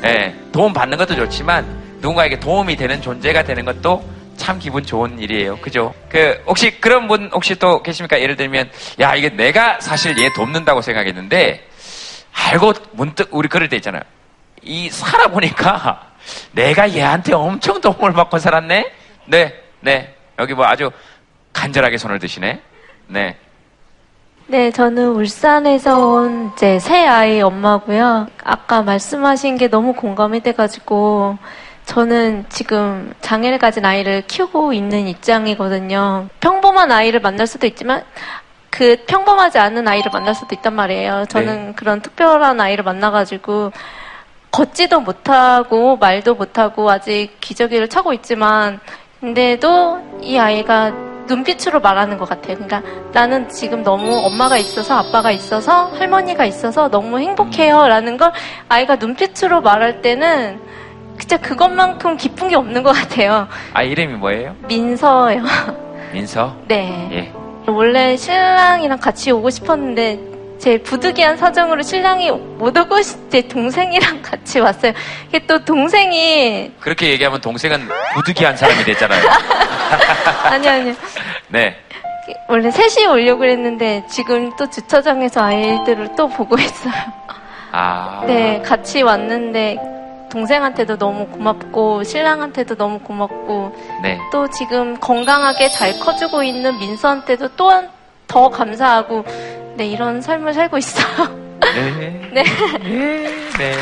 예, 0.05 0.35
도움 0.51 0.73
받는 0.73 0.97
것도 0.97 1.15
좋지만 1.15 1.65
누군가에게 1.99 2.39
도움이 2.39 2.75
되는 2.75 3.01
존재가 3.01 3.43
되는 3.43 3.65
것도 3.65 4.07
참 4.37 4.59
기분 4.59 4.85
좋은 4.85 5.17
일이에요. 5.17 5.57
그죠? 5.57 5.93
그, 6.09 6.43
혹시 6.45 6.79
그런 6.79 7.07
분 7.07 7.29
혹시 7.33 7.55
또 7.55 7.81
계십니까? 7.81 8.19
예를 8.19 8.35
들면, 8.35 8.69
야, 8.99 9.15
이게 9.15 9.29
내가 9.29 9.79
사실 9.79 10.17
얘 10.19 10.29
돕는다고 10.33 10.81
생각했는데, 10.81 11.67
알고 12.33 12.73
문득 12.91 13.29
우리 13.31 13.47
그럴 13.47 13.69
때 13.69 13.77
있잖아요. 13.77 14.03
이 14.61 14.89
살아보니까 14.89 16.11
내가 16.51 16.93
얘한테 16.93 17.33
엄청 17.33 17.79
도움을 17.81 18.13
받고 18.13 18.39
살았네? 18.39 18.91
네, 19.25 19.53
네. 19.79 20.13
여기 20.37 20.53
뭐 20.53 20.65
아주 20.65 20.91
간절하게 21.53 21.97
손을 21.97 22.19
드시네. 22.19 22.61
네. 23.07 23.37
네, 24.47 24.69
저는 24.69 25.09
울산에서 25.13 26.07
온 26.07 26.51
이제 26.53 26.77
새 26.77 27.07
아이 27.07 27.41
엄마고요. 27.41 28.27
아까 28.43 28.83
말씀하신 28.83 29.57
게 29.57 29.69
너무 29.69 29.93
공감이 29.93 30.41
돼가지고 30.41 31.39
저는 31.85 32.45
지금 32.49 33.11
장애를 33.21 33.57
가진 33.57 33.85
아이를 33.85 34.21
키우고 34.27 34.73
있는 34.73 35.07
입장이거든요. 35.07 36.27
평범한 36.41 36.91
아이를 36.91 37.21
만날 37.21 37.47
수도 37.47 37.65
있지만 37.65 38.03
그 38.69 38.97
평범하지 39.07 39.57
않은 39.57 39.87
아이를 39.87 40.11
만날 40.13 40.35
수도 40.35 40.53
있단 40.53 40.73
말이에요. 40.73 41.25
저는 41.27 41.67
네. 41.67 41.73
그런 41.75 42.01
특별한 42.01 42.61
아이를 42.61 42.83
만나가지고 42.83 43.71
걷지도 44.51 44.99
못하고 44.99 45.97
말도 45.97 46.35
못하고 46.35 46.91
아직 46.91 47.31
기저귀를 47.41 47.89
차고 47.89 48.13
있지만 48.13 48.79
근데도 49.21 50.19
이 50.21 50.37
아이가 50.37 51.14
눈빛으로 51.27 51.79
말하는 51.79 52.17
것 52.17 52.27
같아요. 52.29 52.55
그러니까 52.57 52.81
나는 53.13 53.49
지금 53.49 53.83
너무 53.83 54.17
엄마가 54.25 54.57
있어서 54.57 54.97
아빠가 54.97 55.31
있어서 55.31 55.87
할머니가 55.97 56.45
있어서 56.45 56.89
너무 56.89 57.19
행복해요. 57.19 57.87
라는 57.87 58.17
걸 58.17 58.31
아이가 58.69 58.95
눈빛으로 58.95 59.61
말할 59.61 60.01
때는 60.01 60.59
진짜 61.19 61.37
그것만큼 61.37 62.17
기쁜 62.17 62.49
게 62.49 62.55
없는 62.55 62.83
것 62.83 62.91
같아요. 62.91 63.47
아, 63.73 63.83
이름이 63.83 64.13
뭐예요? 64.15 64.55
민서요. 64.67 65.41
민서? 66.11 66.55
네. 66.67 67.09
예. 67.11 67.71
원래 67.71 68.15
신랑이랑 68.15 68.99
같이 68.99 69.31
오고 69.31 69.49
싶었는데 69.49 70.19
제 70.59 70.77
부득이한 70.81 71.35
사정으로 71.37 71.81
신랑이 71.81 72.31
못 72.31 72.77
오고 72.77 73.01
싶- 73.01 73.29
제 73.31 73.41
동생이랑 73.47 74.21
같이 74.23 74.59
왔어요. 74.59 74.93
이게 75.29 75.45
또 75.47 75.63
동생이 75.65 76.71
그렇게 76.79 77.09
얘기하면 77.09 77.41
동생은 77.41 77.87
부득이한 78.13 78.55
사람이 78.55 78.83
됐잖아요. 78.83 79.21
아니 80.43 80.67
아니 80.69 80.95
네. 81.49 81.75
원래 82.47 82.71
셋이 82.71 83.05
오려고 83.07 83.39
그랬는데 83.39 84.05
지금 84.09 84.55
또 84.55 84.69
주차장에서 84.69 85.43
아이들을 85.43 86.15
또 86.15 86.27
보고 86.27 86.57
있어요. 86.57 86.93
아. 87.71 88.23
네, 88.25 88.61
같이 88.61 89.03
왔는데 89.03 89.77
동생한테도 90.31 90.97
너무 90.97 91.27
고맙고 91.27 92.03
신랑한테도 92.03 92.75
너무 92.75 92.99
고맙고 92.99 93.75
네. 94.01 94.19
또 94.31 94.49
지금 94.49 94.99
건강하게 94.99 95.69
잘 95.69 95.97
커주고 95.99 96.43
있는 96.43 96.77
민서한테도 96.77 97.49
또한 97.55 97.89
더 98.27 98.49
감사하고 98.49 99.23
네 99.77 99.85
이런 99.85 100.21
삶을 100.21 100.53
살고 100.53 100.77
있어요. 100.77 101.29
네. 101.61 102.31
네. 102.33 102.43
네. 103.57 103.73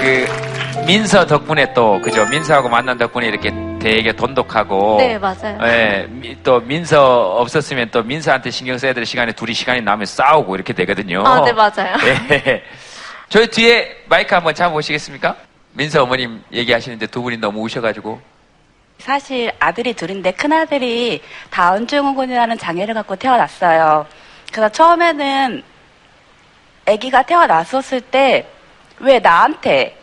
그 0.00 0.53
민서 0.86 1.26
덕분에 1.26 1.72
또 1.72 2.00
그죠 2.00 2.26
민서하고 2.26 2.68
만난 2.68 2.98
덕분에 2.98 3.26
이렇게 3.26 3.50
되게 3.80 4.12
돈독하고 4.12 4.96
네, 4.98 5.18
맞아요. 5.18 5.58
예, 5.62 6.06
미- 6.08 6.36
또 6.42 6.60
민서 6.60 7.36
없었으면 7.36 7.88
또 7.90 8.02
민서한테 8.02 8.50
신경 8.50 8.76
써야 8.78 8.92
될 8.92 9.06
시간에 9.06 9.32
둘이 9.32 9.54
시간이 9.54 9.80
나면 9.80 10.06
싸우고 10.06 10.54
이렇게 10.54 10.72
되거든요. 10.72 11.22
아, 11.26 11.42
네, 11.42 11.52
맞아요. 11.52 11.96
예. 12.30 12.62
저희 13.28 13.46
뒤에 13.46 14.04
마이크 14.08 14.34
한번 14.34 14.54
잡아보시겠습니까? 14.54 15.36
민서 15.72 16.02
어머님 16.02 16.42
얘기하시는데 16.52 17.06
두 17.06 17.22
분이 17.22 17.38
너무 17.38 17.60
우셔가지고 17.62 18.20
사실 18.98 19.50
아들이 19.58 19.92
둘인데 19.94 20.32
큰 20.32 20.52
아들이 20.52 21.20
다운증후군이라는 21.50 22.58
장애를 22.58 22.94
갖고 22.94 23.16
태어났어요. 23.16 24.06
그래서 24.52 24.68
처음에는 24.70 25.62
아기가 26.86 27.22
태어났었을 27.22 28.00
때 28.02 28.46
왜 29.00 29.18
나한테 29.18 29.96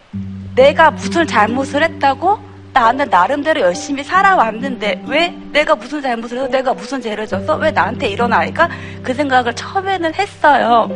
내가 0.55 0.91
무슨 0.91 1.25
잘못을 1.25 1.83
했다고 1.83 2.39
나는 2.73 3.09
나름대로 3.09 3.61
열심히 3.61 4.03
살아왔는데 4.03 5.03
왜 5.07 5.35
내가 5.51 5.75
무슨 5.75 6.01
잘못을 6.01 6.37
해서 6.37 6.47
내가 6.47 6.73
무슨 6.73 7.01
죄를 7.01 7.27
져서 7.27 7.57
왜 7.57 7.71
나한테 7.71 8.07
이런 8.07 8.31
아이가 8.31 8.69
그 9.03 9.13
생각을 9.13 9.53
처음에는 9.53 10.13
했어요. 10.13 10.89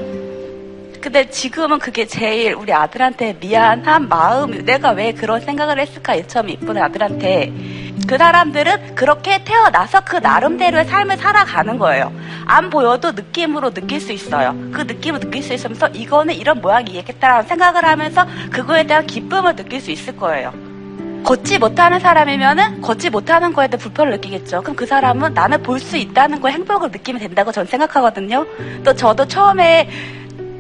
근데 1.06 1.30
지금은 1.30 1.78
그게 1.78 2.08
제일 2.08 2.56
우리 2.56 2.74
아들한테 2.74 3.38
미안한 3.40 4.10
마음이 4.10 4.64
내가 4.66 4.90
왜 4.90 5.14
그런 5.14 5.40
생각을 5.40 5.78
했을까 5.78 6.16
이 6.16 6.28
처음 6.28 6.50
이쁜 6.50 6.76
아들한테 6.80 7.54
그 8.08 8.18
사람들은 8.18 8.96
그렇게 8.96 9.44
태어나서 9.44 10.02
그 10.04 10.16
나름대로의 10.16 10.86
삶을 10.86 11.18
살아가는 11.18 11.78
거예요. 11.78 12.12
안 12.48 12.72
보여도 12.72 13.12
느낌으로 13.12 13.70
느낄 13.70 14.02
수 14.02 14.14
있어요. 14.14 14.56
그 14.74 14.82
느낌을 14.82 15.20
느낄 15.20 15.44
수 15.44 15.54
있으면서 15.54 15.90
이거는 15.90 16.34
이런 16.34 16.60
모양이겠다라는 16.60 17.48
생각을 17.50 17.86
하면서 17.86 18.26
그거에 18.50 18.88
대한 18.88 19.06
기쁨을 19.06 19.56
느낄 19.56 19.82
수 19.82 19.92
있을 19.92 20.18
거예요. 20.18 20.52
걷지 21.24 21.60
못하는 21.60 22.00
사람이면은 22.00 22.82
걷지 22.82 23.12
못하는 23.12 23.54
거에 23.54 23.68
대해 23.68 23.78
불편을 23.78 24.12
느끼겠죠. 24.14 24.64
그럼 24.64 24.76
그 24.76 24.88
사람은 24.88 25.36
나는 25.36 25.62
볼 25.62 25.80
수 25.80 25.98
있다는 25.98 26.42
거에 26.42 26.54
행복을 26.54 26.90
느끼면 26.90 27.22
된다고 27.22 27.52
전 27.52 27.68
생각하거든요. 27.68 28.44
또 28.84 28.94
저도 28.96 29.28
처음에 29.28 29.88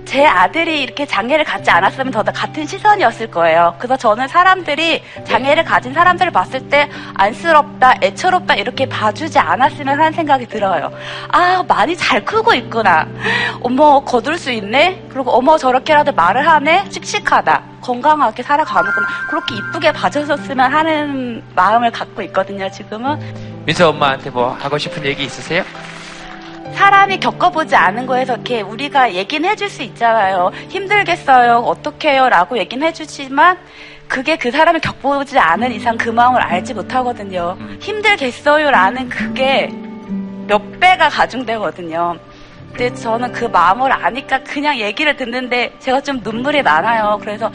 제 0.05 0.25
아들이 0.25 0.81
이렇게 0.81 1.05
장애를 1.05 1.43
갖지 1.43 1.69
않았으면 1.71 2.11
저도 2.11 2.31
같은 2.31 2.65
시선이었을 2.65 3.31
거예요. 3.31 3.75
그래서 3.79 3.97
저는 3.97 4.27
사람들이 4.27 5.03
장애를 5.25 5.63
가진 5.63 5.93
사람들을 5.93 6.31
봤을 6.31 6.69
때 6.69 6.89
안쓰럽다, 7.15 7.95
애처롭다 8.01 8.55
이렇게 8.55 8.87
봐주지 8.87 9.39
않았으면 9.39 9.99
하는 9.99 10.11
생각이 10.13 10.45
들어요. 10.45 10.91
아, 11.29 11.63
많이 11.67 11.97
잘 11.97 12.23
크고 12.23 12.53
있구나. 12.53 13.07
어머, 13.61 13.99
거둘 14.01 14.37
수 14.37 14.51
있네? 14.51 15.07
그리고 15.09 15.31
어머, 15.31 15.57
저렇게라도 15.57 16.13
말을 16.13 16.47
하네? 16.47 16.85
씩씩하다. 16.91 17.63
건강하게 17.81 18.43
살아가는구나. 18.43 19.07
그렇게 19.29 19.55
이쁘게 19.55 19.91
봐줬었으면 19.91 20.71
하는 20.73 21.43
마음을 21.55 21.91
갖고 21.91 22.21
있거든요, 22.23 22.69
지금은. 22.69 23.19
민서 23.65 23.89
엄마한테 23.89 24.29
뭐 24.29 24.51
하고 24.59 24.77
싶은 24.77 25.03
얘기 25.05 25.23
있으세요? 25.23 25.63
사람이 26.75 27.19
겪어보지 27.19 27.75
않은 27.75 28.05
거에서 28.05 28.33
이렇게 28.33 28.61
우리가 28.61 29.13
얘기는 29.13 29.49
해줄 29.49 29.69
수 29.69 29.81
있잖아요. 29.81 30.51
힘들겠어요. 30.69 31.59
어떡해요. 31.59 32.29
라고 32.29 32.57
얘기는 32.57 32.85
해주지만 32.85 33.57
그게 34.07 34.35
그 34.35 34.51
사람이 34.51 34.81
겪어보지 34.81 35.39
않은 35.39 35.71
이상 35.71 35.97
그 35.97 36.09
마음을 36.09 36.41
알지 36.41 36.73
못하거든요. 36.73 37.57
힘들겠어요. 37.79 38.69
라는 38.71 39.09
그게 39.09 39.69
몇 40.47 40.79
배가 40.79 41.09
가중되거든요. 41.09 42.17
근데 42.69 42.93
저는 42.93 43.31
그 43.31 43.45
마음을 43.45 43.91
아니까 43.91 44.43
그냥 44.43 44.77
얘기를 44.77 45.15
듣는데 45.15 45.73
제가 45.79 46.01
좀 46.01 46.19
눈물이 46.21 46.61
많아요. 46.61 47.17
그래서 47.21 47.49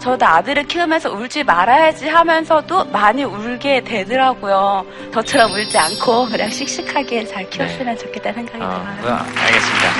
저도 0.00 0.24
아들을 0.24 0.64
키우면서 0.64 1.12
울지 1.12 1.44
말아야지 1.44 2.08
하면서도 2.08 2.86
많이 2.86 3.22
울게 3.22 3.82
되더라고요. 3.82 4.84
저처럼 5.12 5.52
울지 5.52 5.76
않고 5.76 6.26
그냥 6.26 6.50
씩씩하게 6.50 7.26
잘 7.26 7.48
키웠으면 7.50 7.98
좋겠다는 7.98 8.46
생각이 8.46 8.64
어, 8.64 8.96
들어요. 9.00 9.14
어, 9.14 9.18
알겠습니다. 9.18 9.90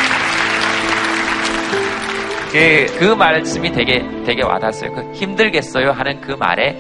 그, 2.51 2.99
그 2.99 3.05
말씀이 3.15 3.71
되게, 3.71 4.05
되게 4.25 4.43
와닿았어요. 4.43 4.93
그 4.95 5.13
힘들겠어요 5.13 5.93
하는 5.93 6.21
그 6.21 6.33
말에 6.33 6.77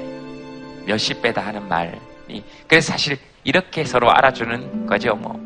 몇십 0.87 1.23
배다 1.23 1.43
하는 1.43 1.69
말이. 1.69 1.93
그래서 2.67 2.93
사실 2.93 3.19
이렇게 3.45 3.85
서로 3.85 4.11
알아주는 4.11 4.87
거죠, 4.87 5.15
뭐. 5.15 5.39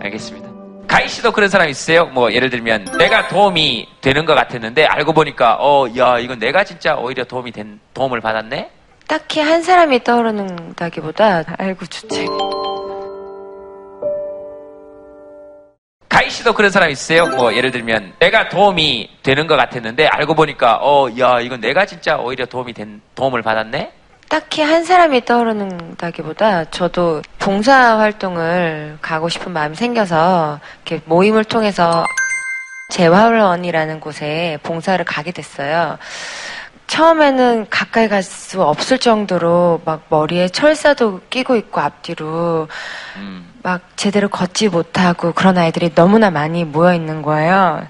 알겠습니다. 0.00 0.51
가희 0.92 1.08
씨도 1.08 1.32
그런 1.32 1.48
사람 1.48 1.70
있으세요? 1.70 2.04
뭐, 2.04 2.30
예를 2.34 2.50
들면, 2.50 2.98
내가 2.98 3.26
도움이 3.28 3.88
되는 4.02 4.26
것 4.26 4.34
같았는데, 4.34 4.84
알고 4.84 5.14
보니까, 5.14 5.56
어, 5.58 5.86
야, 5.96 6.18
이건 6.18 6.38
내가 6.38 6.64
진짜 6.64 6.96
오히려 6.96 7.24
도움이 7.24 7.50
된, 7.50 7.80
도움을 7.94 8.20
받았네? 8.20 8.70
딱히 9.08 9.40
한 9.40 9.62
사람이 9.62 10.04
떠오르는다기보다 10.04 11.44
알고 11.56 11.86
주책. 11.86 12.28
가희 16.10 16.28
씨도 16.28 16.52
그런 16.52 16.70
사람 16.70 16.90
있으세요? 16.90 17.24
뭐, 17.24 17.54
예를 17.54 17.70
들면, 17.70 18.12
내가 18.18 18.50
도움이 18.50 19.16
되는 19.22 19.46
것 19.46 19.56
같았는데, 19.56 20.08
알고 20.08 20.34
보니까, 20.34 20.76
어, 20.82 21.08
야, 21.18 21.40
이건 21.40 21.62
내가 21.62 21.86
진짜 21.86 22.18
오히려 22.18 22.44
도움이 22.44 22.74
된, 22.74 23.00
도움을 23.14 23.40
받았네? 23.40 23.92
딱히 24.32 24.62
한 24.62 24.82
사람이 24.82 25.26
떠오르는다기보다 25.26 26.64
저도 26.70 27.20
봉사 27.38 27.98
활동을 27.98 28.96
가고 29.02 29.28
싶은 29.28 29.52
마음이 29.52 29.76
생겨서 29.76 30.58
이렇게 30.86 31.02
모임을 31.04 31.44
통해서 31.44 32.06
재활원이라는 32.88 34.00
곳에 34.00 34.58
봉사를 34.62 35.04
가게 35.04 35.32
됐어요. 35.32 35.98
처음에는 36.86 37.66
가까이 37.68 38.08
갈 38.08 38.22
수 38.22 38.62
없을 38.62 38.98
정도로 38.98 39.82
막 39.84 40.06
머리에 40.08 40.48
철사도 40.48 41.20
끼고 41.28 41.56
있고 41.56 41.82
앞뒤로 41.82 42.68
막 43.62 43.82
제대로 43.96 44.30
걷지 44.30 44.70
못하고 44.70 45.32
그런 45.32 45.58
아이들이 45.58 45.94
너무나 45.94 46.30
많이 46.30 46.64
모여 46.64 46.94
있는 46.94 47.20
거예요. 47.20 47.86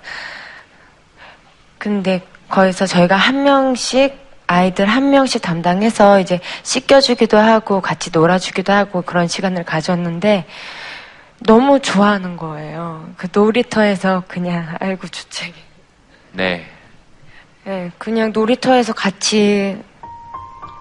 근데 1.78 2.20
거기서 2.48 2.86
저희가 2.86 3.14
한 3.14 3.44
명씩 3.44 4.21
아이들 4.52 4.86
한 4.86 5.10
명씩 5.10 5.40
담당해서 5.40 6.20
이제 6.20 6.40
씻겨주기도 6.62 7.38
하고 7.38 7.80
같이 7.80 8.10
놀아주기도 8.12 8.72
하고 8.72 9.00
그런 9.02 9.26
시간을 9.26 9.64
가졌는데 9.64 10.44
너무 11.40 11.80
좋아하는 11.80 12.36
거예요. 12.36 13.08
그 13.16 13.28
놀이터에서 13.32 14.22
그냥 14.28 14.76
아이고 14.78 15.08
주책이. 15.08 15.54
네. 16.32 16.66
네, 17.64 17.90
그냥 17.96 18.32
놀이터에서 18.32 18.92
같이 18.92 19.78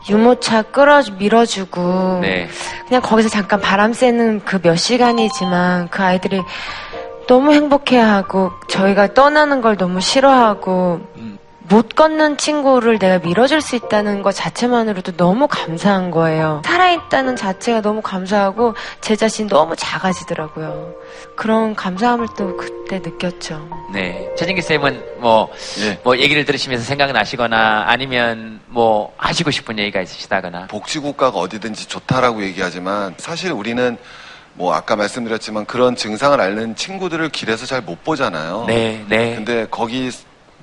유모차 0.10 0.64
끌어 0.64 1.02
밀어주고 1.18 2.20
네. 2.22 2.50
그냥 2.88 3.02
거기서 3.02 3.30
잠깐 3.30 3.62
바람 3.62 3.94
쐬는 3.94 4.44
그 4.46 4.60
몇 4.62 4.76
시간이지만 4.76 5.90
그 5.90 6.04
아이들이 6.04 6.42
너무 7.28 7.54
행복해하고 7.54 8.52
저희가 8.68 9.14
떠나는 9.14 9.62
걸 9.62 9.78
너무 9.78 10.02
싫어하고 10.02 11.02
못 11.72 11.96
걷는 11.96 12.36
친구를 12.36 13.00
내가 13.00 13.20
밀어줄 13.20 13.62
수 13.62 13.78
있다는 13.78 14.24
것 14.24 14.36
자체만으로도 14.36 15.14
너무 15.14 15.48
감사한 15.48 16.12
거예요. 16.12 16.62
살아있다는 16.66 17.38
자체가 17.38 17.80
너무 17.80 18.02
감사하고 18.02 18.76
제 19.00 19.16
자신 19.16 19.48
너무 19.48 19.74
작아지더라고요. 19.78 20.94
그런 21.38 21.74
감사함을 21.74 22.28
또 22.38 22.58
그때 22.58 23.00
느꼈죠. 23.00 23.70
네. 23.94 24.30
최진기 24.38 24.62
쌤은 24.62 25.02
뭐, 25.20 25.50
뭐 26.04 26.18
얘기를 26.18 26.44
들으시면서 26.44 26.84
생각나시거나 26.84 27.86
아니면 27.88 28.60
뭐 28.68 29.14
하시고 29.16 29.50
싶은 29.52 29.80
얘기가 29.80 30.02
있으시다거나. 30.02 30.68
복지국가가 30.68 31.40
어디든지 31.40 31.88
좋다라고 31.88 32.44
얘기하지만 32.44 33.16
사실 33.18 33.54
우리는 33.54 33.98
뭐 34.56 34.74
아까 34.74 34.98
말씀드렸지만 34.98 35.66
그런 35.66 35.96
증상을 35.96 36.40
앓는 36.40 36.76
친구들을 36.76 37.30
길에서 37.30 37.66
잘 37.66 37.82
못 37.82 38.04
보잖아요. 38.04 38.66
네, 38.68 39.06
네. 39.08 39.36
근데 39.36 39.66
거기 39.72 40.12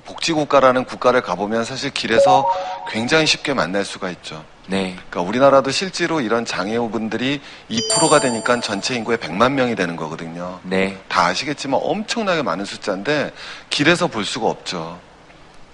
복지국가라는 0.09 0.85
국가를 0.85 1.21
가보면 1.21 1.63
사실 1.63 1.91
길에서 1.91 2.49
굉장히 2.89 3.27
쉽게 3.27 3.53
만날 3.53 3.85
수가 3.85 4.09
있죠. 4.09 4.43
네. 4.67 4.95
그러니까 5.09 5.21
우리나라도 5.21 5.71
실제로 5.71 6.21
이런 6.21 6.45
장애우분들이 6.45 7.41
2%가 7.69 8.19
되니까 8.19 8.59
전체 8.59 8.95
인구의 8.95 9.17
100만 9.19 9.53
명이 9.53 9.75
되는 9.75 9.95
거거든요. 9.95 10.59
네. 10.63 10.99
다 11.07 11.25
아시겠지만 11.27 11.79
엄청나게 11.83 12.41
많은 12.43 12.65
숫자인데 12.65 13.31
길에서 13.69 14.07
볼 14.07 14.25
수가 14.25 14.47
없죠. 14.47 14.99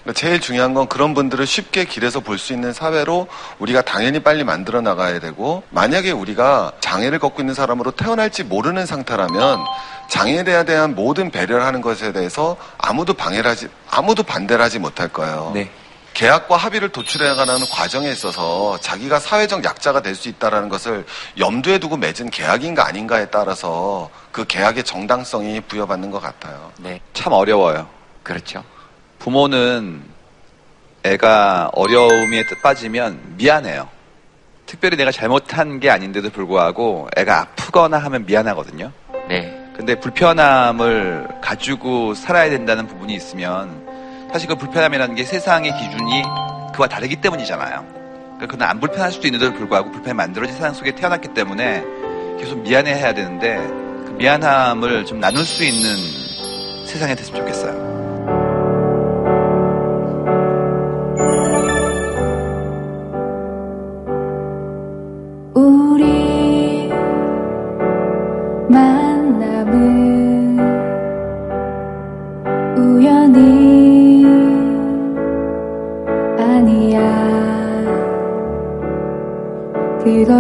그러니까 0.03 0.19
제일 0.19 0.39
중요한 0.39 0.73
건 0.75 0.87
그런 0.87 1.13
분들을 1.15 1.45
쉽게 1.47 1.85
길에서 1.85 2.19
볼 2.19 2.37
수 2.37 2.53
있는 2.53 2.73
사회로 2.73 3.27
우리가 3.57 3.81
당연히 3.81 4.19
빨리 4.19 4.43
만들어 4.43 4.79
나가야 4.81 5.19
되고 5.19 5.63
만약에 5.71 6.11
우리가 6.11 6.73
장애를 6.79 7.17
갖고 7.17 7.41
있는 7.41 7.55
사람으로 7.55 7.91
태어날지 7.91 8.43
모르는 8.43 8.85
상태라면 8.85 9.59
장애에 10.07 10.43
대한 10.65 10.95
모든 10.95 11.29
배려를 11.31 11.65
하는 11.65 11.81
것에 11.81 12.11
대해서 12.11 12.57
아무도 12.77 13.13
방해를 13.13 13.49
하지 13.49 13.67
아무도 13.89 14.23
반대를 14.23 14.63
하지 14.63 14.79
못할 14.79 15.07
거예요. 15.09 15.51
네. 15.53 15.69
계약과 16.13 16.55
합의를 16.55 16.89
도출해 16.89 17.27
나가는 17.27 17.59
과정에 17.69 18.09
있어서 18.09 18.77
자기가 18.79 19.19
사회적 19.19 19.65
약자가 19.65 20.01
될 20.01 20.15
수 20.15 20.29
있다는 20.29 20.69
것을 20.69 21.05
염두에 21.37 21.77
두고 21.77 21.97
맺은 21.97 22.29
계약인가 22.29 22.87
아닌가에 22.87 23.25
따라서 23.25 24.09
그 24.31 24.45
계약의 24.45 24.85
정당성이 24.85 25.59
부여받는 25.61 26.11
것 26.11 26.21
같아요. 26.21 26.71
네. 26.77 27.01
참 27.13 27.33
어려워요. 27.33 27.87
그렇죠. 28.23 28.63
부모는 29.19 30.03
애가 31.03 31.71
어려움에 31.73 32.43
빠지면 32.63 33.19
미안해요. 33.35 33.89
특별히 34.65 34.95
내가 34.95 35.11
잘못한 35.11 35.81
게 35.81 35.89
아닌데도 35.89 36.29
불구하고 36.29 37.09
애가 37.17 37.41
아프거나 37.41 37.97
하면 37.97 38.25
미안하거든요. 38.25 38.91
네. 39.27 39.64
근데 39.75 39.95
불편함을 39.95 41.27
가지고 41.41 42.13
살아야 42.13 42.49
된다는 42.49 42.87
부분이 42.87 43.13
있으면 43.13 43.85
사실 44.31 44.47
그 44.47 44.55
불편함이라는 44.55 45.15
게 45.15 45.23
세상의 45.23 45.73
기준이 45.77 46.23
그와 46.73 46.87
다르기 46.87 47.17
때문이잖아요. 47.17 47.85
그러니까 48.35 48.47
그는 48.47 48.65
안 48.65 48.79
불편할 48.79 49.11
수도 49.11 49.27
있는데도 49.27 49.53
불구하고 49.53 49.91
불편이 49.91 50.13
만들어진 50.13 50.55
세상 50.55 50.73
속에 50.73 50.95
태어났기 50.95 51.29
때문에 51.33 51.83
계속 52.39 52.61
미안해 52.61 52.93
해야 52.93 53.13
되는데 53.13 53.57
그 54.05 54.15
미안함을 54.17 55.05
좀 55.05 55.19
나눌 55.19 55.43
수 55.43 55.63
있는 55.63 55.95
세상이 56.85 57.15
됐으면 57.15 57.41
좋겠어요. 57.41 57.94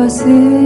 그 0.05 0.64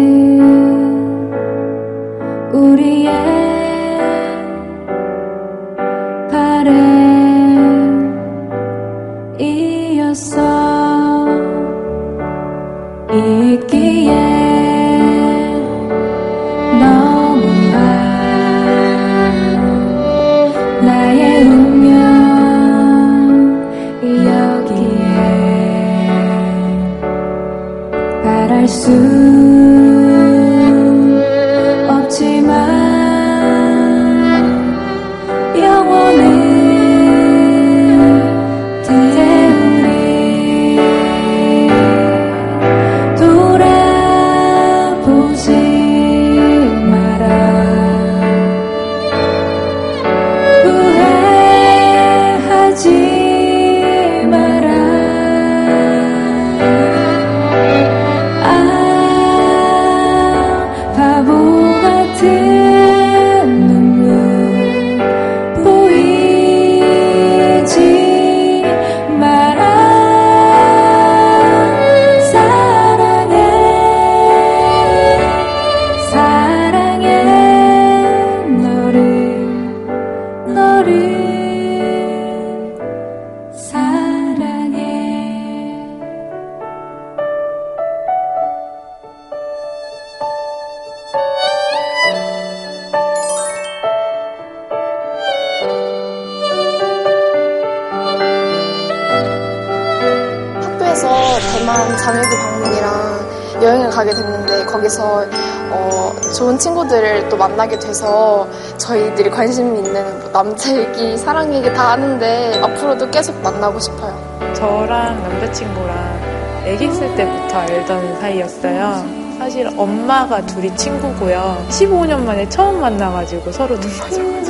장애부 102.04 102.30
방문이랑 102.38 103.30
여행을 103.62 103.90
가게 103.90 104.14
됐는데 104.14 104.66
거기서 104.66 105.26
어, 105.72 106.16
좋은 106.36 106.58
친구들을 106.58 107.30
또 107.30 107.38
만나게 107.38 107.78
돼서 107.78 108.48
저희들이 108.78 109.30
관심 109.30 109.76
있는 109.76 110.20
뭐 110.20 110.32
남자 110.32 110.74
얘기, 110.76 111.18
사랑 111.18 111.54
얘기 111.54 111.72
다 111.74 111.92
하는데 111.92 112.60
앞으로도 112.62 113.10
계속 113.12 113.40
만나고 113.42 113.80
싶어요. 113.80 114.18
저랑 114.54 115.22
남자친구랑 115.22 116.64
애기 116.66 116.86
있을 116.86 117.16
때부터 117.16 117.58
알던 117.60 118.20
사이였어요. 118.20 119.20
사실 119.38 119.68
엄마가 119.78 120.46
둘이 120.46 120.76
친구고요. 120.76 121.66
15년 121.70 122.24
만에 122.26 122.48
처음 122.50 122.80
만나가지고 122.82 123.52
서로 123.52 123.80
눈 123.80 123.90
맞아가지고 123.98 124.46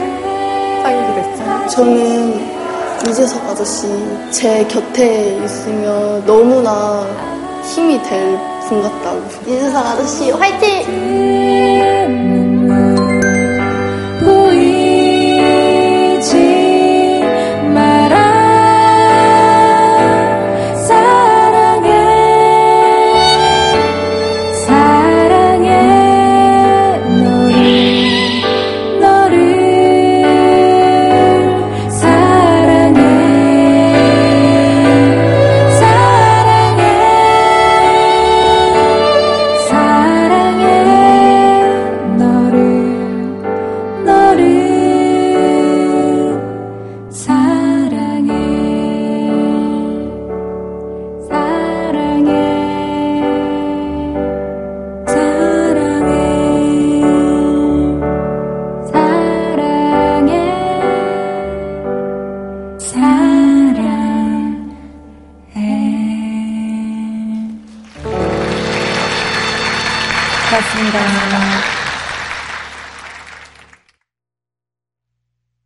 사귀게 0.83 1.13
됐어요. 1.15 1.67
저는 1.67 2.59
유재석 3.05 3.43
아저씨 3.45 3.87
제 4.31 4.63
곁에 4.65 5.37
있으면 5.43 6.25
너무나 6.25 7.05
힘이 7.63 8.01
될 8.03 8.37
분 8.69 8.83
같다고. 8.83 9.19
유재석 9.47 9.83
아저씨 9.83 10.29
화이팅! 10.29 11.48